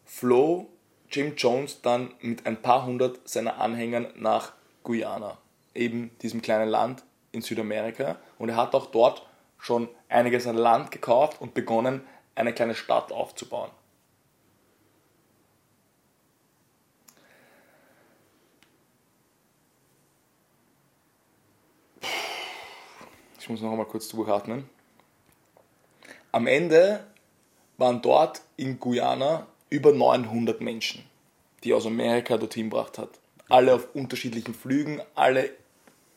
floh 0.05 0.67
Jim 1.09 1.35
Jones 1.35 1.81
dann 1.81 2.13
mit 2.21 2.45
ein 2.45 2.61
paar 2.61 2.85
hundert 2.85 3.27
seiner 3.27 3.59
Anhängern 3.59 4.07
nach 4.17 4.53
Guyana, 4.83 5.37
eben 5.73 6.11
diesem 6.21 6.41
kleinen 6.41 6.69
Land 6.69 7.03
in 7.31 7.41
Südamerika. 7.41 8.17
Und 8.37 8.49
er 8.49 8.57
hat 8.57 8.75
auch 8.75 8.87
dort 8.87 9.25
schon 9.57 9.87
einiges 10.09 10.45
an 10.45 10.57
Land 10.57 10.91
gekauft 10.91 11.41
und 11.41 11.53
begonnen, 11.53 12.01
eine 12.35 12.53
kleine 12.53 12.75
Stadt 12.75 13.11
aufzubauen. 13.11 13.71
Ich 23.39 23.49
muss 23.49 23.61
noch 23.61 23.71
einmal 23.71 23.85
kurz 23.85 24.07
durchatmen. 24.07 24.67
Am 26.31 26.47
Ende 26.47 27.05
waren 27.77 28.01
dort 28.01 28.41
in 28.57 28.79
Guyana 28.79 29.45
über 29.69 29.93
900 29.93 30.61
Menschen, 30.61 31.03
die 31.63 31.73
aus 31.73 31.85
Amerika 31.85 32.37
dorthin 32.37 32.69
gebracht 32.69 32.97
hat. 32.97 33.09
Alle 33.47 33.75
auf 33.75 33.93
unterschiedlichen 33.93 34.55
Flügen, 34.55 35.01
alle 35.13 35.51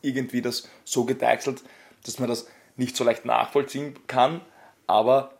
irgendwie 0.01 0.41
das 0.41 0.67
so 0.83 1.05
gedeichselt, 1.05 1.63
dass 2.03 2.17
man 2.19 2.29
das 2.29 2.47
nicht 2.77 2.97
so 2.97 3.03
leicht 3.03 3.25
nachvollziehen 3.25 3.95
kann, 4.07 4.41
aber 4.87 5.38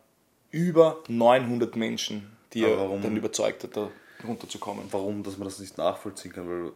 über 0.51 1.03
900 1.07 1.75
Menschen, 1.75 2.35
die 2.53 2.63
Aber 2.63 2.73
er 2.73 2.79
warum? 2.79 3.01
dann 3.01 3.15
überzeugt 3.15 3.63
hat, 3.63 3.75
da 3.77 3.89
runterzukommen. 4.25 4.85
Warum, 4.91 5.23
dass 5.23 5.37
man 5.37 5.47
das 5.47 5.59
nicht 5.59 5.77
nachvollziehen 5.77 6.33
kann? 6.33 6.47
Weil 6.49 6.71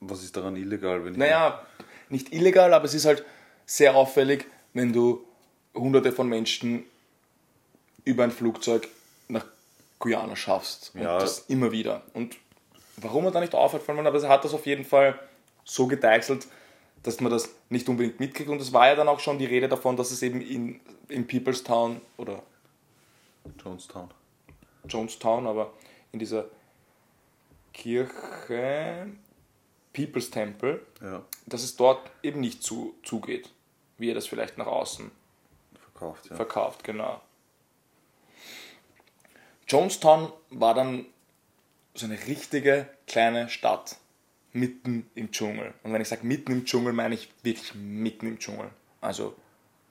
was 0.00 0.22
ist 0.22 0.36
daran 0.36 0.56
illegal, 0.56 1.04
wenn 1.04 1.12
ich. 1.12 1.18
Naja, 1.18 1.64
nicht 2.08 2.32
illegal, 2.32 2.72
aber 2.72 2.84
es 2.86 2.94
ist 2.94 3.04
halt 3.04 3.24
sehr 3.66 3.94
auffällig, 3.94 4.46
wenn 4.72 4.92
du 4.92 5.24
hunderte 5.74 6.12
von 6.12 6.28
Menschen 6.28 6.84
über 8.04 8.24
ein 8.24 8.30
Flugzeug 8.30 8.88
nach 9.28 9.44
Guyana 9.98 10.34
schaffst. 10.36 10.92
Und 10.94 11.02
Ja. 11.02 11.18
das 11.18 11.40
immer 11.48 11.70
wieder. 11.70 12.02
Und 12.14 12.36
warum 12.96 13.26
er 13.26 13.30
da 13.30 13.40
nicht 13.40 13.54
aufhört, 13.54 13.82
von 13.82 13.98
aber 14.04 14.22
er 14.22 14.28
hat 14.28 14.44
das 14.44 14.54
auf 14.54 14.66
jeden 14.66 14.84
Fall 14.84 15.18
so 15.64 15.86
gedeichselt, 15.86 16.46
dass 17.02 17.20
man 17.20 17.30
das 17.30 17.48
nicht 17.68 17.88
unbedingt 17.88 18.20
mitkriegt. 18.20 18.48
Und 18.50 18.60
es 18.60 18.72
war 18.72 18.88
ja 18.88 18.94
dann 18.94 19.08
auch 19.08 19.20
schon 19.20 19.38
die 19.38 19.46
Rede 19.46 19.68
davon, 19.68 19.96
dass 19.96 20.10
es 20.10 20.22
eben 20.22 20.40
in, 20.40 20.80
in 21.08 21.26
Peoplestown 21.26 22.00
oder 22.16 22.42
Jonestown. 23.62 24.10
Jonestown, 24.88 25.46
aber 25.46 25.72
in 26.12 26.18
dieser 26.18 26.46
Kirche 27.72 29.06
People's 29.92 30.30
Temple, 30.30 30.80
Ja, 31.00 31.22
dass 31.46 31.62
es 31.62 31.76
dort 31.76 32.10
eben 32.22 32.40
nicht 32.40 32.62
zu, 32.62 32.94
zugeht, 33.02 33.50
wie 33.98 34.10
er 34.10 34.14
das 34.14 34.26
vielleicht 34.26 34.58
nach 34.58 34.66
außen 34.66 35.10
verkauft, 35.78 36.30
ja. 36.30 36.36
verkauft, 36.36 36.84
genau. 36.84 37.20
Jonestown 39.68 40.32
war 40.50 40.74
dann 40.74 41.06
so 41.94 42.06
eine 42.06 42.18
richtige 42.26 42.88
kleine 43.06 43.48
Stadt 43.48 43.96
mitten 44.52 45.08
im 45.14 45.30
Dschungel. 45.30 45.74
Und 45.82 45.92
wenn 45.92 46.02
ich 46.02 46.08
sage 46.08 46.26
mitten 46.26 46.52
im 46.52 46.64
Dschungel, 46.64 46.92
meine 46.92 47.14
ich 47.14 47.30
wirklich 47.42 47.74
mitten 47.74 48.26
im 48.26 48.38
Dschungel. 48.38 48.70
Also 49.00 49.34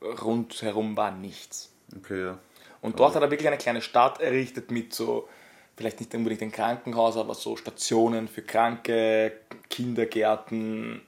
rundherum 0.01 0.97
war 0.97 1.11
nichts. 1.11 1.71
Okay, 1.95 2.23
ja. 2.23 2.39
Und 2.81 2.99
dort 2.99 3.15
hat 3.15 3.21
er 3.21 3.31
wirklich 3.31 3.47
eine 3.47 3.57
kleine 3.57 3.81
Stadt 3.81 4.21
errichtet 4.21 4.71
mit 4.71 4.93
so, 4.93 5.27
vielleicht 5.75 5.99
nicht 5.99 6.13
unbedingt 6.15 6.41
ein 6.41 6.51
Krankenhaus, 6.51 7.17
aber 7.17 7.35
so 7.35 7.55
Stationen 7.55 8.27
für 8.27 8.41
Kranke, 8.41 9.33
Kindergärten 9.69 11.01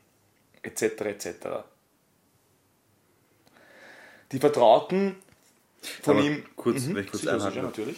etc. 0.63 0.81
etc. 0.81 1.27
Die 4.31 4.39
Vertrauten 4.39 5.15
von 6.01 6.17
Aber 6.17 6.25
ihm. 6.25 6.45
kurz, 6.55 6.87
ich 6.87 6.93
kurz 6.93 7.21
sicher, 7.21 7.61
natürlich. 7.61 7.97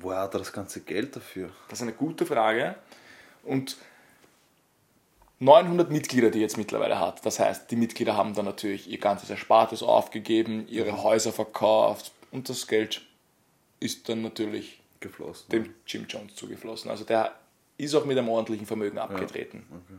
Woher 0.00 0.20
hat 0.20 0.34
er 0.34 0.38
das 0.38 0.52
ganze 0.52 0.80
Geld 0.80 1.16
dafür? 1.16 1.50
Das 1.68 1.78
ist 1.78 1.82
eine 1.82 1.92
gute 1.92 2.24
Frage. 2.24 2.76
Und 3.42 3.76
900 5.40 5.90
Mitglieder, 5.90 6.30
die 6.30 6.38
er 6.38 6.42
jetzt 6.42 6.56
mittlerweile 6.56 6.98
hat. 6.98 7.24
Das 7.24 7.38
heißt, 7.40 7.70
die 7.70 7.76
Mitglieder 7.76 8.16
haben 8.16 8.34
dann 8.34 8.44
natürlich 8.44 8.88
ihr 8.90 8.98
ganzes 8.98 9.30
Erspartes 9.30 9.82
aufgegeben, 9.82 10.66
ihre 10.68 11.02
Häuser 11.02 11.32
verkauft 11.32 12.12
und 12.30 12.48
das 12.48 12.66
Geld 12.66 13.02
ist 13.80 14.08
dann 14.08 14.22
natürlich 14.22 14.80
Geflossen. 15.00 15.48
dem 15.50 15.74
Jim 15.86 16.06
Jones 16.08 16.34
zugeflossen. 16.34 16.90
Also 16.90 17.04
der 17.04 17.32
ist 17.76 17.94
auch 17.94 18.04
mit 18.04 18.18
einem 18.18 18.28
ordentlichen 18.28 18.66
Vermögen 18.66 18.98
abgetreten. 18.98 19.64
Okay. 19.70 19.98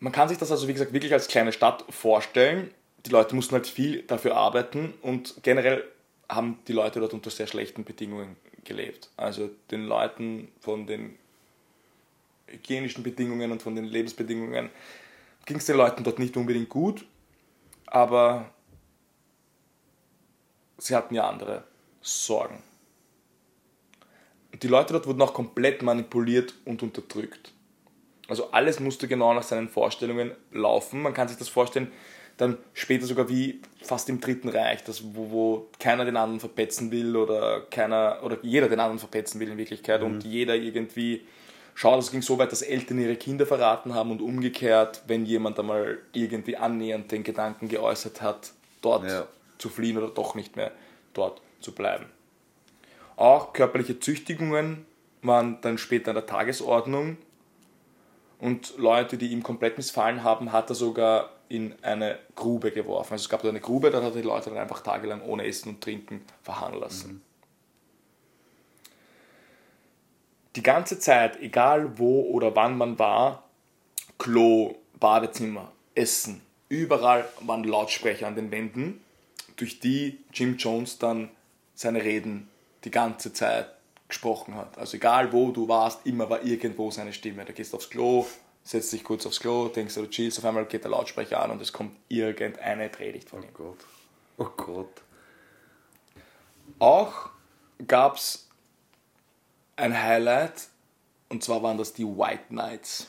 Man 0.00 0.12
kann 0.12 0.28
sich 0.28 0.38
das 0.38 0.50
also, 0.50 0.68
wie 0.68 0.72
gesagt, 0.72 0.92
wirklich 0.92 1.12
als 1.12 1.28
kleine 1.28 1.52
Stadt 1.52 1.84
vorstellen. 1.88 2.70
Die 3.06 3.10
Leute 3.10 3.34
mussten 3.34 3.54
halt 3.54 3.66
viel 3.66 4.02
dafür 4.02 4.36
arbeiten 4.36 4.94
und 5.02 5.34
generell 5.42 5.84
haben 6.28 6.58
die 6.68 6.72
Leute 6.72 7.00
dort 7.00 7.12
unter 7.14 7.30
sehr 7.30 7.46
schlechten 7.46 7.84
Bedingungen 7.84 8.36
gelebt. 8.64 9.10
Also 9.16 9.50
den 9.70 9.86
Leuten 9.86 10.48
von 10.60 10.86
den 10.86 11.18
hygienischen 12.46 13.02
Bedingungen 13.02 13.50
und 13.50 13.62
von 13.62 13.74
den 13.74 13.84
Lebensbedingungen 13.84 14.70
ging 15.46 15.56
es 15.56 15.66
den 15.66 15.76
Leuten 15.76 16.04
dort 16.04 16.18
nicht 16.18 16.36
unbedingt 16.36 16.68
gut, 16.68 17.04
aber 17.86 18.53
sie 20.84 20.94
hatten 20.94 21.14
ja 21.14 21.28
andere 21.28 21.64
Sorgen. 22.02 22.62
Und 24.52 24.62
die 24.62 24.68
Leute 24.68 24.92
dort 24.92 25.06
wurden 25.06 25.22
auch 25.22 25.34
komplett 25.34 25.82
manipuliert 25.82 26.54
und 26.64 26.82
unterdrückt. 26.82 27.52
Also 28.28 28.50
alles 28.52 28.80
musste 28.80 29.08
genau 29.08 29.34
nach 29.34 29.42
seinen 29.42 29.68
Vorstellungen 29.68 30.32
laufen. 30.52 31.02
Man 31.02 31.12
kann 31.12 31.28
sich 31.28 31.36
das 31.36 31.48
vorstellen, 31.48 31.90
dann 32.36 32.58
später 32.72 33.06
sogar 33.06 33.28
wie 33.28 33.60
fast 33.82 34.08
im 34.08 34.20
Dritten 34.20 34.48
Reich, 34.48 34.82
das, 34.84 35.02
wo, 35.14 35.30
wo 35.30 35.68
keiner 35.78 36.04
den 36.04 36.16
anderen 36.16 36.40
verpetzen 36.40 36.90
will 36.90 37.16
oder 37.16 37.62
keiner 37.70 38.20
oder 38.22 38.38
jeder 38.42 38.68
den 38.68 38.80
anderen 38.80 38.98
verpetzen 38.98 39.40
will 39.40 39.50
in 39.50 39.58
Wirklichkeit 39.58 40.02
und 40.02 40.24
jeder 40.24 40.54
irgendwie 40.56 41.22
schaut, 41.74 42.00
es 42.00 42.10
ging 42.10 42.22
so 42.22 42.38
weit, 42.38 42.50
dass 42.50 42.62
Eltern 42.62 42.98
ihre 42.98 43.16
Kinder 43.16 43.46
verraten 43.46 43.94
haben 43.94 44.10
und 44.10 44.20
umgekehrt, 44.20 45.02
wenn 45.06 45.26
jemand 45.26 45.58
einmal 45.58 45.98
irgendwie 46.12 46.56
annähernd 46.56 47.10
den 47.12 47.22
Gedanken 47.22 47.68
geäußert 47.68 48.20
hat, 48.20 48.52
dort 48.80 49.08
Ja. 49.08 49.26
Zu 49.58 49.68
fliehen 49.68 49.98
oder 49.98 50.08
doch 50.08 50.34
nicht 50.34 50.56
mehr 50.56 50.72
dort 51.12 51.40
zu 51.60 51.74
bleiben. 51.74 52.06
Auch 53.16 53.52
körperliche 53.52 54.00
Züchtigungen 54.00 54.86
waren 55.22 55.60
dann 55.60 55.78
später 55.78 56.10
an 56.10 56.16
der 56.16 56.26
Tagesordnung 56.26 57.16
und 58.38 58.76
Leute, 58.76 59.16
die 59.16 59.28
ihm 59.28 59.42
komplett 59.42 59.76
missfallen 59.76 60.22
haben, 60.22 60.52
hat 60.52 60.70
er 60.70 60.74
sogar 60.74 61.30
in 61.48 61.74
eine 61.82 62.18
Grube 62.34 62.72
geworfen. 62.72 63.12
Also 63.12 63.24
es 63.24 63.28
gab 63.28 63.42
da 63.42 63.48
eine 63.48 63.60
Grube, 63.60 63.90
da 63.90 64.02
hat 64.02 64.14
er 64.14 64.22
die 64.22 64.26
Leute 64.26 64.50
dann 64.50 64.58
einfach 64.58 64.80
tagelang 64.80 65.22
ohne 65.22 65.46
Essen 65.46 65.70
und 65.70 65.80
Trinken 65.80 66.24
verharren 66.42 66.80
lassen. 66.80 67.22
Die 70.56 70.62
ganze 70.62 70.98
Zeit, 70.98 71.40
egal 71.40 71.98
wo 71.98 72.22
oder 72.22 72.54
wann 72.54 72.78
man 72.78 72.98
war, 72.98 73.44
Klo, 74.18 74.76
Badezimmer, 75.00 75.72
Essen, 75.94 76.40
überall 76.68 77.28
waren 77.40 77.64
Lautsprecher 77.64 78.26
an 78.26 78.36
den 78.36 78.50
Wänden, 78.50 79.03
durch 79.56 79.80
die 79.80 80.18
Jim 80.32 80.56
Jones 80.56 80.98
dann 80.98 81.30
seine 81.74 82.02
Reden 82.02 82.48
die 82.84 82.90
ganze 82.90 83.32
Zeit 83.32 83.68
gesprochen 84.08 84.54
hat. 84.54 84.78
Also 84.78 84.96
egal 84.96 85.32
wo 85.32 85.50
du 85.50 85.68
warst, 85.68 86.06
immer 86.06 86.28
war 86.30 86.42
irgendwo 86.42 86.90
seine 86.90 87.12
Stimme. 87.12 87.44
Du 87.44 87.52
gehst 87.52 87.74
aufs 87.74 87.90
Klo, 87.90 88.26
setzt 88.62 88.92
dich 88.92 89.04
kurz 89.04 89.26
aufs 89.26 89.40
Klo, 89.40 89.68
denkst 89.68 89.94
du, 89.94 90.06
chillst, 90.08 90.38
auf 90.38 90.44
einmal 90.44 90.66
geht 90.66 90.84
der 90.84 90.90
Lautsprecher 90.90 91.42
an 91.42 91.50
und 91.50 91.62
es 91.62 91.72
kommt 91.72 91.96
irgendeine 92.08 92.88
Predigt 92.88 93.30
von 93.30 93.42
ihm. 93.42 93.48
Oh 93.58 93.64
Gott. 93.64 93.78
Oh 94.36 94.48
Gott. 94.56 95.02
Auch 96.78 97.30
gab 97.86 98.16
es 98.16 98.48
ein 99.76 100.00
Highlight, 100.00 100.68
und 101.28 101.42
zwar 101.42 101.62
waren 101.62 101.78
das 101.78 101.92
die 101.92 102.06
White 102.06 102.54
Nights. 102.54 103.08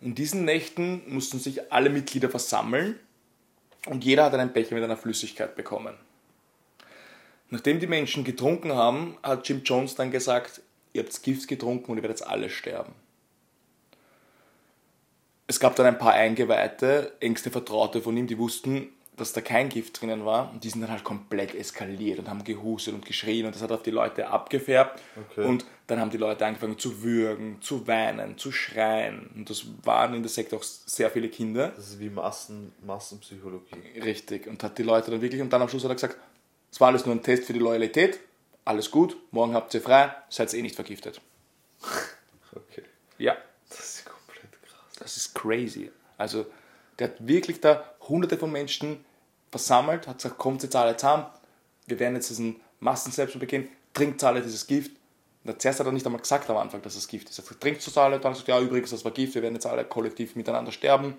In 0.00 0.14
diesen 0.14 0.44
Nächten 0.44 1.02
mussten 1.12 1.38
sich 1.38 1.72
alle 1.72 1.90
Mitglieder 1.90 2.28
versammeln 2.28 2.98
und 3.86 4.04
jeder 4.04 4.24
hat 4.24 4.34
einen 4.34 4.52
Becher 4.52 4.74
mit 4.74 4.84
einer 4.84 4.96
Flüssigkeit 4.96 5.56
bekommen. 5.56 5.94
Nachdem 7.50 7.78
die 7.78 7.86
Menschen 7.86 8.24
getrunken 8.24 8.72
haben, 8.72 9.16
hat 9.22 9.48
Jim 9.48 9.62
Jones 9.64 9.94
dann 9.94 10.10
gesagt, 10.10 10.62
ihr 10.92 11.02
habt 11.02 11.22
Gift 11.22 11.48
getrunken 11.48 11.92
und 11.92 11.98
ihr 11.98 12.02
werdet 12.02 12.26
alle 12.26 12.50
sterben. 12.50 12.94
Es 15.46 15.60
gab 15.60 15.76
dann 15.76 15.86
ein 15.86 15.98
paar 15.98 16.14
Eingeweihte, 16.14 17.12
engste 17.20 17.50
Vertraute 17.50 18.00
von 18.00 18.16
ihm, 18.16 18.26
die 18.26 18.38
wussten, 18.38 18.88
dass 19.16 19.32
da 19.32 19.40
kein 19.40 19.68
Gift 19.68 20.00
drinnen 20.00 20.24
war 20.24 20.50
und 20.52 20.64
die 20.64 20.70
sind 20.70 20.80
dann 20.80 20.90
halt 20.90 21.04
komplett 21.04 21.54
eskaliert 21.54 22.18
und 22.18 22.28
haben 22.28 22.42
gehustet 22.44 22.94
und 22.94 23.04
geschrien 23.06 23.46
und 23.46 23.54
das 23.54 23.62
hat 23.62 23.70
auf 23.72 23.82
die 23.82 23.90
Leute 23.90 24.28
abgefärbt 24.28 25.00
Okay. 25.30 25.46
und 25.46 25.64
dann 25.86 26.00
haben 26.00 26.10
die 26.10 26.16
Leute 26.16 26.44
angefangen 26.46 26.78
zu 26.78 27.02
würgen, 27.02 27.58
zu 27.60 27.86
weinen, 27.86 28.38
zu 28.38 28.50
schreien 28.52 29.30
und 29.34 29.50
das 29.50 29.64
waren 29.84 30.14
in 30.14 30.22
der 30.22 30.30
Sekte 30.30 30.56
auch 30.56 30.62
sehr 30.62 31.10
viele 31.10 31.28
Kinder. 31.28 31.68
Das 31.76 31.88
ist 31.90 32.00
wie 32.00 32.08
Massen, 32.10 32.72
Massenpsychologie. 32.84 34.00
Richtig. 34.02 34.46
Und 34.46 34.62
hat 34.62 34.78
die 34.78 34.82
Leute 34.82 35.10
dann 35.10 35.20
wirklich, 35.20 35.40
und 35.42 35.52
dann 35.52 35.62
am 35.62 35.68
Schluss 35.68 35.84
hat 35.84 35.90
er 35.90 35.94
gesagt, 35.96 36.16
es 36.72 36.80
war 36.80 36.88
alles 36.88 37.06
nur 37.06 37.14
ein 37.14 37.22
Test 37.22 37.44
für 37.44 37.52
die 37.52 37.58
Loyalität, 37.60 38.18
alles 38.64 38.90
gut, 38.90 39.16
morgen 39.30 39.54
habt 39.54 39.72
ihr 39.74 39.80
frei, 39.82 40.14
seid 40.28 40.52
eh 40.54 40.62
nicht 40.62 40.74
vergiftet. 40.74 41.20
Okay. 42.56 42.82
Ja. 43.18 43.36
Das 43.68 43.80
ist 43.96 44.04
komplett 44.04 44.52
krass. 44.62 44.98
Das 45.00 45.16
ist 45.16 45.34
crazy. 45.34 45.90
Also, 46.16 46.46
der 46.98 47.08
hat 47.08 47.26
wirklich 47.26 47.60
da 47.60 47.84
hunderte 48.08 48.38
von 48.38 48.50
Menschen 48.52 49.04
versammelt, 49.50 50.06
hat 50.06 50.18
gesagt, 50.18 50.38
kommt 50.38 50.62
jetzt 50.62 50.76
alle 50.76 50.96
zusammen, 50.96 51.26
wir 51.86 51.98
werden 51.98 52.14
jetzt 52.14 52.30
diesen 52.30 52.60
Massenselbstmord 52.80 53.40
begehen, 53.40 53.68
trinkt 53.92 54.22
alle 54.24 54.42
dieses 54.42 54.66
Gift. 54.66 54.92
Und 55.44 55.60
zuerst 55.60 55.78
hat 55.80 55.86
er 55.86 55.92
nicht 55.92 56.06
einmal 56.06 56.20
gesagt 56.20 56.48
am 56.48 56.56
Anfang, 56.56 56.80
dass 56.82 56.96
es 56.96 57.06
Gift 57.06 57.28
ist. 57.28 57.38
Er 57.38 57.42
gesagt, 57.42 57.60
trinkt 57.60 57.86
es 57.86 57.98
alle, 57.98 58.18
dann 58.18 58.18
hat 58.18 58.24
er 58.24 58.30
gesagt, 58.30 58.48
ja, 58.48 58.60
übrigens, 58.60 58.90
das 58.90 59.04
war 59.04 59.12
Gift, 59.12 59.34
wir 59.34 59.42
werden 59.42 59.54
jetzt 59.54 59.66
alle 59.66 59.84
kollektiv 59.84 60.36
miteinander 60.36 60.72
sterben. 60.72 61.14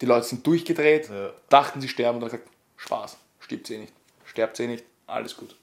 Die 0.00 0.06
Leute 0.06 0.26
sind 0.26 0.46
durchgedreht, 0.46 1.08
Ja. 1.08 1.32
dachten, 1.48 1.80
sie 1.80 1.88
sterben 1.88 2.16
und 2.16 2.20
dann 2.22 2.30
gesagt, 2.30 2.48
Spaß, 2.76 3.16
stirbt 3.40 3.70
eh 3.70 3.78
nicht, 3.78 3.92
sterbt 4.24 4.58
eh 4.60 4.66
nicht, 4.66 4.84
alles 5.06 5.36
gut. 5.36 5.56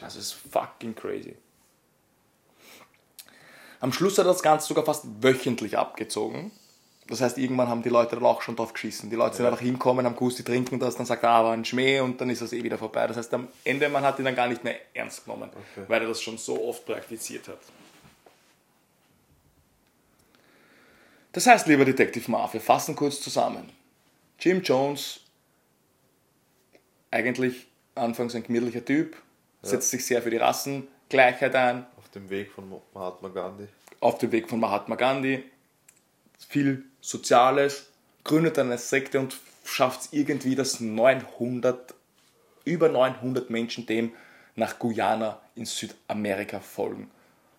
Das 0.00 0.16
ist 0.16 0.32
fucking 0.32 0.94
crazy. 0.94 1.36
Am 3.80 3.92
Schluss 3.92 4.18
hat 4.18 4.26
er 4.26 4.32
das 4.32 4.42
Ganze 4.42 4.68
sogar 4.68 4.84
fast 4.84 5.04
wöchentlich 5.22 5.76
abgezogen. 5.76 6.52
Das 7.08 7.20
heißt, 7.20 7.36
irgendwann 7.36 7.68
haben 7.68 7.82
die 7.82 7.88
Leute 7.88 8.14
dann 8.14 8.24
auch 8.24 8.42
schon 8.42 8.54
drauf 8.56 8.72
geschissen. 8.72 9.10
Die 9.10 9.16
Leute 9.16 9.36
sind 9.36 9.44
einfach 9.46 9.60
hinkommen, 9.60 10.06
haben 10.06 10.14
gewusst, 10.14 10.38
die 10.38 10.44
trinken 10.44 10.78
das, 10.78 10.96
dann 10.96 11.04
sagt 11.04 11.22
er, 11.24 11.30
ah, 11.30 11.44
war 11.44 11.52
ein 11.52 11.64
Schmäh 11.64 12.00
und 12.00 12.20
dann 12.20 12.30
ist 12.30 12.40
das 12.42 12.52
eh 12.52 12.62
wieder 12.62 12.78
vorbei. 12.78 13.06
Das 13.08 13.16
heißt, 13.16 13.34
am 13.34 13.48
Ende, 13.64 13.88
man 13.88 14.04
hat 14.04 14.18
ihn 14.18 14.24
dann 14.24 14.36
gar 14.36 14.46
nicht 14.46 14.62
mehr 14.62 14.76
ernst 14.94 15.24
genommen, 15.24 15.50
weil 15.88 16.00
er 16.02 16.08
das 16.08 16.22
schon 16.22 16.38
so 16.38 16.64
oft 16.68 16.86
praktiziert 16.86 17.48
hat. 17.48 17.58
Das 21.32 21.46
heißt, 21.46 21.66
lieber 21.66 21.84
Detective 21.84 22.30
Marv, 22.30 22.52
wir 22.52 22.60
fassen 22.60 22.94
kurz 22.94 23.20
zusammen. 23.20 23.70
Jim 24.38 24.62
Jones, 24.62 25.20
eigentlich 27.10 27.66
anfangs 27.94 28.34
ein 28.34 28.42
gemütlicher 28.42 28.84
Typ, 28.84 29.16
setzt 29.62 29.90
sich 29.90 30.04
sehr 30.04 30.22
für 30.22 30.30
die 30.30 30.36
Rassengleichheit 30.36 31.54
ein, 31.54 31.86
Auf 31.96 32.08
dem 32.10 32.28
Weg 32.30 32.50
von 32.52 32.70
Mahatma 32.94 33.28
Gandhi. 33.28 33.66
auf 34.00 34.18
dem 34.18 34.32
Weg 34.32 34.48
von 34.48 34.60
Mahatma 34.60 34.96
Gandhi, 34.96 35.44
viel 36.48 36.84
Soziales, 37.02 37.88
gründet 38.24 38.58
eine 38.58 38.78
Sekte 38.78 39.20
und 39.20 39.36
schafft 39.64 40.00
es 40.00 40.08
irgendwie, 40.12 40.54
dass 40.54 40.80
900, 40.80 41.94
über 42.64 42.88
900 42.88 43.50
Menschen 43.50 43.84
dem 43.84 44.12
nach 44.54 44.78
Guyana 44.78 45.40
in 45.54 45.66
Südamerika 45.66 46.60
folgen 46.60 47.10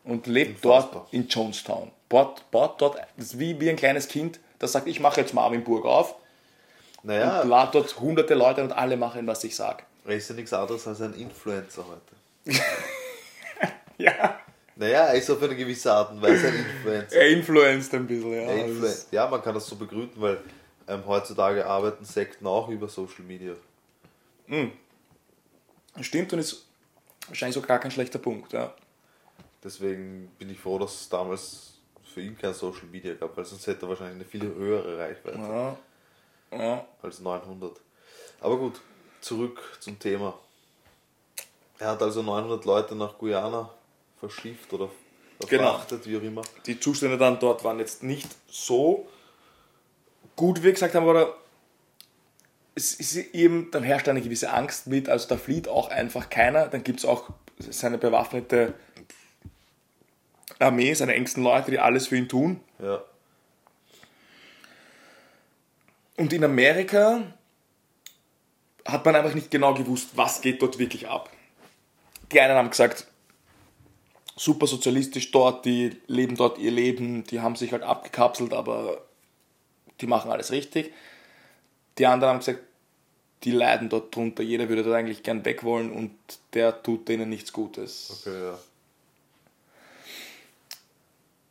und 0.03 0.27
lebt 0.27 0.63
dort 0.63 1.13
in 1.13 1.27
Jonestown. 1.27 1.91
Baut, 2.09 2.49
baut 2.51 2.81
dort, 2.81 2.97
das 3.17 3.25
ist 3.27 3.39
wie, 3.39 3.59
wie 3.59 3.69
ein 3.69 3.75
kleines 3.75 4.07
Kind, 4.07 4.39
das 4.59 4.71
sagt, 4.71 4.87
ich 4.87 4.99
mache 4.99 5.21
jetzt 5.21 5.33
Marvinburg 5.33 5.85
auf 5.85 6.15
Naja, 7.03 7.41
und 7.41 7.49
lade 7.49 7.71
dort 7.73 7.99
hunderte 7.99 8.33
Leute 8.33 8.63
und 8.63 8.71
alle 8.71 8.97
machen, 8.97 9.27
was 9.27 9.43
ich 9.43 9.55
sage. 9.55 9.83
er 10.05 10.15
ist 10.15 10.29
ja 10.29 10.35
nichts 10.35 10.53
anderes 10.53 10.87
als 10.87 11.01
ein 11.01 11.13
Influencer 11.13 11.85
heute. 11.87 12.59
Ja, 13.97 14.39
Naja, 14.75 15.05
er 15.07 15.13
ist 15.15 15.29
auf 15.29 15.41
eine 15.41 15.55
gewisse 15.55 15.91
Art 15.93 16.11
und 16.11 16.21
Weise 16.21 16.47
ein 16.47 16.55
Influencer. 16.55 17.15
er 17.15 17.29
influenzt 17.29 17.93
ein 17.93 18.07
bisschen, 18.07 18.33
ja. 18.33 18.49
Influen- 18.49 19.05
ja, 19.11 19.27
man 19.27 19.41
kann 19.41 19.53
das 19.53 19.67
so 19.67 19.75
begründen, 19.75 20.19
weil 20.19 20.39
ähm, 20.87 21.03
heutzutage 21.05 21.65
arbeiten 21.65 22.05
Sekten 22.05 22.47
auch 22.47 22.67
über 22.69 22.89
Social 22.89 23.23
Media. 23.23 23.53
Stimmt 26.01 26.33
und 26.33 26.39
ist 26.39 26.65
wahrscheinlich 27.27 27.53
sogar 27.53 27.67
gar 27.67 27.79
kein 27.79 27.91
schlechter 27.91 28.19
Punkt, 28.19 28.51
ja. 28.53 28.73
Deswegen 29.63 30.29
bin 30.39 30.49
ich 30.49 30.59
froh, 30.59 30.79
dass 30.79 31.01
es 31.01 31.09
damals 31.09 31.73
für 32.13 32.21
ihn 32.21 32.37
kein 32.37 32.53
Social 32.53 32.87
Media 32.91 33.13
gab, 33.13 33.37
weil 33.37 33.45
sonst 33.45 33.65
hätte 33.67 33.85
er 33.85 33.89
wahrscheinlich 33.89 34.15
eine 34.15 34.25
viel 34.25 34.43
höhere 34.43 34.97
Reichweite 34.97 35.37
ja. 35.37 35.77
ja. 36.57 36.85
als 37.01 37.19
900. 37.19 37.79
Aber 38.41 38.57
gut, 38.57 38.81
zurück 39.21 39.61
zum 39.79 39.97
Thema. 39.97 40.37
Er 41.79 41.89
hat 41.91 42.01
also 42.01 42.21
900 42.21 42.65
Leute 42.65 42.95
nach 42.95 43.17
Guyana 43.17 43.69
verschifft 44.29 44.71
oder 44.73 44.89
Genau. 45.49 45.63
verfrachtet, 45.71 46.07
wie 46.07 46.15
auch 46.17 46.21
immer. 46.21 46.41
die 46.65 46.79
Zustände 46.79 47.17
dann 47.17 47.39
dort 47.39 47.63
waren 47.65 47.79
jetzt 47.79 48.01
nicht 48.03 48.29
so 48.47 49.09
gut, 50.37 50.59
wie 50.59 50.63
wir 50.63 50.71
gesagt 50.73 50.95
haben, 50.95 51.07
aber 51.07 51.35
es 52.75 52.93
ist 52.93 53.15
eben, 53.17 53.69
dann 53.71 53.83
herrscht 53.83 54.07
eine 54.07 54.21
gewisse 54.21 54.51
Angst 54.53 54.87
mit, 54.87 55.09
also 55.09 55.27
da 55.27 55.35
flieht 55.37 55.67
auch 55.67 55.89
einfach 55.89 56.29
keiner, 56.29 56.67
dann 56.67 56.83
gibt 56.83 56.99
es 56.99 57.05
auch 57.05 57.29
seine 57.59 57.97
bewaffnete 57.97 58.73
Armee, 60.59 60.93
seine 60.93 61.13
engsten 61.13 61.43
Leute, 61.43 61.71
die 61.71 61.79
alles 61.79 62.07
für 62.07 62.15
ihn 62.15 62.29
tun. 62.29 62.61
Ja, 62.79 63.03
Und 66.15 66.31
in 66.31 66.43
Amerika 66.43 67.21
hat 68.85 69.03
man 69.05 69.15
einfach 69.15 69.33
nicht 69.33 69.51
genau 69.51 69.73
gewusst, 69.73 70.11
was 70.15 70.41
geht 70.41 70.61
dort 70.61 70.79
wirklich 70.79 71.07
ab. 71.09 71.29
Die 72.31 72.39
einen 72.39 72.55
haben 72.55 72.69
gesagt, 72.69 73.07
super 74.35 74.67
sozialistisch 74.67 75.31
dort, 75.31 75.65
die 75.65 75.97
leben 76.07 76.35
dort 76.35 76.57
ihr 76.57 76.71
Leben, 76.71 77.23
die 77.25 77.41
haben 77.41 77.55
sich 77.55 77.71
halt 77.71 77.83
abgekapselt, 77.83 78.53
aber 78.53 79.01
die 80.01 80.07
machen 80.07 80.31
alles 80.31 80.51
richtig. 80.51 80.91
Die 81.97 82.05
anderen 82.07 82.33
haben 82.33 82.39
gesagt, 82.39 82.61
die 83.43 83.51
leiden 83.51 83.89
dort 83.89 84.15
drunter, 84.15 84.41
jeder 84.41 84.69
würde 84.69 84.83
dort 84.83 84.95
eigentlich 84.95 85.21
gern 85.23 85.45
weg 85.45 85.63
wollen 85.63 85.91
und 85.91 86.11
der 86.53 86.81
tut 86.81 87.07
denen 87.07 87.29
nichts 87.29 87.53
Gutes. 87.53 88.21
okay, 88.25 88.43
ja. 88.47 88.59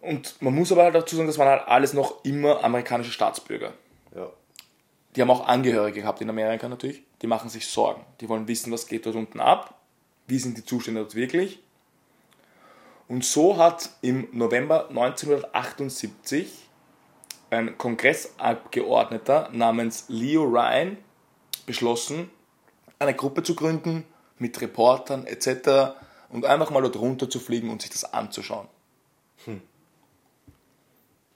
Und 0.00 0.42
man 0.42 0.54
muss 0.54 0.72
aber 0.72 0.82
halt 0.82 0.96
dazu 0.96 1.14
sagen, 1.14 1.28
das 1.28 1.38
waren 1.38 1.48
halt 1.48 1.68
alles 1.68 1.92
noch 1.92 2.24
immer 2.24 2.64
amerikanische 2.64 3.12
Staatsbürger. 3.12 3.72
Ja, 4.16 4.28
Die 5.14 5.20
haben 5.20 5.30
auch 5.30 5.46
Angehörige 5.46 6.00
gehabt 6.00 6.20
in 6.20 6.28
Amerika 6.28 6.68
natürlich. 6.68 7.02
Die 7.22 7.28
machen 7.28 7.48
sich 7.48 7.68
Sorgen. 7.68 8.04
Die 8.20 8.28
wollen 8.28 8.48
wissen, 8.48 8.72
was 8.72 8.88
geht 8.88 9.06
dort 9.06 9.14
unten 9.14 9.38
ab. 9.38 9.78
Wie 10.26 10.40
sind 10.40 10.58
die 10.58 10.64
Zustände 10.64 11.02
dort 11.02 11.14
wirklich? 11.14 11.60
Und 13.12 13.26
so 13.26 13.58
hat 13.58 13.90
im 14.00 14.26
November 14.32 14.88
1978 14.88 16.50
ein 17.50 17.76
Kongressabgeordneter 17.76 19.50
namens 19.52 20.06
Leo 20.08 20.44
Ryan 20.44 20.96
beschlossen, 21.66 22.30
eine 22.98 23.12
Gruppe 23.12 23.42
zu 23.42 23.54
gründen 23.54 24.06
mit 24.38 24.58
Reportern 24.62 25.26
etc. 25.26 25.92
und 26.30 26.46
einfach 26.46 26.70
mal 26.70 26.80
dort 26.80 26.96
runter 26.96 27.28
zu 27.28 27.38
fliegen 27.38 27.68
und 27.68 27.82
sich 27.82 27.90
das 27.90 28.14
anzuschauen. 28.14 28.66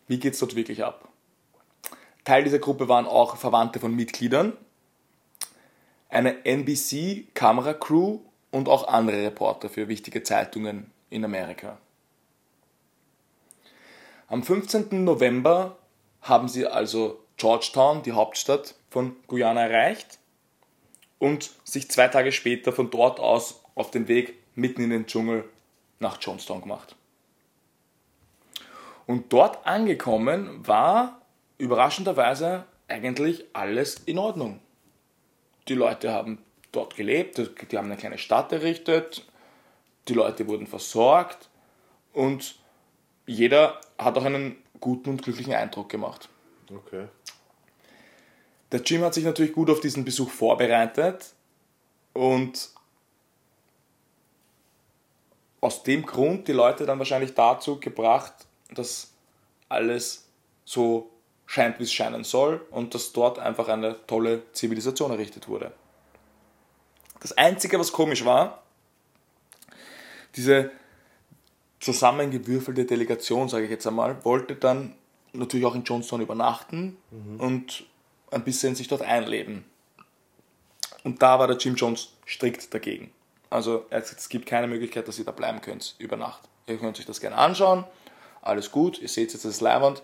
Wie 0.08 0.18
geht 0.18 0.32
es 0.32 0.38
dort 0.38 0.56
wirklich 0.56 0.82
ab? 0.82 1.10
Teil 2.24 2.42
dieser 2.42 2.58
Gruppe 2.58 2.88
waren 2.88 3.06
auch 3.06 3.36
Verwandte 3.36 3.80
von 3.80 3.94
Mitgliedern, 3.94 4.54
eine 6.08 6.42
NBC-Kameracrew 6.46 8.20
und 8.50 8.70
auch 8.70 8.88
andere 8.88 9.22
Reporter 9.24 9.68
für 9.68 9.88
wichtige 9.88 10.22
Zeitungen 10.22 10.90
in 11.10 11.24
Amerika. 11.24 11.78
Am 14.28 14.42
15. 14.42 15.04
November 15.04 15.76
haben 16.22 16.48
sie 16.48 16.66
also 16.66 17.20
Georgetown, 17.36 18.02
die 18.02 18.12
Hauptstadt 18.12 18.74
von 18.90 19.14
Guyana, 19.28 19.68
erreicht 19.68 20.18
und 21.18 21.50
sich 21.64 21.90
zwei 21.90 22.08
Tage 22.08 22.32
später 22.32 22.72
von 22.72 22.90
dort 22.90 23.20
aus 23.20 23.62
auf 23.74 23.90
den 23.90 24.08
Weg 24.08 24.34
mitten 24.54 24.82
in 24.82 24.90
den 24.90 25.06
Dschungel 25.06 25.44
nach 26.00 26.20
Jonestown 26.20 26.62
gemacht. 26.62 26.96
Und 29.06 29.32
dort 29.32 29.64
angekommen 29.66 30.66
war 30.66 31.20
überraschenderweise 31.58 32.64
eigentlich 32.88 33.44
alles 33.52 33.96
in 34.06 34.18
Ordnung. 34.18 34.60
Die 35.68 35.74
Leute 35.74 36.12
haben 36.12 36.38
dort 36.72 36.96
gelebt, 36.96 37.38
die 37.38 37.78
haben 37.78 37.86
eine 37.86 37.96
kleine 37.96 38.18
Stadt 38.18 38.52
errichtet, 38.52 39.24
die 40.08 40.14
Leute 40.14 40.46
wurden 40.46 40.66
versorgt 40.66 41.48
und 42.12 42.56
jeder 43.26 43.80
hat 43.98 44.16
auch 44.16 44.24
einen 44.24 44.56
guten 44.80 45.10
und 45.10 45.22
glücklichen 45.22 45.54
Eindruck 45.54 45.88
gemacht. 45.88 46.28
Okay. 46.70 47.08
Der 48.72 48.80
Jim 48.82 49.02
hat 49.02 49.14
sich 49.14 49.24
natürlich 49.24 49.52
gut 49.52 49.70
auf 49.70 49.80
diesen 49.80 50.04
Besuch 50.04 50.30
vorbereitet 50.30 51.34
und 52.12 52.70
aus 55.60 55.82
dem 55.82 56.04
Grund 56.04 56.48
die 56.48 56.52
Leute 56.52 56.86
dann 56.86 56.98
wahrscheinlich 56.98 57.34
dazu 57.34 57.80
gebracht, 57.80 58.32
dass 58.70 59.12
alles 59.68 60.28
so 60.64 61.10
scheint, 61.46 61.78
wie 61.78 61.84
es 61.84 61.92
scheinen 61.92 62.24
soll 62.24 62.64
und 62.70 62.94
dass 62.94 63.12
dort 63.12 63.38
einfach 63.38 63.68
eine 63.68 64.04
tolle 64.06 64.50
Zivilisation 64.52 65.10
errichtet 65.10 65.48
wurde. 65.48 65.72
Das 67.20 67.32
Einzige, 67.32 67.78
was 67.78 67.92
komisch 67.92 68.24
war, 68.24 68.62
diese 70.36 70.70
zusammengewürfelte 71.80 72.84
Delegation, 72.84 73.48
sage 73.48 73.64
ich 73.64 73.70
jetzt 73.70 73.86
einmal, 73.86 74.24
wollte 74.24 74.54
dann 74.54 74.94
natürlich 75.32 75.66
auch 75.66 75.74
in 75.74 75.84
Johnstown 75.84 76.20
übernachten 76.20 76.96
und 77.38 77.84
ein 78.30 78.44
bisschen 78.44 78.74
sich 78.74 78.88
dort 78.88 79.02
einleben. 79.02 79.64
Und 81.04 81.22
da 81.22 81.38
war 81.38 81.46
der 81.46 81.56
Jim 81.56 81.74
Jones 81.74 82.12
strikt 82.26 82.72
dagegen. 82.74 83.10
Also 83.50 83.86
er 83.90 84.00
es 84.00 84.28
gibt 84.28 84.46
keine 84.46 84.66
Möglichkeit, 84.66 85.06
dass 85.06 85.18
ihr 85.18 85.24
da 85.24 85.32
bleiben 85.32 85.60
könnt 85.60 85.94
über 85.98 86.16
Nacht. 86.16 86.48
Ihr 86.66 86.78
könnt 86.78 86.98
euch 86.98 87.06
das 87.06 87.20
gerne 87.20 87.36
anschauen, 87.36 87.84
alles 88.42 88.70
gut, 88.70 89.00
ihr 89.00 89.08
seht 89.08 89.32
jetzt 89.32 89.44
das 89.44 89.60
Leihwand 89.60 90.02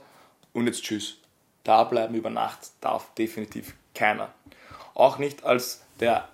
und 0.53 0.67
jetzt 0.67 0.83
tschüss. 0.83 1.19
Da 1.65 1.85
bleiben 1.85 2.15
über 2.15 2.31
Nacht 2.31 2.71
darf 2.81 3.13
definitiv 3.15 3.75
keiner. 3.95 4.33
Auch 4.95 5.19
nicht 5.19 5.45
als 5.45 5.83
der 6.01 6.29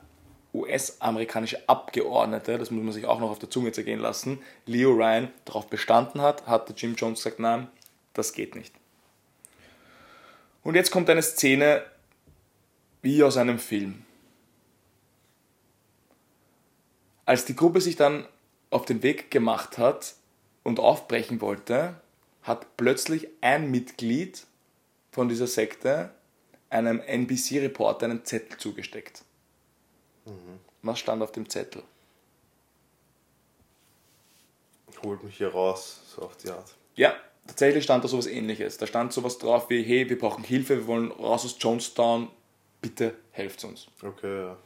US-amerikanische 0.55 1.69
Abgeordnete, 1.69 2.59
das 2.59 2.71
muss 2.71 2.83
man 2.83 2.93
sich 2.93 3.07
auch 3.07 3.21
noch 3.21 3.31
auf 3.31 3.39
der 3.39 3.51
Zunge 3.51 3.73
zergehen 3.73 4.01
lassen, 4.01 4.41
Leo 4.67 4.93
Ryan 4.93 5.31
darauf 5.45 5.69
bestanden 5.69 6.23
hat, 6.23 6.47
hat 6.47 6.69
der 6.69 6.77
Jim 6.77 6.95
Jones 6.95 7.23
gesagt, 7.23 7.39
nein, 7.39 7.69
das 8.15 8.33
geht 8.33 8.55
nicht. 8.55 8.75
Und 10.63 10.75
jetzt 10.75 10.91
kommt 10.91 11.09
eine 11.11 11.23
Szene 11.23 11.83
wie 13.03 13.23
aus 13.23 13.37
einem 13.37 13.59
Film. 13.59 14.05
Als 17.25 17.45
die 17.45 17.57
Gruppe 17.57 17.81
sich 17.81 17.97
dann 17.97 18.27
auf 18.71 18.85
den 18.85 19.03
Weg 19.03 19.31
gemacht 19.31 19.79
hat 19.79 20.15
und 20.63 20.81
aufbrechen 20.81 21.41
wollte, 21.41 22.01
hat 22.43 22.77
plötzlich 22.77 23.29
ein 23.41 23.71
Mitglied 23.71 24.47
von 25.13 25.29
dieser 25.29 25.47
Sekte 25.47 26.11
einem 26.71 27.01
NBC-Reporter 27.01 28.07
einen 28.07 28.25
Zettel 28.25 28.59
zugesteckt. 28.59 29.23
Was 30.83 30.99
stand 30.99 31.23
auf 31.23 31.33
dem 31.33 31.49
Zettel? 31.49 31.83
Holt 35.03 35.23
mich 35.23 35.37
hier 35.37 35.49
raus, 35.49 36.01
so 36.15 36.23
auf 36.23 36.37
die 36.37 36.51
Art. 36.51 36.75
Ja, 36.95 37.15
tatsächlich 37.47 37.85
stand 37.85 38.03
da 38.03 38.09
sowas 38.09 38.27
ähnliches. 38.27 38.79
Da 38.79 38.87
stand 38.87 39.13
sowas 39.13 39.39
drauf 39.39 39.71
wie, 39.71 39.83
hey, 39.83 40.09
wir 40.09 40.19
brauchen 40.19 40.45
Hilfe, 40.45 40.77
wir 40.77 40.87
wollen 40.87 41.13
raus 41.13 41.45
aus 41.45 41.57
Jonestown, 41.59 42.29
bitte 42.81 43.15
helft 43.31 43.63
uns. 43.65 43.87
Okay, 44.03 44.47
ja. 44.47 44.57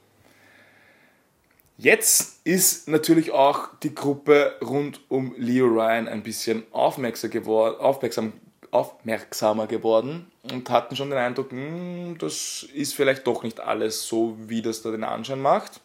Jetzt 1.79 2.41
ist 2.45 2.87
natürlich 2.87 3.33
auch 3.33 3.71
die 3.83 3.95
Gruppe 3.95 4.57
rund 4.63 5.01
um 5.09 5.35
Leo 5.37 5.67
Ryan 5.67 6.07
ein 6.07 6.23
bisschen 6.23 6.65
aufmerksam 6.71 7.31
geworden, 7.31 7.81
aufmerksam, 7.81 8.35
aufmerksamer 8.73 9.67
geworden 9.67 10.33
und 10.51 10.71
hatten 10.71 10.97
schon 10.97 11.11
den 11.11 11.19
Eindruck, 11.19 11.53
hm, 11.53 12.17
das 12.19 12.65
ist 12.75 12.95
vielleicht 12.95 13.27
doch 13.27 13.45
nicht 13.45 13.61
alles 13.61 14.09
so, 14.09 14.37
wie 14.39 14.63
das 14.63 14.83
da 14.83 14.91
den 14.91 15.05
Anschein 15.05 15.41
macht. 15.41 15.81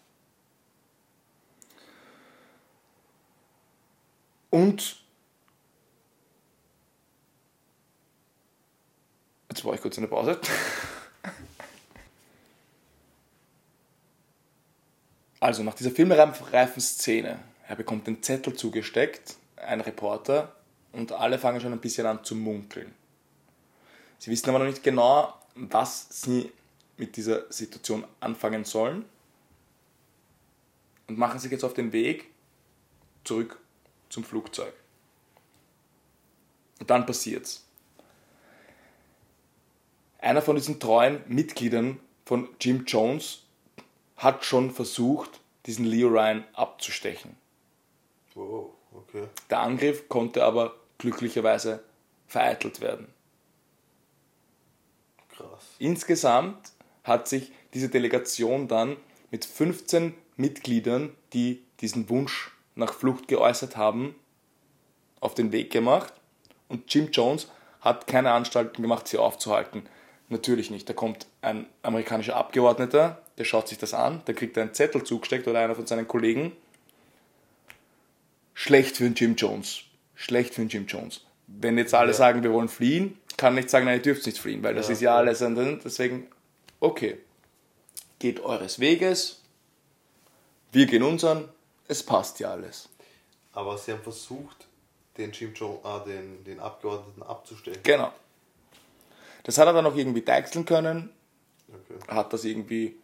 Und 4.50 5.04
jetzt 9.50 9.66
war 9.66 9.74
ich 9.76 9.82
kurz 9.82 9.98
in 9.98 10.04
der 10.04 10.10
Pause. 10.10 10.40
Also 15.40 15.62
nach 15.62 15.76
dieser 15.76 15.92
filmreifen 15.92 16.82
Szene, 16.82 17.38
er 17.68 17.76
bekommt 17.76 18.08
den 18.08 18.24
Zettel 18.24 18.56
zugesteckt, 18.56 19.36
ein 19.56 19.82
Reporter, 19.82 20.57
und 20.98 21.12
alle 21.12 21.38
fangen 21.38 21.62
schon 21.62 21.74
ein 21.74 21.80
bisschen 21.80 22.08
an 22.08 22.24
zu 22.24 22.36
munkeln. 22.36 22.94
Sie 24.18 24.32
wissen 24.32 24.50
aber 24.50 24.60
noch 24.60 24.66
nicht 24.66 24.82
genau, 24.82 25.36
was 25.54 26.08
sie 26.10 26.52
mit 26.98 27.16
dieser 27.16 27.52
Situation 27.52 28.04
anfangen 28.20 28.66
sollen 28.66 29.06
und 31.08 31.20
machen 31.20 31.40
sich 31.40 31.52
jetzt 31.52 31.64
auf 31.64 31.76
den 31.76 31.94
Weg 31.94 32.26
zurück 33.24 33.60
zum 34.10 34.24
Flugzeug. 34.24 34.74
Und 36.80 36.90
dann 36.90 37.06
passiert's. 37.06 37.64
Einer 40.18 40.42
von 40.42 40.56
diesen 40.56 40.80
treuen 40.80 41.22
Mitgliedern 41.28 42.00
von 42.26 42.50
Jim 42.60 42.86
Jones 42.88 43.44
hat 44.16 44.44
schon 44.44 44.72
versucht, 44.72 45.42
diesen 45.68 45.86
Leo 45.86 46.08
Ryan 46.08 46.44
abzustechen. 46.54 47.38
Wow, 48.34 48.74
okay. 48.92 49.28
Der 49.52 49.60
Angriff 49.60 50.10
konnte 50.10 50.44
aber 50.44 50.76
glücklicherweise 50.98 51.84
vereitelt 52.28 52.82
werden. 52.82 53.08
Krass. 55.30 55.76
Insgesamt 55.80 56.72
hat 57.04 57.28
sich 57.28 57.52
diese 57.74 57.90
Delegation 57.90 58.68
dann 58.68 58.98
mit 59.32 59.46
15 59.46 60.14
Mitgliedern, 60.36 61.16
die 61.34 61.64
diesen 61.80 62.10
Wunsch 62.10 62.52
nach 62.76 62.94
Flucht 62.94 63.28
geäußert 63.28 63.78
haben, 63.78 64.16
auf 65.20 65.34
den 65.34 65.52
Weg 65.52 65.72
gemacht. 65.72 66.14
Und 66.68 66.94
Jim 66.94 67.10
Jones 67.12 67.48
hat 67.82 68.08
keine 68.08 68.32
Anstalten 68.32 68.82
gemacht, 68.82 69.08
sie 69.08 69.18
aufzuhalten. 69.18 69.84
Natürlich 70.30 70.70
nicht. 70.72 70.90
Da 70.90 70.94
kommt 70.94 71.28
ein 71.42 71.68
amerikanischer 71.84 72.36
Abgeordneter, 72.36 73.22
der 73.38 73.46
schaut 73.46 73.68
sich 73.68 73.78
das 73.78 73.94
an, 73.94 74.22
der 74.28 74.36
kriegt 74.36 74.58
einen 74.58 74.74
Zettel 74.74 75.04
zugesteckt 75.04 75.48
oder 75.48 75.60
einer 75.60 75.76
von 75.76 75.88
seinen 75.88 76.08
Kollegen. 76.08 76.52
Schlecht 78.54 78.98
für 78.98 79.04
den 79.04 79.14
Jim 79.14 79.36
Jones. 79.36 79.84
Schlecht 80.18 80.56
für 80.56 80.62
den 80.62 80.68
Jim 80.70 80.86
Jones. 80.88 81.22
Wenn 81.48 81.78
jetzt 81.78 81.94
alle 81.94 82.12
Ja. 82.12 82.18
sagen, 82.18 82.44
wir 82.44 82.52
wollen 82.52 82.68
fliehen, 82.68 83.18
kann 83.38 83.56
nicht 83.56 83.70
sagen, 83.70 83.86
nein, 83.86 83.98
ihr 83.98 84.02
dürft 84.02 84.26
nicht 84.26 84.40
fliehen, 84.40 84.62
weil 84.64 84.74
das 84.76 84.88
Ja, 84.88 84.94
ist 84.94 85.02
ja 85.02 85.12
ja. 85.12 85.18
alles. 85.18 85.40
Deswegen, 85.40 86.28
okay, 86.82 87.20
geht 88.20 88.40
eures 88.42 88.80
Weges, 88.80 89.42
wir 90.72 90.88
gehen 90.88 91.04
unseren, 91.04 91.48
es 91.88 92.04
passt 92.04 92.40
ja 92.40 92.52
alles. 92.52 92.90
Aber 93.54 93.78
sie 93.78 93.92
haben 93.94 94.02
versucht, 94.02 94.66
den 95.18 95.32
Jim 95.32 95.54
Jones, 95.54 95.80
ah, 95.86 96.00
den, 96.00 96.44
den 96.44 96.60
Abgeordneten 96.60 97.24
abzustellen. 97.24 97.80
Genau. 97.84 98.12
Das 99.44 99.58
hat 99.58 99.68
er 99.68 99.74
dann 99.74 99.86
auch 99.86 99.96
irgendwie 99.96 100.22
deichseln 100.22 100.66
können, 100.66 101.12
Okay. 101.70 102.00
hat 102.16 102.32
das 102.34 102.44
irgendwie 102.46 102.96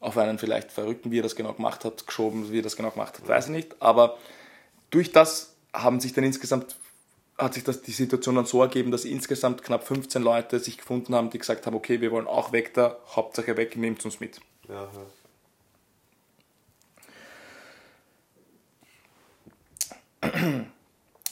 auf 0.00 0.16
einen 0.16 0.38
vielleicht 0.38 0.72
Verrückten, 0.72 1.10
wie 1.10 1.18
er 1.18 1.22
das 1.22 1.36
genau 1.36 1.52
gemacht 1.52 1.84
hat, 1.84 2.06
geschoben, 2.06 2.50
wie 2.50 2.58
er 2.60 2.62
das 2.62 2.74
genau 2.76 2.90
gemacht 2.90 3.18
hat, 3.18 3.28
weiß 3.28 3.46
ich 3.46 3.52
nicht. 3.52 3.76
Aber 3.82 4.16
durch 4.90 5.12
das 5.12 5.49
haben 5.72 6.00
sich 6.00 6.12
dann 6.12 6.24
insgesamt, 6.24 6.76
hat 7.38 7.54
sich 7.54 7.64
das, 7.64 7.82
die 7.82 7.92
Situation 7.92 8.34
dann 8.34 8.46
so 8.46 8.60
ergeben, 8.62 8.90
dass 8.90 9.04
insgesamt 9.04 9.62
knapp 9.62 9.86
15 9.86 10.22
Leute 10.22 10.58
sich 10.58 10.78
gefunden 10.78 11.14
haben, 11.14 11.30
die 11.30 11.38
gesagt 11.38 11.66
haben, 11.66 11.76
okay, 11.76 12.00
wir 12.00 12.10
wollen 12.10 12.26
auch 12.26 12.52
weg 12.52 12.74
da, 12.74 12.98
Hauptsache 13.14 13.56
weg, 13.56 13.76
nehmt 13.76 14.04
uns 14.04 14.20
mit. 14.20 14.40
Ja. 14.68 14.88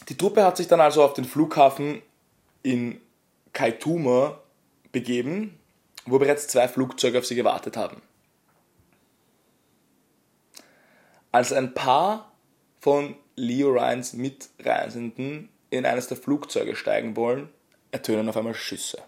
Die 0.08 0.16
Truppe 0.16 0.44
hat 0.44 0.56
sich 0.56 0.66
dann 0.66 0.80
also 0.80 1.02
auf 1.04 1.12
den 1.12 1.24
Flughafen 1.24 2.02
in 2.62 3.00
Kaituma 3.52 4.40
begeben, 4.92 5.58
wo 6.06 6.18
bereits 6.18 6.48
zwei 6.48 6.68
Flugzeuge 6.68 7.18
auf 7.18 7.26
sie 7.26 7.34
gewartet 7.34 7.76
haben. 7.76 8.00
Als 11.30 11.52
ein 11.52 11.74
paar 11.74 12.32
von 12.80 13.16
Leo 13.38 13.70
Ryans 13.70 14.12
Mitreisenden 14.12 15.48
in 15.70 15.86
eines 15.86 16.08
der 16.08 16.16
Flugzeuge 16.16 16.76
steigen 16.76 17.16
wollen, 17.16 17.48
ertönen 17.90 18.28
auf 18.28 18.36
einmal 18.36 18.54
Schüsse. 18.54 19.02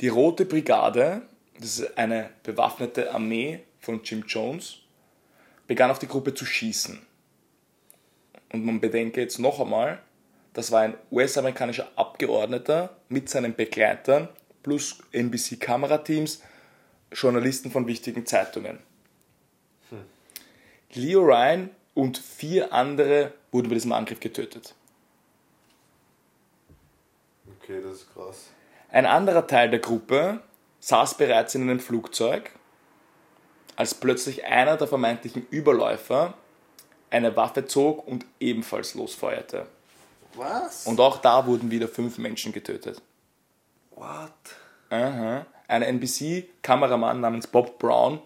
Die 0.00 0.08
Rote 0.08 0.44
Brigade, 0.44 1.22
das 1.58 1.78
ist 1.78 1.98
eine 1.98 2.30
bewaffnete 2.42 3.12
Armee 3.14 3.60
von 3.80 4.02
Jim 4.02 4.24
Jones, 4.26 4.78
begann 5.66 5.90
auf 5.90 5.98
die 5.98 6.08
Gruppe 6.08 6.34
zu 6.34 6.44
schießen. 6.44 7.00
Und 8.52 8.64
man 8.64 8.80
bedenke 8.80 9.20
jetzt 9.20 9.38
noch 9.38 9.58
einmal, 9.60 10.00
das 10.52 10.70
war 10.70 10.82
ein 10.82 10.94
US-amerikanischer 11.10 11.88
Abgeordneter 11.96 12.96
mit 13.08 13.28
seinen 13.28 13.54
Begleitern 13.54 14.28
plus 14.62 15.02
NBC-Kamerateams, 15.12 16.42
Journalisten 17.12 17.70
von 17.70 17.86
wichtigen 17.86 18.26
Zeitungen. 18.26 18.78
Leo 20.92 21.22
Ryan 21.22 21.70
und 21.94 22.18
vier 22.18 22.72
andere 22.72 23.32
wurden 23.52 23.68
bei 23.68 23.74
diesem 23.74 23.92
Angriff 23.92 24.20
getötet. 24.20 24.74
Okay, 27.60 27.80
das 27.82 27.96
ist 27.96 28.14
krass. 28.14 28.50
Ein 28.90 29.06
anderer 29.06 29.46
Teil 29.46 29.70
der 29.70 29.80
Gruppe 29.80 30.40
saß 30.80 31.16
bereits 31.16 31.54
in 31.54 31.62
einem 31.62 31.80
Flugzeug, 31.80 32.50
als 33.74 33.94
plötzlich 33.94 34.44
einer 34.44 34.76
der 34.76 34.86
vermeintlichen 34.86 35.46
Überläufer 35.50 36.34
eine 37.10 37.36
Waffe 37.36 37.66
zog 37.66 38.06
und 38.06 38.24
ebenfalls 38.40 38.94
losfeuerte. 38.94 39.66
Was? 40.34 40.86
Und 40.86 41.00
auch 41.00 41.18
da 41.18 41.46
wurden 41.46 41.70
wieder 41.70 41.88
fünf 41.88 42.18
Menschen 42.18 42.52
getötet. 42.52 43.00
What? 43.90 44.30
Aha. 44.90 45.46
Ein 45.68 45.82
NBC-Kameramann 45.82 47.20
namens 47.20 47.46
Bob 47.46 47.78
Brown 47.78 48.20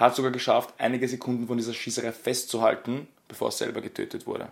hat 0.00 0.16
sogar 0.16 0.30
geschafft, 0.32 0.74
einige 0.78 1.06
Sekunden 1.08 1.46
von 1.46 1.58
dieser 1.58 1.74
Schießerei 1.74 2.12
festzuhalten, 2.12 3.06
bevor 3.28 3.48
er 3.48 3.52
selber 3.52 3.80
getötet 3.80 4.26
wurde. 4.26 4.50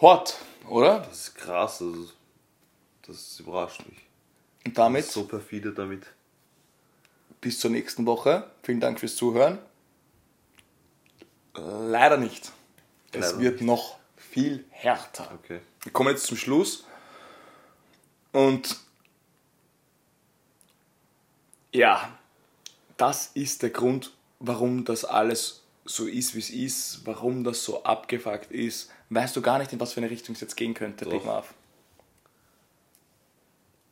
Hot, 0.00 0.36
oder? 0.68 1.00
Das 1.00 1.28
ist 1.28 1.34
krass, 1.36 1.80
also, 1.80 2.10
das 3.06 3.40
überrascht 3.40 3.82
mich. 3.88 3.98
Und 4.66 4.76
damit 4.76 5.06
So 5.06 5.24
perfide 5.26 5.72
damit. 5.72 6.06
bis 7.40 7.60
zur 7.60 7.70
nächsten 7.70 8.04
Woche. 8.06 8.50
Vielen 8.62 8.80
Dank 8.80 8.98
fürs 9.00 9.16
Zuhören. 9.16 9.58
Leider 11.54 12.16
nicht. 12.18 12.52
Es 13.12 13.20
Leider 13.32 13.38
wird 13.40 13.54
nicht. 13.60 13.66
noch 13.66 13.98
viel 14.16 14.64
härter. 14.70 15.30
Okay. 15.42 15.60
Wir 15.82 15.92
kommen 15.92 16.10
jetzt 16.10 16.26
zum 16.26 16.36
Schluss. 16.36 16.84
Und 18.32 18.76
ja, 21.76 22.18
das 22.96 23.30
ist 23.34 23.62
der 23.62 23.70
Grund, 23.70 24.12
warum 24.38 24.84
das 24.84 25.04
alles 25.04 25.62
so 25.84 26.06
ist, 26.06 26.34
wie 26.34 26.40
es 26.40 26.50
ist, 26.50 27.02
warum 27.04 27.44
das 27.44 27.62
so 27.62 27.84
abgefuckt 27.84 28.50
ist. 28.50 28.90
Weißt 29.10 29.36
du 29.36 29.42
gar 29.42 29.58
nicht, 29.58 29.72
in 29.72 29.78
was 29.78 29.92
für 29.92 30.00
eine 30.00 30.10
Richtung 30.10 30.34
es 30.34 30.40
jetzt 30.40 30.56
gehen 30.56 30.74
könnte, 30.74 31.04
Doch. 31.04 31.12
Big 31.12 31.24
Marv? 31.24 31.54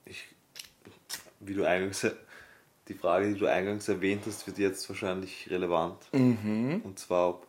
Ich, 0.06 0.24
wie 1.40 1.54
du 1.54 1.64
eingangs, 1.64 2.06
die 2.88 2.94
Frage, 2.94 3.32
die 3.32 3.38
du 3.38 3.46
eingangs 3.46 3.88
erwähnt 3.88 4.22
hast, 4.26 4.46
wird 4.46 4.58
jetzt 4.58 4.88
wahrscheinlich 4.88 5.48
relevant. 5.50 5.98
Und 6.12 6.98
zwar, 6.98 7.28
ob 7.28 7.46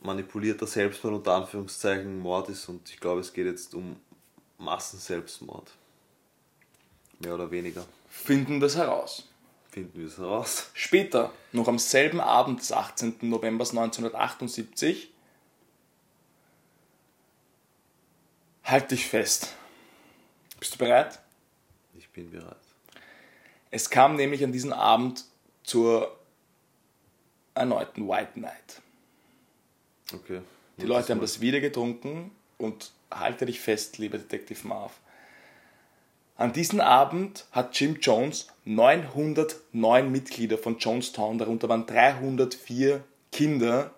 manipulierter 0.00 0.66
Selbstmord 0.66 1.14
unter 1.16 1.34
Anführungszeichen 1.34 2.18
Mord 2.18 2.48
ist 2.48 2.68
und 2.68 2.90
ich 2.90 3.00
glaube, 3.00 3.20
es 3.20 3.32
geht 3.32 3.46
jetzt 3.46 3.74
um 3.74 3.96
Massenselbstmord. 4.58 5.70
Mehr 7.20 7.34
oder 7.34 7.50
weniger. 7.50 7.86
Finden 8.12 8.60
das 8.60 8.76
heraus. 8.76 9.26
Finden 9.70 9.98
wir 9.98 10.06
es 10.06 10.18
heraus. 10.18 10.70
Später, 10.74 11.32
noch 11.50 11.66
am 11.66 11.78
selben 11.78 12.20
Abend 12.20 12.60
des 12.60 12.70
18. 12.70 13.16
November 13.22 13.64
1978, 13.64 15.10
halt 18.64 18.90
dich 18.90 19.06
fest. 19.06 19.54
Bist 20.60 20.74
du 20.74 20.78
bereit? 20.78 21.20
Ich 21.94 22.10
bin 22.10 22.30
bereit. 22.30 22.56
Es 23.70 23.88
kam 23.88 24.16
nämlich 24.16 24.44
an 24.44 24.52
diesem 24.52 24.74
Abend 24.74 25.24
zur 25.64 26.14
erneuten 27.54 28.06
White 28.06 28.38
Night. 28.38 28.82
Okay. 30.12 30.42
Die 30.76 30.86
Leute 30.86 31.14
haben 31.14 31.20
das 31.22 31.40
wieder 31.40 31.60
getrunken 31.60 32.30
und 32.58 32.92
halte 33.10 33.46
dich 33.46 33.58
fest, 33.58 33.96
lieber 33.96 34.18
Detective 34.18 34.68
Marv. 34.68 34.92
An 36.36 36.52
diesem 36.52 36.80
Abend 36.80 37.46
hat 37.52 37.78
Jim 37.78 37.98
Jones 38.00 38.48
909 38.64 40.10
Mitglieder 40.10 40.58
von 40.58 40.78
Jonestown, 40.78 41.38
darunter 41.38 41.68
waren 41.68 41.86
304 41.86 43.02
Kinder, 43.30 43.92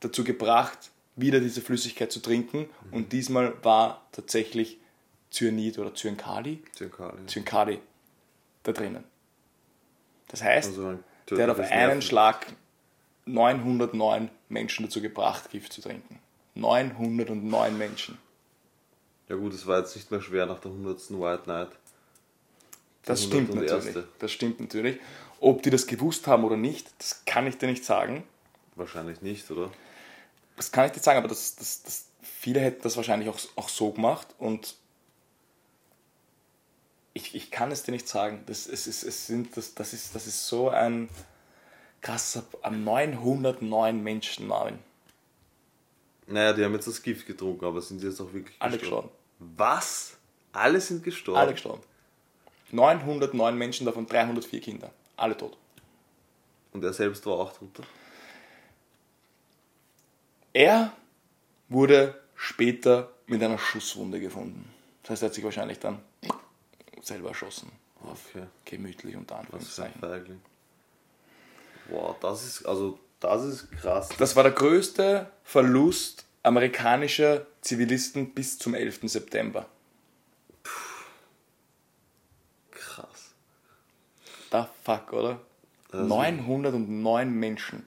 dazu 0.00 0.24
gebracht, 0.24 0.90
wieder 1.16 1.40
diese 1.40 1.60
Flüssigkeit 1.60 2.10
zu 2.10 2.20
trinken. 2.20 2.68
Und 2.90 3.12
diesmal 3.12 3.54
war 3.62 4.02
tatsächlich 4.12 4.78
Cyanid 5.30 5.78
oder 5.78 5.94
Cyankali, 5.94 6.62
Zyankali. 6.74 7.26
Cyankali 7.26 7.78
da 8.62 8.72
drinnen. 8.72 9.04
Das 10.28 10.42
heißt, 10.42 10.68
Also 10.70 10.98
der 11.30 11.44
hat 11.44 11.50
auf 11.50 11.58
einen 11.60 11.68
Nerven- 11.70 12.02
Schlag 12.02 12.46
909 13.26 14.30
Menschen 14.48 14.84
dazu 14.86 15.00
gebracht, 15.00 15.50
Gift 15.50 15.72
zu 15.72 15.80
trinken. 15.80 16.18
909 16.54 17.76
Menschen. 17.78 18.18
Ja 19.28 19.36
gut, 19.36 19.54
es 19.54 19.66
war 19.66 19.78
jetzt 19.78 19.96
nicht 19.96 20.10
mehr 20.10 20.20
schwer 20.20 20.46
nach 20.46 20.60
der 20.60 20.70
100. 20.70 21.10
White 21.18 21.42
Night. 21.46 21.70
Das 23.04 23.24
stimmt 23.24 23.50
101. 23.50 23.84
natürlich. 23.84 24.04
Das 24.18 24.32
stimmt 24.32 24.60
natürlich. 24.60 24.98
Ob 25.40 25.62
die 25.62 25.70
das 25.70 25.86
gewusst 25.86 26.26
haben 26.26 26.44
oder 26.44 26.56
nicht, 26.56 26.90
das 26.98 27.24
kann 27.24 27.46
ich 27.46 27.58
dir 27.58 27.66
nicht 27.66 27.84
sagen. 27.84 28.24
Wahrscheinlich 28.76 29.22
nicht, 29.22 29.50
oder? 29.50 29.70
Das 30.56 30.72
kann 30.72 30.86
ich 30.86 30.92
dir 30.92 31.00
sagen, 31.00 31.18
aber 31.18 31.28
das, 31.28 31.56
das, 31.56 31.82
das, 31.82 32.06
viele 32.22 32.60
hätten 32.60 32.82
das 32.82 32.96
wahrscheinlich 32.96 33.28
auch, 33.28 33.38
auch 33.56 33.68
so 33.68 33.90
gemacht 33.90 34.28
und 34.38 34.76
ich, 37.12 37.34
ich 37.34 37.50
kann 37.50 37.70
es 37.70 37.84
dir 37.84 37.92
nicht 37.92 38.08
sagen. 38.08 38.42
Das, 38.46 38.66
es 38.66 38.86
ist, 38.86 39.04
es 39.04 39.26
sind, 39.26 39.56
das, 39.56 39.74
das, 39.74 39.92
ist, 39.92 40.14
das 40.14 40.26
ist 40.26 40.46
so 40.46 40.68
ein 40.68 41.08
krasser, 42.00 42.44
an 42.62 42.84
909 42.84 44.02
Menschen 44.02 44.48
Namen. 44.48 44.78
Naja, 46.26 46.52
die 46.52 46.64
haben 46.64 46.72
jetzt 46.74 46.86
das 46.88 47.02
Gift 47.02 47.26
getrunken, 47.26 47.64
aber 47.64 47.80
sind 47.82 48.00
sie 48.00 48.06
jetzt 48.06 48.20
auch 48.20 48.32
wirklich 48.32 48.56
Alle 48.58 48.78
gestorben? 48.78 49.08
gestorben. 49.08 49.54
Was? 49.58 50.16
Alle 50.52 50.80
sind 50.80 51.02
gestorben? 51.02 51.38
Alle 51.40 51.52
gestorben. 51.52 51.82
909 52.72 53.56
Menschen, 53.58 53.86
davon 53.86 54.06
304 54.06 54.60
Kinder. 54.60 54.90
Alle 55.16 55.36
tot. 55.36 55.56
Und 56.72 56.82
er 56.82 56.92
selbst 56.92 57.24
war 57.26 57.34
auch 57.34 57.52
drunter? 57.52 57.84
Er 60.52 60.92
wurde 61.68 62.20
später 62.34 63.10
mit 63.26 63.42
einer 63.42 63.58
Schusswunde 63.58 64.20
gefunden. 64.20 64.68
Das 65.02 65.10
heißt, 65.10 65.22
er 65.22 65.26
hat 65.26 65.34
sich 65.34 65.44
wahrscheinlich 65.44 65.78
dann 65.78 66.00
selber 67.02 67.28
erschossen. 67.28 67.70
Okay. 68.02 68.44
gemütlich 68.64 69.16
unter 69.16 69.34
Was 69.50 69.68
für 69.68 69.82
ein 69.82 69.88
Anführungszeichen. 69.92 70.00
Feigling. 70.00 70.42
Boah, 71.88 72.16
das 72.20 72.44
ist, 72.44 72.66
also, 72.66 72.98
das 73.24 73.44
ist 73.44 73.72
krass. 73.72 74.08
Das 74.18 74.36
war 74.36 74.42
der 74.42 74.52
größte 74.52 75.30
Verlust 75.42 76.24
amerikanischer 76.42 77.46
Zivilisten 77.62 78.34
bis 78.34 78.58
zum 78.58 78.74
11. 78.74 79.00
September. 79.04 79.66
Krass. 82.70 83.34
Da 84.50 84.68
fuck, 84.84 85.12
oder? 85.12 85.40
Also- 85.90 86.06
909 86.06 87.30
Menschen, 87.30 87.86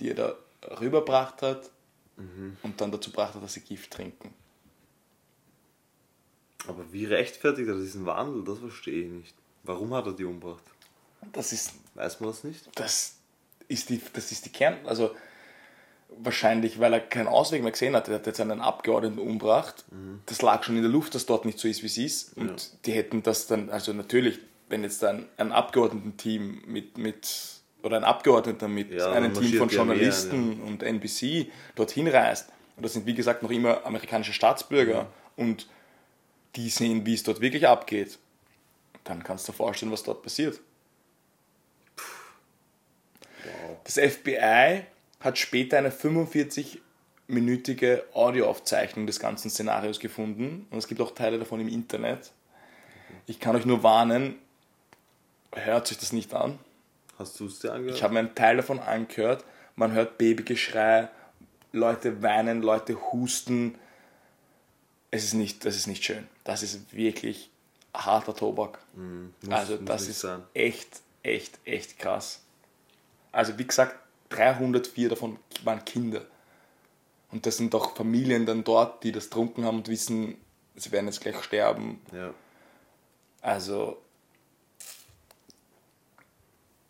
die 0.00 0.08
er 0.10 0.14
da 0.14 0.34
rüberbracht 0.80 1.42
hat 1.42 1.70
und 2.16 2.80
dann 2.80 2.90
dazu 2.90 3.12
brachte, 3.12 3.38
dass 3.40 3.52
sie 3.54 3.60
Gift 3.60 3.92
trinken. 3.92 4.34
Aber 6.66 6.92
wie 6.92 7.04
rechtfertigt 7.04 7.68
er 7.68 7.76
diesen 7.76 8.06
Wandel? 8.06 8.42
Das 8.44 8.58
verstehe 8.58 9.04
ich 9.04 9.10
nicht. 9.12 9.34
Warum 9.62 9.94
hat 9.94 10.06
er 10.06 10.12
die 10.14 10.24
umgebracht? 10.24 10.62
Das 11.32 11.52
ist 11.52 11.74
Weiß 11.94 12.18
man 12.20 12.30
das 12.30 12.42
nicht? 12.44 12.68
das 12.74 13.17
ist 13.68 13.90
die, 13.90 14.00
das 14.12 14.32
ist 14.32 14.44
die 14.46 14.50
Kern, 14.50 14.76
also 14.84 15.14
wahrscheinlich, 16.10 16.80
weil 16.80 16.92
er 16.94 17.00
keinen 17.00 17.28
Ausweg 17.28 17.62
mehr 17.62 17.72
gesehen 17.72 17.94
hat. 17.94 18.08
Er 18.08 18.16
hat 18.16 18.26
jetzt 18.26 18.40
einen 18.40 18.60
Abgeordneten 18.60 19.18
umgebracht. 19.18 19.84
Das 20.26 20.42
lag 20.42 20.62
schon 20.64 20.76
in 20.76 20.82
der 20.82 20.90
Luft, 20.90 21.14
dass 21.14 21.26
dort 21.26 21.44
nicht 21.44 21.58
so 21.58 21.68
ist, 21.68 21.82
wie 21.82 21.86
es 21.86 21.98
ist. 21.98 22.36
Und 22.36 22.48
Ja. 22.50 22.56
die 22.86 22.92
hätten 22.92 23.22
das 23.22 23.46
dann, 23.46 23.70
also 23.70 23.92
natürlich, 23.92 24.38
wenn 24.68 24.82
jetzt 24.82 25.04
ein, 25.04 25.26
ein 25.36 25.52
Abgeordnetenteam 25.52 26.62
mit, 26.66 26.98
mit 26.98 27.28
oder 27.82 27.96
ein 27.98 28.04
Abgeordneter 28.04 28.68
mit 28.68 28.90
Ja, 28.90 29.12
einem 29.12 29.32
dann 29.32 29.42
Team 29.42 29.52
von 29.52 29.58
marschiert 29.66 29.70
die 29.72 29.78
Armee 29.78 29.92
ein, 29.92 29.98
Journalisten 29.98 30.62
und 30.62 30.82
NBC 30.82 31.50
dorthin 31.76 32.08
reist, 32.08 32.48
und 32.76 32.84
das 32.84 32.92
sind 32.92 33.06
wie 33.06 33.14
gesagt 33.14 33.42
noch 33.42 33.50
immer 33.50 33.84
amerikanische 33.84 34.32
Staatsbürger 34.32 35.06
und 35.36 35.66
die 36.56 36.70
sehen, 36.70 37.04
wie 37.06 37.14
es 37.14 37.22
dort 37.22 37.40
wirklich 37.40 37.66
abgeht, 37.68 38.18
dann 39.04 39.22
kannst 39.22 39.46
du 39.48 39.52
dir 39.52 39.56
vorstellen, 39.56 39.92
was 39.92 40.02
dort 40.02 40.22
passiert. 40.22 40.60
Das 43.88 43.94
FBI 43.96 44.82
hat 45.20 45.38
später 45.38 45.78
eine 45.78 45.90
45-minütige 45.90 48.02
Audioaufzeichnung 48.12 49.06
des 49.06 49.18
ganzen 49.18 49.50
Szenarios 49.50 49.98
gefunden 50.00 50.66
und 50.70 50.78
es 50.78 50.86
gibt 50.88 51.00
auch 51.00 51.12
Teile 51.14 51.38
davon 51.38 51.60
im 51.60 51.68
Internet. 51.68 52.30
Ich 53.26 53.40
kann 53.40 53.56
euch 53.56 53.64
nur 53.64 53.82
warnen, 53.82 54.36
hört 55.52 55.86
sich 55.86 55.98
das 55.98 56.12
nicht 56.12 56.34
an. 56.34 56.58
Hast 57.18 57.40
du 57.40 57.46
es 57.46 57.60
dir 57.60 57.72
angehört? 57.72 57.96
Ich 57.96 58.02
habe 58.02 58.12
mir 58.14 58.20
einen 58.20 58.34
Teil 58.34 58.56
davon 58.58 58.78
angehört. 58.78 59.44
Man 59.74 59.92
hört 59.92 60.18
Babygeschrei, 60.18 61.08
Leute 61.72 62.22
weinen, 62.22 62.62
Leute 62.62 62.94
husten. 63.12 63.76
Es 65.10 65.24
ist 65.24 65.34
nicht, 65.34 65.64
das 65.64 65.76
ist 65.76 65.86
nicht 65.86 66.04
schön. 66.04 66.28
Das 66.44 66.62
ist 66.62 66.94
wirklich 66.94 67.50
harter 67.94 68.34
Tobak. 68.34 68.78
Muss- 68.94 69.50
also 69.50 69.76
das 69.78 70.08
ist 70.08 70.20
sein. 70.20 70.42
echt, 70.54 71.00
echt, 71.22 71.58
echt 71.64 71.98
krass. 71.98 72.42
Also 73.32 73.58
wie 73.58 73.66
gesagt, 73.66 73.96
304 74.30 75.08
davon 75.08 75.38
waren 75.64 75.84
Kinder. 75.84 76.24
Und 77.30 77.44
das 77.46 77.56
sind 77.56 77.74
auch 77.74 77.94
Familien 77.96 78.46
dann 78.46 78.64
dort, 78.64 79.04
die 79.04 79.12
das 79.12 79.28
trunken 79.28 79.64
haben 79.64 79.78
und 79.78 79.88
wissen, 79.88 80.36
sie 80.76 80.92
werden 80.92 81.06
jetzt 81.06 81.20
gleich 81.20 81.42
sterben. 81.42 82.00
Ja. 82.12 82.32
Also 83.40 84.00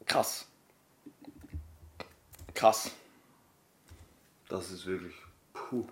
krass. 0.06 0.46
Krass. 2.54 2.90
Das 4.48 4.70
ist 4.70 4.86
wirklich. 4.86 5.14
Puh. 5.52 5.84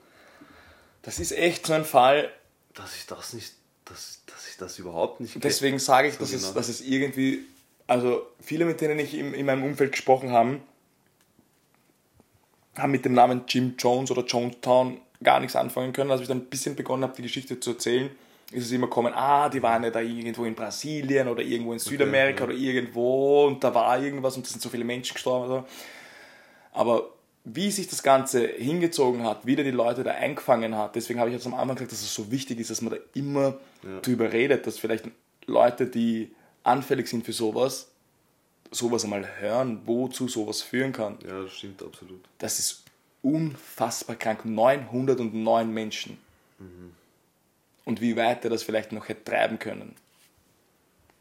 Das 1.02 1.20
ist 1.20 1.32
echt 1.32 1.66
so 1.66 1.72
ein 1.72 1.84
Fall, 1.84 2.32
Dass 2.74 2.96
ich 2.96 3.06
das 3.06 3.32
nicht 3.32 3.54
dass, 3.84 4.22
dass 4.26 4.48
ich 4.48 4.56
das 4.56 4.78
überhaupt 4.78 5.20
nicht 5.20 5.42
Deswegen 5.42 5.78
sage 5.78 6.08
ich, 6.08 6.14
So 6.14 6.20
dass, 6.20 6.32
es, 6.32 6.42
genau. 6.42 6.54
dass 6.54 6.68
es 6.68 6.80
irgendwie, 6.80 7.46
also 7.86 8.26
viele, 8.40 8.64
mit 8.64 8.80
denen 8.80 8.98
ich 8.98 9.16
in, 9.16 9.34
in 9.34 9.46
meinem 9.46 9.64
Umfeld 9.64 9.92
gesprochen 9.92 10.30
habe, 10.30 10.60
haben 12.76 12.90
mit 12.90 13.04
dem 13.04 13.14
Namen 13.14 13.42
Jim 13.48 13.74
Jones 13.78 14.10
oder 14.10 14.24
Jonestown 14.24 14.98
gar 15.22 15.40
nichts 15.40 15.56
anfangen 15.56 15.92
können. 15.92 16.10
Als 16.10 16.20
ich 16.20 16.28
dann 16.28 16.38
ein 16.38 16.46
bisschen 16.46 16.76
begonnen 16.76 17.04
habe, 17.04 17.14
die 17.16 17.22
Geschichte 17.22 17.58
zu 17.58 17.70
erzählen, 17.70 18.10
ist 18.52 18.66
es 18.66 18.72
immer 18.72 18.86
kommen, 18.86 19.12
ah, 19.14 19.48
die 19.48 19.62
waren 19.62 19.82
ja 19.82 19.90
da 19.90 20.00
irgendwo 20.00 20.44
in 20.44 20.54
Brasilien 20.54 21.28
oder 21.28 21.42
irgendwo 21.42 21.72
in 21.72 21.78
Südamerika 21.78 22.44
ja. 22.44 22.50
oder 22.50 22.54
irgendwo 22.54 23.46
und 23.46 23.62
da 23.64 23.74
war 23.74 24.00
irgendwas 24.00 24.36
und 24.36 24.46
da 24.46 24.50
sind 24.50 24.62
so 24.62 24.68
viele 24.68 24.84
Menschen 24.84 25.14
gestorben. 25.14 25.50
Oder. 25.50 25.64
Aber 26.72 27.10
wie 27.44 27.70
sich 27.70 27.88
das 27.88 28.02
Ganze 28.02 28.46
hingezogen 28.46 29.24
hat, 29.24 29.46
wie 29.46 29.56
der 29.56 29.64
die 29.64 29.70
Leute 29.70 30.04
da 30.04 30.12
eingefangen 30.12 30.76
hat, 30.76 30.94
deswegen 30.94 31.18
habe 31.18 31.30
ich 31.30 31.36
jetzt 31.36 31.46
am 31.46 31.54
Anfang 31.54 31.76
gesagt, 31.76 31.92
dass 31.92 32.02
es 32.02 32.14
so 32.14 32.30
wichtig 32.30 32.60
ist, 32.60 32.70
dass 32.70 32.82
man 32.82 32.92
da 32.92 32.98
immer 33.14 33.56
drüber 34.02 34.32
redet, 34.32 34.66
dass 34.66 34.78
vielleicht 34.78 35.06
Leute, 35.46 35.86
die 35.86 36.30
anfällig 36.66 37.08
sind 37.08 37.24
für 37.24 37.32
sowas, 37.32 37.88
sowas 38.70 39.04
einmal 39.04 39.26
hören, 39.40 39.82
wozu 39.86 40.28
sowas 40.28 40.62
führen 40.62 40.92
kann. 40.92 41.18
Ja, 41.26 41.42
das 41.42 41.52
stimmt 41.52 41.82
absolut. 41.82 42.20
Das 42.38 42.58
ist 42.58 42.82
unfassbar 43.22 44.16
krank. 44.16 44.44
909 44.44 45.70
Menschen. 45.72 46.18
Und 47.84 48.00
wie 48.00 48.16
weit 48.16 48.44
er 48.44 48.50
das 48.50 48.62
vielleicht 48.62 48.92
noch 48.92 49.08
hätte 49.08 49.24
treiben 49.24 49.58
können. 49.58 49.94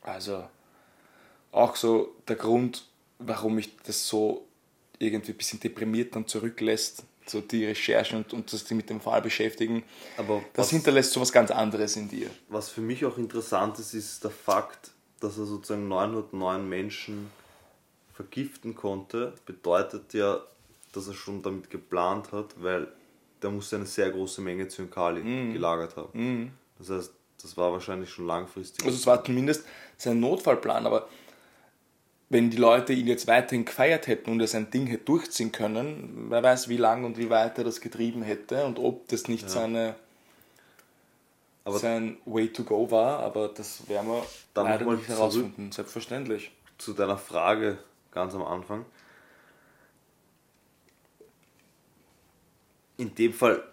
Also 0.02 0.48
auch 1.52 1.76
so 1.76 2.16
der 2.28 2.36
Grund, 2.36 2.86
warum 3.20 3.56
mich 3.56 3.76
das 3.86 4.08
so 4.08 4.46
irgendwie 5.00 5.32
ein 5.32 5.38
bisschen 5.38 5.60
deprimiert 5.60 6.16
dann 6.16 6.28
zurücklässt, 6.28 7.04
so 7.28 7.42
die 7.42 7.66
Recherchen 7.66 8.20
und, 8.20 8.34
und 8.34 8.54
das 8.54 8.64
die 8.66 8.76
mit 8.76 8.90
dem 8.90 9.02
Fall 9.02 9.22
beschäftigen, 9.22 9.84
Aber 10.18 10.44
das 10.54 10.68
was- 10.68 10.72
hinterlässt 10.72 11.12
so 11.12 11.22
was 11.22 11.32
ganz 11.32 11.52
anderes 11.52 11.96
in 11.96 12.08
dir. 12.08 12.30
Was 12.50 12.70
für 12.70 12.82
mich 12.82 13.04
auch 13.06 13.18
interessant 13.18 13.78
ist, 13.80 13.94
ist 13.94 14.24
der 14.24 14.32
Fakt, 14.32 14.92
dass 15.26 15.38
er 15.38 15.46
sozusagen 15.46 15.88
909 15.88 16.68
Menschen 16.70 17.32
vergiften 18.14 18.76
konnte, 18.76 19.34
bedeutet 19.46 20.14
ja, 20.14 20.40
dass 20.94 21.08
er 21.08 21.14
schon 21.14 21.42
damit 21.42 21.70
geplant 21.70 22.32
hat, 22.32 22.56
weil 22.62 22.88
der 23.42 23.50
musste 23.52 23.76
eine 23.76 23.86
sehr 23.86 24.10
große 24.12 24.42
Menge 24.42 24.68
Zyankali 24.68 25.22
Mhm. 25.22 25.54
gelagert 25.54 25.96
haben. 25.98 26.52
Das 26.80 26.90
heißt, 26.90 27.12
das 27.42 27.58
war 27.58 27.72
wahrscheinlich 27.72 28.10
schon 28.10 28.26
langfristig. 28.28 28.86
Also 28.86 28.96
es 28.98 29.06
war 29.06 29.24
zumindest 29.24 29.66
sein 29.98 30.20
Notfallplan, 30.20 30.86
aber 30.86 31.08
wenn 32.30 32.50
die 32.50 32.58
Leute 32.58 32.94
ihn 32.94 33.08
jetzt 33.08 33.28
weiterhin 33.28 33.66
gefeiert 33.66 34.08
hätten 34.08 34.32
und 34.32 34.40
er 34.40 34.48
sein 34.48 34.72
Ding 34.72 34.88
hätte 34.88 35.04
durchziehen 35.06 35.52
können, 35.52 36.28
wer 36.30 36.42
weiß, 36.42 36.70
wie 36.70 36.78
lang 36.78 37.04
und 37.04 37.18
wie 37.18 37.30
weit 37.30 37.58
er 37.58 37.64
das 37.66 37.82
getrieben 37.82 38.24
hätte 38.24 38.66
und 38.66 38.80
ob 38.80 39.08
das 39.10 39.28
nicht 39.28 39.50
seine, 39.50 39.96
Aber- 41.66 41.80
sein 41.80 42.18
Way 42.26 42.54
to 42.54 42.64
go 42.64 42.90
war, 42.90 43.20
aber 43.20 43.50
das 43.50 43.88
werden 43.90 44.08
wir 44.08 44.26
Dann 44.54 44.66
leider 44.66 44.80
nochmal 44.86 44.98
nicht 44.98 45.10
herausfinden, 45.10 45.72
selbstverständlich. 45.72 46.52
zu 46.78 46.94
deiner 46.94 47.18
Frage 47.18 47.78
ganz 48.12 48.34
am 48.36 48.44
Anfang. 48.44 48.86
In 52.98 53.14
dem 53.16 53.34
Fall 53.34 53.64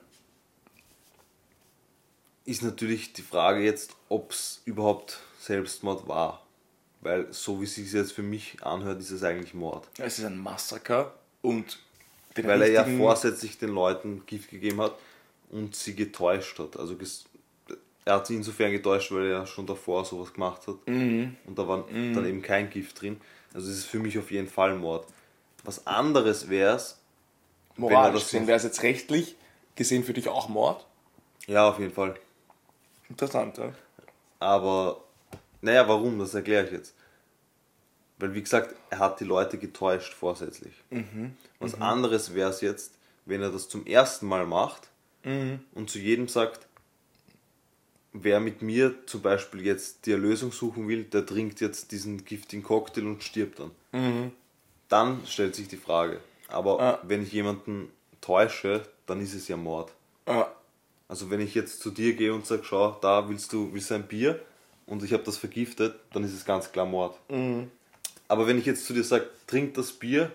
ist 2.45 2.62
natürlich 2.62 3.12
die 3.12 3.22
Frage 3.22 3.61
jetzt, 3.62 3.95
ob 4.09 4.32
es 4.32 4.62
überhaupt 4.64 5.20
Selbstmord 5.38 6.09
war. 6.09 6.45
Weil 7.01 7.32
so 7.32 7.61
wie 7.61 7.64
es 7.64 7.74
sich 7.74 7.93
jetzt 7.93 8.12
für 8.12 8.22
mich 8.22 8.62
anhört, 8.64 9.01
ist 9.01 9.11
es 9.11 9.22
eigentlich 9.22 9.55
Mord. 9.55 9.88
Es 9.99 10.18
ist 10.18 10.24
ein 10.24 10.38
Massaker 10.38 11.14
und 11.40 11.78
Weil 12.36 12.62
er 12.62 12.70
ja 12.70 12.84
vorsätzlich 12.84 13.59
den 13.59 13.70
Leuten 13.70 14.24
Gift 14.26 14.51
gegeben 14.51 14.80
hat 14.80 14.95
und 15.51 15.74
sie 15.76 15.95
getäuscht 15.95 16.59
hat. 16.59 16.76
Also 16.78 16.97
er 18.05 18.14
hat 18.14 18.26
sie 18.26 18.34
insofern 18.34 18.72
getäuscht, 18.72 19.12
weil 19.12 19.26
er 19.26 19.30
ja 19.30 19.46
schon 19.46 19.66
davor 19.66 20.05
sowas 20.05 20.32
gemacht 20.32 20.66
hat. 20.66 20.76
Mhm. 20.86 21.36
Und 21.46 21.59
da 21.59 21.68
war 21.68 21.84
dann 21.88 22.26
eben 22.26 22.42
kein 22.42 22.68
Gift 22.70 23.00
drin. 23.00 23.20
Also 23.55 23.70
es 23.70 23.78
ist 23.78 23.84
für 23.86 23.98
mich 23.98 24.18
auf 24.18 24.30
jeden 24.30 24.48
Fall 24.48 24.74
Mord. 24.76 25.07
Was 25.64 25.86
anderes 25.86 26.48
wäre 26.48 26.76
es, 26.76 26.98
moralisch 27.76 28.24
gesehen, 28.24 28.46
wäre 28.46 28.57
es 28.57 28.64
jetzt 28.64 28.82
rechtlich 28.82 29.36
gesehen 29.76 30.05
für 30.05 30.12
dich 30.12 30.28
auch 30.28 30.48
Mord? 30.48 30.86
ja 31.46 31.68
auf 31.68 31.78
jeden 31.78 31.92
Fall. 31.92 32.14
Interessant, 33.09 33.59
ja. 33.59 33.72
Aber, 34.38 35.05
naja, 35.61 35.86
warum? 35.86 36.18
Das 36.18 36.34
erkläre 36.34 36.66
ich 36.66 36.72
jetzt. 36.72 36.94
Weil, 38.18 38.34
wie 38.34 38.42
gesagt, 38.42 38.74
er 38.90 38.98
hat 38.98 39.20
die 39.20 39.24
Leute 39.24 39.59
getäuscht 39.59 40.12
vorsätzlich. 40.12 40.72
Was 41.59 41.80
anderes 41.80 42.34
wäre 42.34 42.50
es 42.50 42.61
jetzt, 42.61 42.94
wenn 43.26 43.42
er 43.42 43.50
das 43.50 43.68
zum 43.68 43.86
ersten 43.86 44.26
Mal 44.26 44.46
macht 44.46 44.88
und 45.24 45.90
zu 45.90 45.98
jedem 45.98 46.28
sagt, 46.28 46.66
wer 48.12 48.40
mit 48.40 48.62
mir 48.62 48.94
zum 49.06 49.22
Beispiel 49.22 49.64
jetzt 49.64 50.06
die 50.06 50.12
Erlösung 50.12 50.52
suchen 50.52 50.88
will, 50.88 51.04
der 51.04 51.24
trinkt 51.26 51.60
jetzt 51.60 51.92
diesen 51.92 52.24
giftigen 52.24 52.62
Cocktail 52.62 53.06
und 53.06 53.22
stirbt 53.22 53.58
dann. 53.60 54.32
Dann 54.88 55.20
stellt 55.26 55.54
sich 55.54 55.68
die 55.68 55.76
Frage. 55.76 56.20
Aber 56.48 56.80
Ah. 56.80 56.98
wenn 57.04 57.22
ich 57.22 57.32
jemanden 57.32 57.88
täusche, 58.20 58.82
dann 59.06 59.20
ist 59.20 59.34
es 59.34 59.48
ja 59.48 59.56
Mord. 59.56 59.92
Ja. 60.28 60.52
Also 61.08 61.30
wenn 61.30 61.40
ich 61.40 61.54
jetzt 61.54 61.80
zu 61.80 61.90
dir 61.90 62.14
gehe 62.14 62.32
und 62.34 62.46
sage, 62.46 62.62
schau, 62.64 62.96
da 63.00 63.28
willst 63.28 63.52
du 63.52 63.72
willst 63.72 63.90
du 63.90 63.94
ein 63.94 64.04
Bier 64.06 64.40
und 64.86 65.02
ich 65.02 65.12
habe 65.12 65.22
das 65.22 65.36
vergiftet, 65.38 65.94
dann 66.12 66.24
ist 66.24 66.32
es 66.34 66.44
ganz 66.44 66.70
klar 66.72 66.86
Mord. 66.86 67.18
Aber 68.28 68.46
wenn 68.46 68.58
ich 68.58 68.66
jetzt 68.66 68.86
zu 68.86 68.92
dir 68.94 69.04
sage, 69.04 69.28
trink 69.46 69.74
das 69.74 69.92
Bier 69.92 70.30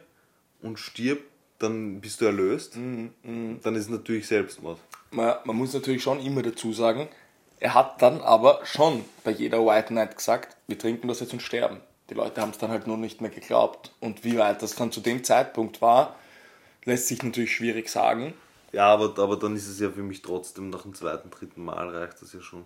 und 0.61 0.77
stirb, 0.79 1.19
dann 1.59 1.99
bist 2.01 2.21
du 2.21 2.25
erlöst, 2.25 2.75
dann 2.75 3.75
ist 3.75 3.83
es 3.83 3.89
natürlich 3.89 4.27
Selbstmord. 4.27 4.79
man, 5.11 5.35
man 5.45 5.55
muss 5.55 5.73
natürlich 5.73 6.03
schon 6.03 6.19
immer 6.19 6.41
dazu 6.43 6.73
sagen, 6.73 7.07
er 7.59 7.73
hat 7.73 8.01
dann 8.01 8.21
aber 8.21 8.61
schon 8.65 9.03
bei 9.23 9.31
jeder 9.31 9.65
White 9.65 9.93
Night 9.93 10.15
gesagt, 10.15 10.57
wir 10.67 10.77
trinken 10.77 11.07
das 11.07 11.19
jetzt 11.19 11.33
und 11.33 11.41
sterben. 11.41 11.81
Die 12.09 12.13
Leute 12.13 12.41
haben 12.41 12.51
es 12.51 12.57
dann 12.57 12.69
halt 12.69 12.87
nur 12.87 12.97
nicht 12.97 13.21
mehr 13.21 13.31
geglaubt. 13.31 13.91
Und 13.99 14.23
wie 14.23 14.37
weit 14.37 14.61
das 14.61 14.75
dann 14.75 14.91
zu 14.91 15.01
dem 15.01 15.23
Zeitpunkt 15.23 15.81
war, 15.81 16.15
lässt 16.85 17.07
sich 17.07 17.21
natürlich 17.21 17.53
schwierig 17.53 17.89
sagen. 17.89 18.33
Ja, 18.71 18.87
aber, 18.87 19.21
aber 19.21 19.37
dann 19.37 19.55
ist 19.55 19.67
es 19.67 19.79
ja 19.79 19.89
für 19.89 20.03
mich 20.03 20.21
trotzdem 20.21 20.69
nach 20.69 20.83
dem 20.83 20.93
zweiten, 20.93 21.29
dritten 21.29 21.63
Mal 21.63 21.89
reicht 21.89 22.21
das 22.21 22.33
ja 22.33 22.41
schon. 22.41 22.65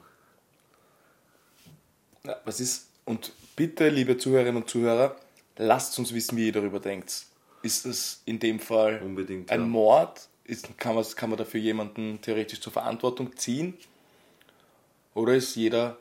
Ja, 2.24 2.36
was 2.46 2.60
ist, 2.60 2.90
und 3.06 3.32
bitte, 3.56 3.90
liebe 3.90 4.18
Zuhörerinnen 4.18 4.62
und 4.62 4.70
Zuhörer, 4.70 5.16
lasst 5.58 5.98
uns 5.98 6.14
wissen, 6.14 6.38
wie 6.38 6.48
ihr 6.48 6.52
darüber 6.52 6.80
denkt. 6.80 7.26
Ist 7.64 7.86
es 7.86 8.22
in 8.26 8.40
dem 8.40 8.60
Fall 8.60 9.02
Unbedingt, 9.04 9.52
ein 9.52 9.62
ja. 9.62 9.66
Mord? 9.66 10.28
Ist, 10.44 10.78
kann, 10.78 10.96
man, 10.96 11.06
kann 11.16 11.30
man 11.30 11.38
dafür 11.38 11.60
jemanden 11.60 12.20
theoretisch 12.22 12.60
zur 12.62 12.74
Verantwortung 12.74 13.36
ziehen? 13.38 13.76
Oder 15.14 15.36
ist 15.36 15.56
jeder 15.56 15.98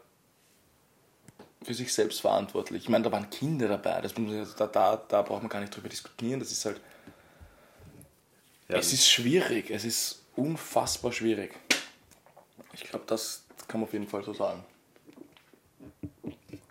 für 1.62 1.74
sich 1.74 1.92
selbst 1.92 2.20
verantwortlich? 2.20 2.84
Ich 2.84 2.88
meine, 2.88 3.04
da 3.04 3.12
waren 3.12 3.28
Kinder 3.30 3.68
dabei, 3.68 4.00
das 4.00 4.16
muss 4.16 4.30
man, 4.30 4.48
da, 4.56 4.66
da, 4.66 4.96
da 4.96 5.22
braucht 5.22 5.42
man 5.42 5.48
gar 5.48 5.60
nicht 5.60 5.74
drüber 5.74 5.88
diskutieren. 5.88 6.40
Das 6.40 6.50
ist 6.52 6.64
halt. 6.64 6.80
Ja, 8.68 8.76
es 8.76 8.92
ist 8.92 9.08
schwierig, 9.08 9.70
es 9.70 9.84
ist 9.84 10.22
unfassbar 10.36 11.12
schwierig. 11.12 11.54
Ich 12.72 12.84
glaube, 12.84 13.04
das 13.06 13.42
kann 13.66 13.80
man 13.80 13.88
auf 13.88 13.92
jeden 13.92 14.06
Fall 14.06 14.22
so 14.22 14.32
sagen. 14.32 14.64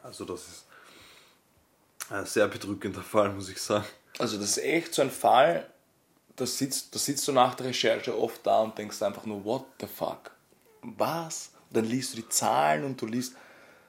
also 0.01 0.25
das 0.25 0.47
ist 0.47 0.65
ein 2.09 2.25
sehr 2.25 2.47
bedrückender 2.47 3.01
Fall, 3.01 3.33
muss 3.33 3.49
ich 3.49 3.61
sagen. 3.61 3.85
Also 4.17 4.37
das 4.37 4.51
ist 4.51 4.63
echt 4.63 4.93
so 4.93 5.01
ein 5.01 5.11
Fall, 5.11 5.69
da 6.35 6.45
sitzt, 6.45 6.95
da 6.95 6.99
sitzt 6.99 7.27
du 7.27 7.31
nach 7.31 7.55
der 7.55 7.67
Recherche 7.67 8.17
oft 8.17 8.45
da 8.45 8.61
und 8.61 8.77
denkst 8.77 9.01
einfach 9.01 9.25
nur, 9.25 9.43
what 9.43 9.65
the 9.79 9.87
fuck? 9.87 10.31
Was? 10.81 11.51
Dann 11.71 11.85
liest 11.85 12.13
du 12.13 12.17
die 12.17 12.29
Zahlen 12.29 12.83
und 12.83 13.01
du 13.01 13.05
liest 13.05 13.35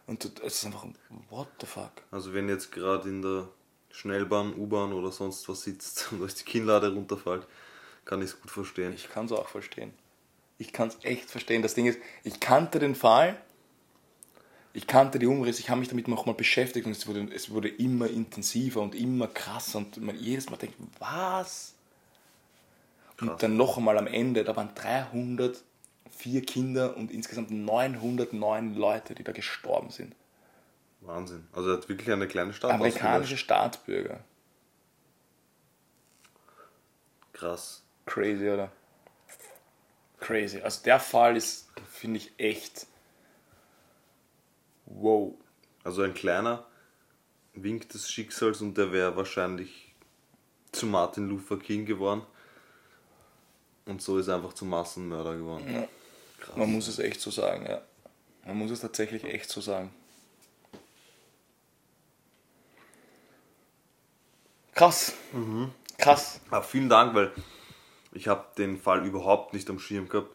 und 0.06 0.24
du, 0.24 0.28
es 0.44 0.54
ist 0.54 0.66
einfach, 0.66 0.86
what 1.30 1.48
the 1.60 1.66
fuck? 1.66 1.92
Also 2.10 2.34
wenn 2.34 2.48
jetzt 2.48 2.72
gerade 2.72 3.08
in 3.08 3.22
der 3.22 3.48
Schnellbahn, 3.90 4.54
U-Bahn 4.54 4.92
oder 4.92 5.12
sonst 5.12 5.48
was 5.48 5.62
sitzt 5.62 6.08
und 6.12 6.22
euch 6.22 6.34
die 6.34 6.44
Kinnlade 6.44 6.92
runterfällt, 6.92 7.46
kann 8.04 8.20
ich 8.20 8.30
es 8.30 8.40
gut 8.40 8.50
verstehen. 8.50 8.92
Ich 8.94 9.08
kann 9.08 9.26
es 9.26 9.32
auch 9.32 9.48
verstehen. 9.48 9.92
Ich 10.58 10.72
kann 10.72 10.88
es 10.88 10.98
echt 11.02 11.30
verstehen. 11.30 11.62
Das 11.62 11.74
Ding 11.74 11.86
ist, 11.86 11.98
ich 12.24 12.40
kannte 12.40 12.78
den 12.78 12.94
Fall, 12.94 13.40
ich 14.72 14.86
kannte 14.86 15.18
die 15.18 15.26
Umrisse, 15.26 15.60
ich 15.60 15.70
habe 15.70 15.80
mich 15.80 15.88
damit 15.88 16.06
noch 16.06 16.26
mal 16.26 16.34
beschäftigt 16.34 16.86
und 16.86 16.92
es 16.92 17.06
wurde, 17.06 17.28
es 17.34 17.50
wurde 17.50 17.68
immer 17.68 18.08
intensiver 18.08 18.80
und 18.80 18.94
immer 18.94 19.26
krasser 19.26 19.78
und 19.78 19.96
man 19.98 20.16
jedes 20.16 20.50
Mal 20.50 20.56
denkt, 20.56 20.76
was? 20.98 21.74
Krass. 23.16 23.28
Und 23.28 23.42
dann 23.42 23.56
noch 23.56 23.78
einmal 23.78 23.98
am 23.98 24.06
Ende, 24.06 24.44
da 24.44 24.54
waren 24.54 24.74
304 26.22 26.42
Kinder 26.42 26.96
und 26.96 27.10
insgesamt 27.10 27.50
909 27.50 28.74
Leute, 28.74 29.14
die 29.14 29.24
da 29.24 29.32
gestorben 29.32 29.90
sind. 29.90 30.14
Wahnsinn. 31.00 31.46
Also 31.52 31.70
er 31.70 31.76
hat 31.78 31.88
wirklich 31.88 32.10
eine 32.10 32.28
kleine 32.28 32.52
Stadt 32.52 32.72
Amerikanische. 32.72 33.36
Staatsbürger. 33.36 34.20
Krass. 37.32 37.82
Crazy, 38.04 38.50
oder? 38.50 38.70
Crazy. 40.18 40.60
Also 40.60 40.82
der 40.84 41.00
Fall 41.00 41.36
ist, 41.36 41.68
finde 41.88 42.18
ich, 42.18 42.32
echt. 42.36 42.86
Wow. 44.84 45.34
Also 45.82 46.02
ein 46.02 46.12
kleiner 46.12 46.66
Wink 47.54 47.88
des 47.88 48.10
Schicksals 48.10 48.60
und 48.60 48.76
der 48.76 48.92
wäre 48.92 49.16
wahrscheinlich 49.16 49.94
zu 50.72 50.86
Martin 50.86 51.28
Luther 51.28 51.58
King 51.58 51.86
geworden. 51.86 52.22
Und 53.86 54.02
so 54.02 54.18
ist 54.18 54.28
er 54.28 54.36
einfach 54.36 54.52
zum 54.52 54.68
Massenmörder 54.68 55.36
geworden. 55.36 55.72
Ja. 55.72 55.88
Krass. 56.40 56.56
Man 56.56 56.72
muss 56.72 56.88
es 56.88 56.98
echt 56.98 57.20
so 57.20 57.30
sagen, 57.30 57.66
ja. 57.68 57.82
Man 58.46 58.56
muss 58.56 58.70
es 58.70 58.80
tatsächlich 58.80 59.24
echt 59.24 59.50
so 59.50 59.60
sagen. 59.60 59.90
Krass. 64.74 65.12
Krass. 65.98 66.40
Aber 66.50 66.62
vielen 66.64 66.88
Dank, 66.88 67.14
weil 67.14 67.32
ich 68.12 68.28
habe 68.28 68.46
den 68.56 68.78
Fall 68.78 69.06
überhaupt 69.06 69.52
nicht 69.52 69.68
am 69.68 69.78
Schirm 69.78 70.08
gehabt. 70.08 70.34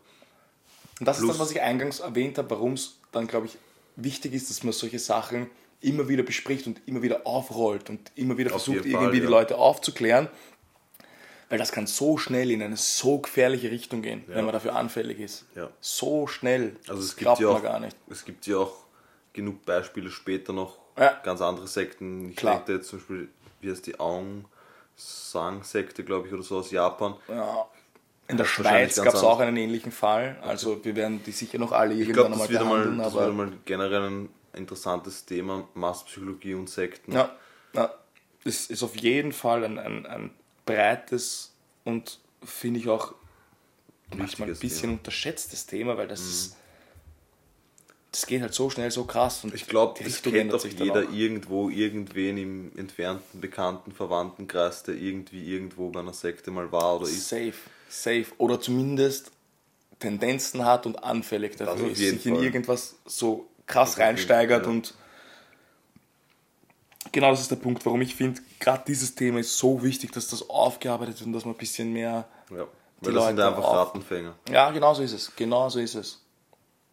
Und 1.00 1.08
das 1.08 1.18
ist 1.18 1.24
Plus- 1.24 1.38
das, 1.38 1.48
was 1.48 1.52
ich 1.52 1.62
eingangs 1.62 2.00
erwähnt 2.00 2.38
habe, 2.38 2.50
warum 2.52 2.74
es 2.74 2.98
dann, 3.12 3.28
glaube 3.28 3.48
ich, 3.48 3.58
wichtig 3.96 4.34
ist, 4.34 4.50
dass 4.50 4.64
man 4.64 4.74
solche 4.74 5.00
Sachen 5.00 5.50
immer 5.82 6.08
wieder 6.08 6.24
bespricht 6.24 6.68
und 6.68 6.82
immer 6.88 7.02
wieder 7.02 7.26
aufrollt 7.26 7.90
und 7.90 8.12
immer 8.16 8.38
wieder 8.38 8.50
versucht, 8.50 8.80
Fall, 8.80 8.88
irgendwie 8.88 9.18
die 9.18 9.24
ja. 9.24 9.30
Leute 9.30 9.58
aufzuklären. 9.58 10.30
Weil 11.50 11.60
das 11.60 11.72
kann 11.72 11.86
so 11.88 12.18
schnell 12.18 12.50
in 12.52 12.62
eine 12.64 12.76
so 12.78 13.20
gefährliche 13.20 13.70
Richtung 13.70 14.02
gehen, 14.02 14.24
wenn 14.28 14.46
man 14.46 14.54
dafür 14.54 14.76
anfällig 14.76 15.20
ist. 15.20 15.46
Ja. 15.56 15.70
So 15.80 16.26
schnell. 16.28 16.76
Also 16.88 17.02
es 17.02 17.10
das 17.10 17.16
gibt 17.18 17.40
ja 17.40 17.48
man 17.48 17.58
auch, 17.58 17.64
gar 17.64 17.80
nicht. 17.80 17.96
es 18.10 18.26
gibt 18.26 18.48
ja 18.48 18.58
auch 18.58 18.74
genug 19.34 19.64
Beispiele 19.66 20.10
später 20.10 20.54
noch, 20.54 20.78
Ja. 20.98 21.20
ganz 21.24 21.42
andere 21.42 21.68
Sekten. 21.68 22.30
Ich 22.32 22.36
Klar. 22.38 22.56
denke 22.58 22.74
jetzt 22.74 22.88
zum 22.90 23.00
Beispiel, 23.00 23.30
wie 23.62 23.70
heißt 23.70 23.86
die 23.86 24.00
Aung 24.00 24.46
San 24.96 25.62
Sekte, 25.64 26.04
glaube 26.04 26.28
ich, 26.28 26.34
oder 26.34 26.42
so 26.44 26.58
aus 26.58 26.72
Japan. 26.72 27.16
Ja. 27.28 27.68
In 28.28 28.38
der 28.38 28.46
Das 28.46 28.48
Schweiz 28.48 28.96
gab 28.96 29.14
es 29.14 29.22
auch 29.22 29.40
einen 29.40 29.56
ähnlichen 29.58 29.92
Fall. 29.92 30.38
Also 30.42 30.84
wir 30.84 30.96
werden 30.96 31.22
die 31.24 31.32
sicher 31.32 31.60
noch 31.60 31.72
alle 31.74 31.94
Ich 31.94 32.08
irgendwann 32.10 32.32
das, 32.32 32.42
einmal 32.42 32.50
wird 32.50 32.62
einmal- 32.62 32.78
behandeln. 32.80 32.98
das 33.04 33.14
wird 33.14 33.22
aber 33.24 33.32
einmal 33.32 33.52
generell 33.66 34.02
ein 34.10 34.30
interessantes 34.54 35.26
Thema, 35.26 35.68
Masspsychologie 35.76 36.56
und 36.56 36.70
Sekten. 36.70 37.12
Ja, 37.12 37.30
ja. 37.74 37.94
Es 38.44 38.68
ist 38.72 38.82
auf 38.82 38.96
jeden 38.96 39.32
Fall 39.32 39.64
ein, 39.64 39.78
ein, 39.78 40.06
ein 40.08 40.32
breites 40.66 41.54
und 41.84 42.20
finde 42.44 42.80
ich 42.80 42.90
auch 42.90 43.14
manchmal 44.16 44.50
ein 44.50 44.56
bisschen 44.56 44.82
Thema. 44.82 44.92
Mhm. 44.94 44.98
unterschätztes 45.00 45.66
Thema, 45.66 45.98
weil 45.98 46.08
das 46.08 46.22
ist, 46.22 46.56
das 48.12 48.26
geht 48.26 48.42
halt 48.42 48.54
so 48.54 48.70
schnell, 48.70 48.92
so 48.92 49.04
krass. 49.04 49.44
Und 49.44 49.54
Ich 49.54 49.68
glaube, 49.68 50.02
das 50.04 50.22
kennt 50.22 50.54
dann 50.54 50.62
jeder 50.72 51.08
auch. 51.08 51.12
irgendwo, 51.12 51.70
irgendwen 51.70 52.38
im 52.38 52.78
entfernten, 52.78 53.42
bekannten 53.42 53.92
Verwandtenkreis, 53.92 54.84
der 54.84 54.96
irgendwie 54.96 55.54
irgendwo 55.54 55.90
bei 55.90 56.00
einer 56.00 56.14
Sekte 56.14 56.52
mal 56.52 56.72
war 56.72 56.98
oder 56.98 57.08
ist. 57.08 57.28
Safe, 57.28 57.54
safe. 57.90 58.28
Oder 58.38 58.60
zumindest 58.62 59.32
Tendenzen 60.00 60.66
hat 60.66 60.86
und 60.86 61.04
anfällig 61.04 61.56
dafür 61.58 61.92
ist, 61.92 61.98
sich 61.98 62.26
in 62.26 62.36
Fall. 62.36 62.44
irgendwas 62.44 62.96
so 63.06 63.48
krass 63.66 63.98
reinsteigert 63.98 64.66
ja. 64.66 64.72
und 64.72 64.94
genau 67.12 67.32
das 67.32 67.42
ist 67.42 67.52
der 67.52 67.56
Punkt, 67.56 67.86
warum 67.86 68.02
ich 68.02 68.16
finde, 68.16 68.42
gerade 68.60 68.84
dieses 68.88 69.16
Thema 69.16 69.40
ist 69.40 69.58
so 69.58 69.82
wichtig, 69.84 70.12
dass 70.12 70.28
das 70.28 70.50
aufgearbeitet 70.50 71.20
wird 71.20 71.28
und 71.28 71.34
dass 71.34 71.46
man 71.46 71.56
ein 71.56 71.58
bisschen 71.58 71.92
mehr 71.94 72.28
Ja. 72.50 72.66
Die 73.02 73.08
Weil 73.08 73.14
das 73.14 73.28
sind 73.28 73.40
einfach 73.42 73.64
auf- 73.64 73.76
Rattenfänger. 73.90 74.36
Ja, 74.50 74.72
genau 74.72 74.94
so 74.94 75.04
ist 75.04 75.12
es. 75.12 75.36
Genau 75.36 75.68
so 75.70 75.80
ist 75.80 75.96
es. 75.96 76.22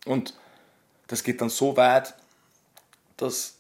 Und 0.05 0.35
das 1.07 1.23
geht 1.23 1.41
dann 1.41 1.49
so 1.49 1.77
weit, 1.77 2.15
dass 3.17 3.55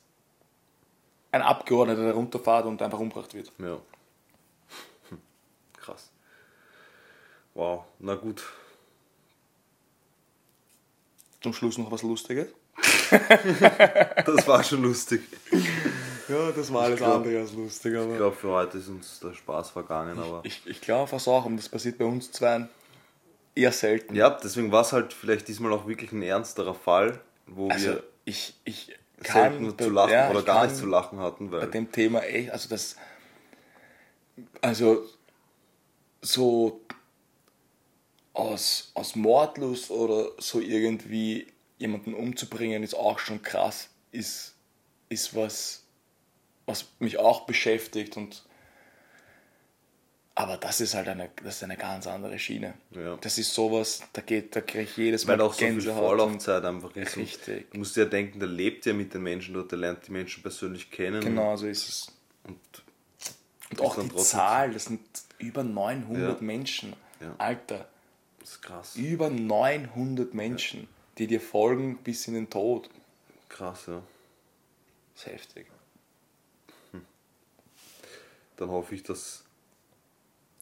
ein 1.30 1.40
Abgeordneter 1.40 2.04
da 2.06 2.12
runterfährt 2.12 2.66
und 2.66 2.82
einfach 2.82 2.98
umgebracht 2.98 3.32
wird. 3.32 3.52
Ja. 3.58 3.78
Hm. 5.08 5.20
Krass. 5.76 6.10
Wow, 7.54 7.84
na 8.00 8.16
gut. 8.16 8.42
Zum 11.42 11.52
Schluss 11.54 11.78
noch 11.78 11.90
was 11.90 12.02
Lustiges. 12.02 12.48
Das 14.24 14.46
war 14.48 14.64
schon 14.64 14.82
lustig. 14.82 15.22
Ja, 16.32 16.52
das 16.52 16.72
war 16.72 16.82
alles 16.84 16.96
glaub- 16.98 17.16
andere 17.16 17.38
als 17.40 17.52
lustig, 17.52 17.92
Ich 17.94 17.98
aber. 18.00 18.16
glaube, 18.16 18.36
für 18.36 18.48
heute 18.50 18.78
ist 18.78 18.88
uns 18.88 19.20
der 19.20 19.34
Spaß 19.34 19.70
vergangen, 19.70 20.18
aber. 20.18 20.40
Ich, 20.44 20.62
ich 20.66 20.80
glaube 20.80 21.06
fast 21.08 21.28
auch, 21.28 21.44
und 21.44 21.56
das 21.56 21.68
passiert 21.68 21.98
bei 21.98 22.04
uns 22.04 22.30
zwei 22.32 22.66
eher 23.54 23.72
selten. 23.72 24.14
Ja, 24.14 24.30
deswegen 24.30 24.72
war 24.72 24.82
es 24.82 24.92
halt 24.92 25.12
vielleicht 25.12 25.46
diesmal 25.48 25.72
auch 25.72 25.86
wirklich 25.86 26.12
ein 26.12 26.22
ernsterer 26.22 26.74
Fall, 26.74 27.20
wo 27.46 27.68
Also 27.68 27.86
wir 27.88 28.02
ich, 28.24 28.54
ich 28.64 28.96
selten 29.20 29.76
bei- 29.76 29.84
zu 29.84 29.90
lachen 29.90 30.12
ja, 30.12 30.30
oder 30.30 30.40
ich 30.40 30.46
gar 30.46 30.64
nicht 30.66 30.76
zu 30.76 30.86
lachen 30.86 31.18
hatten, 31.20 31.50
bei 31.50 31.66
dem 31.66 31.90
Thema 31.92 32.22
echt, 32.22 32.50
also 32.50 32.68
das, 32.68 32.96
also 34.60 35.04
so 36.22 36.80
aus, 38.32 38.90
aus 38.94 39.14
Mordlust 39.16 39.90
oder 39.90 40.30
so 40.38 40.60
irgendwie 40.60 41.46
jemanden 41.78 42.14
umzubringen, 42.14 42.82
ist 42.82 42.94
auch 42.94 43.18
schon 43.18 43.42
krass, 43.42 43.88
ist, 44.12 44.54
ist 45.08 45.34
was, 45.36 45.81
was 46.66 46.86
mich 46.98 47.18
auch 47.18 47.46
beschäftigt 47.46 48.16
und 48.16 48.44
aber 50.34 50.56
das 50.56 50.80
ist 50.80 50.94
halt 50.94 51.08
eine, 51.08 51.28
das 51.44 51.56
ist 51.56 51.62
eine 51.64 51.76
ganz 51.76 52.06
andere 52.06 52.38
Schiene. 52.38 52.72
Ja. 52.92 53.18
Das 53.20 53.36
ist 53.36 53.52
sowas, 53.52 54.02
da 54.14 54.22
geht, 54.22 54.56
da 54.56 54.62
kriege 54.62 54.84
ich 54.84 54.96
jedes 54.96 55.26
Mal 55.26 55.34
weil 55.34 55.42
auch 55.42 55.52
so 55.52 55.58
viel 55.58 55.68
Gänsehaut. 55.74 55.98
Vorlaufzeit 55.98 56.64
einfach 56.64 56.96
ist. 56.96 57.18
Richtig. 57.18 57.70
Du 57.70 57.78
musst 57.78 57.96
ja 57.96 58.06
denken, 58.06 58.38
der 58.40 58.48
lebt 58.48 58.86
ja 58.86 58.94
mit 58.94 59.12
den 59.12 59.22
Menschen 59.24 59.52
dort, 59.52 59.70
der 59.72 59.78
lernt 59.78 60.06
die 60.06 60.10
Menschen 60.12 60.42
persönlich 60.42 60.90
kennen. 60.90 61.20
Genau 61.20 61.54
so 61.56 61.66
ist 61.66 61.86
es. 61.86 62.12
Und 62.44 62.58
Und 63.70 63.80
auch 63.82 63.98
die 64.02 64.16
Zahl, 64.16 64.72
das 64.72 64.86
sind 64.86 65.02
über 65.36 65.62
900 65.64 66.40
Ja. 66.40 66.42
Menschen. 66.42 66.94
Ja. 67.20 67.34
Alter, 67.36 67.86
das 68.40 68.52
ist 68.52 68.62
krass. 68.62 68.96
über 68.96 69.28
900 69.28 70.32
Menschen, 70.32 70.88
die 71.18 71.26
dir 71.26 71.42
folgen 71.42 71.98
bis 71.98 72.26
in 72.26 72.32
den 72.34 72.48
Tod. 72.48 72.88
Krass, 73.50 73.84
ja. 73.86 74.02
Das 75.14 75.26
ist 75.26 75.32
heftig. 75.32 75.66
Dann 78.56 78.70
hoffe 78.70 78.94
ich, 78.94 79.02
dass 79.02 79.44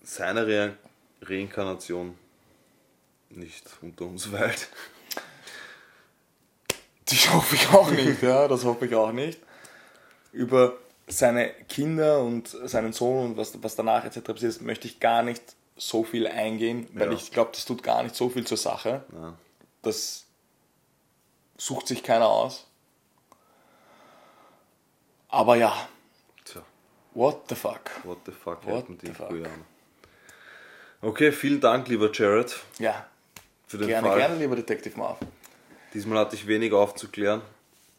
seine 0.03 0.47
Re 0.47 0.77
Reinkarnation 1.23 2.17
nicht 3.29 3.65
unter 3.83 4.07
uns 4.07 4.33
weilt. 4.33 4.69
Das 7.05 7.33
hoffe 7.33 7.57
ich 7.57 7.69
auch 7.71 7.91
nicht, 7.91 8.23
ja, 8.23 8.47
das 8.49 8.65
hoffe 8.65 8.87
ich 8.87 8.95
auch 8.95 9.13
nicht. 9.13 9.41
Über 10.33 10.79
seine 11.09 11.51
Kinder 11.69 12.21
und 12.23 12.49
seinen 12.49 12.93
Sohn 12.93 13.25
und 13.33 13.37
was, 13.37 13.61
was 13.63 13.75
danach 13.75 14.05
etc. 14.05 14.21
passiert 14.23 14.61
möchte 14.63 14.87
ich 14.87 15.01
gar 15.01 15.23
nicht 15.23 15.43
so 15.77 16.05
viel 16.05 16.27
eingehen, 16.27 16.89
weil 16.93 17.09
Ja. 17.09 17.13
ich 17.17 17.33
glaube, 17.33 17.51
das 17.53 17.65
tut 17.65 17.83
gar 17.83 18.03
nicht 18.03 18.15
so 18.15 18.29
viel 18.29 18.47
zur 18.47 18.57
Sache. 18.59 19.05
Ja. 19.13 19.35
Das 19.83 20.25
sucht 21.59 21.89
sich 21.89 22.03
keiner 22.03 22.29
aus. 22.29 22.67
Aber 25.29 25.57
ja, 25.57 25.89
what 27.15 27.49
the 27.49 27.55
fuck. 27.55 27.91
what 28.05 28.19
the 28.27 28.33
fuck 28.33 28.65
What 28.67 28.87
the 29.01 29.07
in 29.09 29.15
fuck? 29.15 29.29
Guyana? 29.31 29.49
Okay, 31.03 31.33
vielen 31.33 31.61
Dank, 31.61 31.89
lieber 31.89 32.11
Jared, 32.13 32.55
Ja, 32.79 33.07
für 33.67 33.79
den 33.79 33.89
gerne, 33.89 34.09
Fall. 34.09 34.19
gerne, 34.19 34.37
lieber 34.37 34.57
Detective 34.57 34.99
Marv. 34.99 35.19
Diesmal 35.95 36.19
hatte 36.19 36.37
ich 36.37 36.47
wenig 36.47 36.73
aufzuklären, 36.73 37.41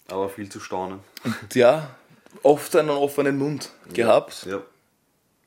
aber 0.08 0.30
viel 0.30 0.50
zu 0.50 0.60
staunen. 0.60 1.00
Ja, 1.54 1.96
oft 2.44 2.76
einen 2.76 2.90
offenen 2.92 3.38
Mund 3.38 3.72
gehabt. 3.94 4.46
Ja, 4.46 4.62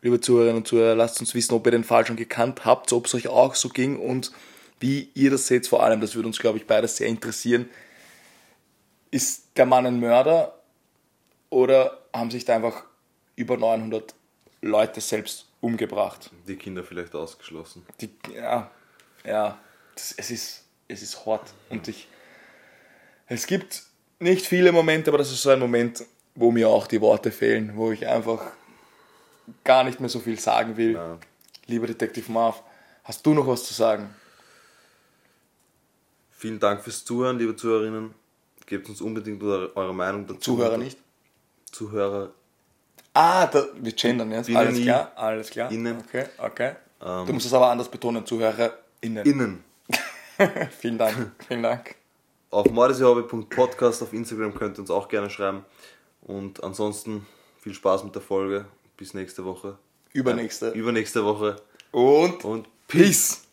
Liebe 0.02 0.20
Zuhörerinnen 0.20 0.58
und 0.58 0.68
Zuhörer, 0.68 0.94
lasst 0.94 1.18
uns 1.20 1.34
wissen, 1.34 1.54
ob 1.54 1.66
ihr 1.66 1.70
den 1.70 1.82
Fall 1.84 2.04
schon 2.06 2.16
gekannt 2.16 2.66
habt, 2.66 2.92
ob 2.92 3.06
es 3.06 3.14
euch 3.14 3.28
auch 3.28 3.54
so 3.54 3.70
ging 3.70 3.98
und 3.98 4.32
wie 4.78 5.08
ihr 5.14 5.30
das 5.30 5.46
seht. 5.46 5.66
Vor 5.66 5.82
allem, 5.82 6.02
das 6.02 6.14
würde 6.14 6.26
uns, 6.28 6.38
glaube 6.38 6.58
ich, 6.58 6.66
beides 6.66 6.98
sehr 6.98 7.06
interessieren. 7.06 7.70
Ist 9.10 9.56
der 9.56 9.64
Mann 9.64 9.86
ein 9.86 10.00
Mörder 10.00 10.58
oder 11.48 12.02
haben 12.12 12.30
sich 12.30 12.44
da 12.44 12.56
einfach 12.56 12.82
über 13.36 13.56
900 13.56 14.14
Leute 14.60 15.00
selbst 15.00 15.46
umgebracht? 15.60 16.30
die 16.46 16.56
Kinder 16.56 16.84
vielleicht 16.84 17.14
ausgeschlossen. 17.14 17.84
Die, 18.00 18.10
ja, 18.34 18.70
ja, 19.24 19.58
das, 19.94 20.14
es, 20.16 20.30
ist, 20.30 20.64
es 20.88 21.02
ist 21.02 21.26
hart. 21.26 21.52
Und 21.70 21.88
ich, 21.88 22.08
es 23.26 23.46
gibt 23.46 23.82
nicht 24.18 24.46
viele 24.46 24.72
Momente, 24.72 25.10
aber 25.10 25.18
das 25.18 25.32
ist 25.32 25.42
so 25.42 25.50
ein 25.50 25.58
Moment, 25.58 26.04
wo 26.34 26.50
mir 26.50 26.68
auch 26.68 26.86
die 26.86 27.00
Worte 27.00 27.30
fehlen, 27.30 27.72
wo 27.76 27.92
ich 27.92 28.06
einfach 28.06 28.52
gar 29.62 29.84
nicht 29.84 30.00
mehr 30.00 30.08
so 30.08 30.20
viel 30.20 30.38
sagen 30.38 30.76
will. 30.76 30.92
Ja. 30.92 31.18
Lieber 31.66 31.86
Detective 31.86 32.30
Marv, 32.30 32.62
hast 33.04 33.24
du 33.24 33.34
noch 33.34 33.46
was 33.46 33.64
zu 33.64 33.74
sagen? 33.74 34.14
Vielen 36.30 36.60
Dank 36.60 36.82
fürs 36.82 37.04
Zuhören, 37.04 37.38
liebe 37.38 37.56
Zuhörerinnen. 37.56 38.14
Gebt 38.66 38.88
uns 38.88 39.00
unbedingt 39.00 39.42
eure 39.42 39.74
eure 39.76 39.94
Meinung 39.94 40.26
dazu. 40.26 40.40
Zuhörer 40.40 40.78
nicht? 40.78 40.98
Zuhörer. 41.70 42.32
Ah, 43.14 43.46
da, 43.46 43.64
wir 43.80 43.92
gendern 43.92 44.32
jetzt. 44.32 44.46
Binnen 44.46 44.58
Alles 44.58 44.82
klar, 44.82 45.12
alles 45.14 45.50
klar. 45.50 45.70
Innen. 45.70 45.98
Okay, 45.98 46.24
okay. 46.36 46.72
Ähm, 47.00 47.26
du 47.26 47.32
musst 47.32 47.46
es 47.46 47.52
aber 47.52 47.70
anders 47.70 47.88
betonen, 47.88 48.26
ZuhörerInnen. 48.26 49.24
Innen. 49.24 49.64
vielen 50.80 50.98
Dank, 50.98 51.32
vielen 51.46 51.62
Dank. 51.62 51.94
Auf 52.50 52.68
mordesehobby.podcast 52.70 54.02
auf 54.02 54.12
Instagram 54.12 54.54
könnt 54.54 54.78
ihr 54.78 54.80
uns 54.80 54.90
auch 54.90 55.08
gerne 55.08 55.30
schreiben. 55.30 55.64
Und 56.22 56.62
ansonsten 56.64 57.26
viel 57.60 57.74
Spaß 57.74 58.02
mit 58.04 58.14
der 58.14 58.22
Folge. 58.22 58.66
Bis 58.96 59.14
nächste 59.14 59.44
Woche. 59.44 59.78
Übernächste. 60.12 60.70
Übernächste 60.70 61.24
Woche. 61.24 61.56
Und 61.92 62.44
Und 62.44 62.68
Peace. 62.88 63.44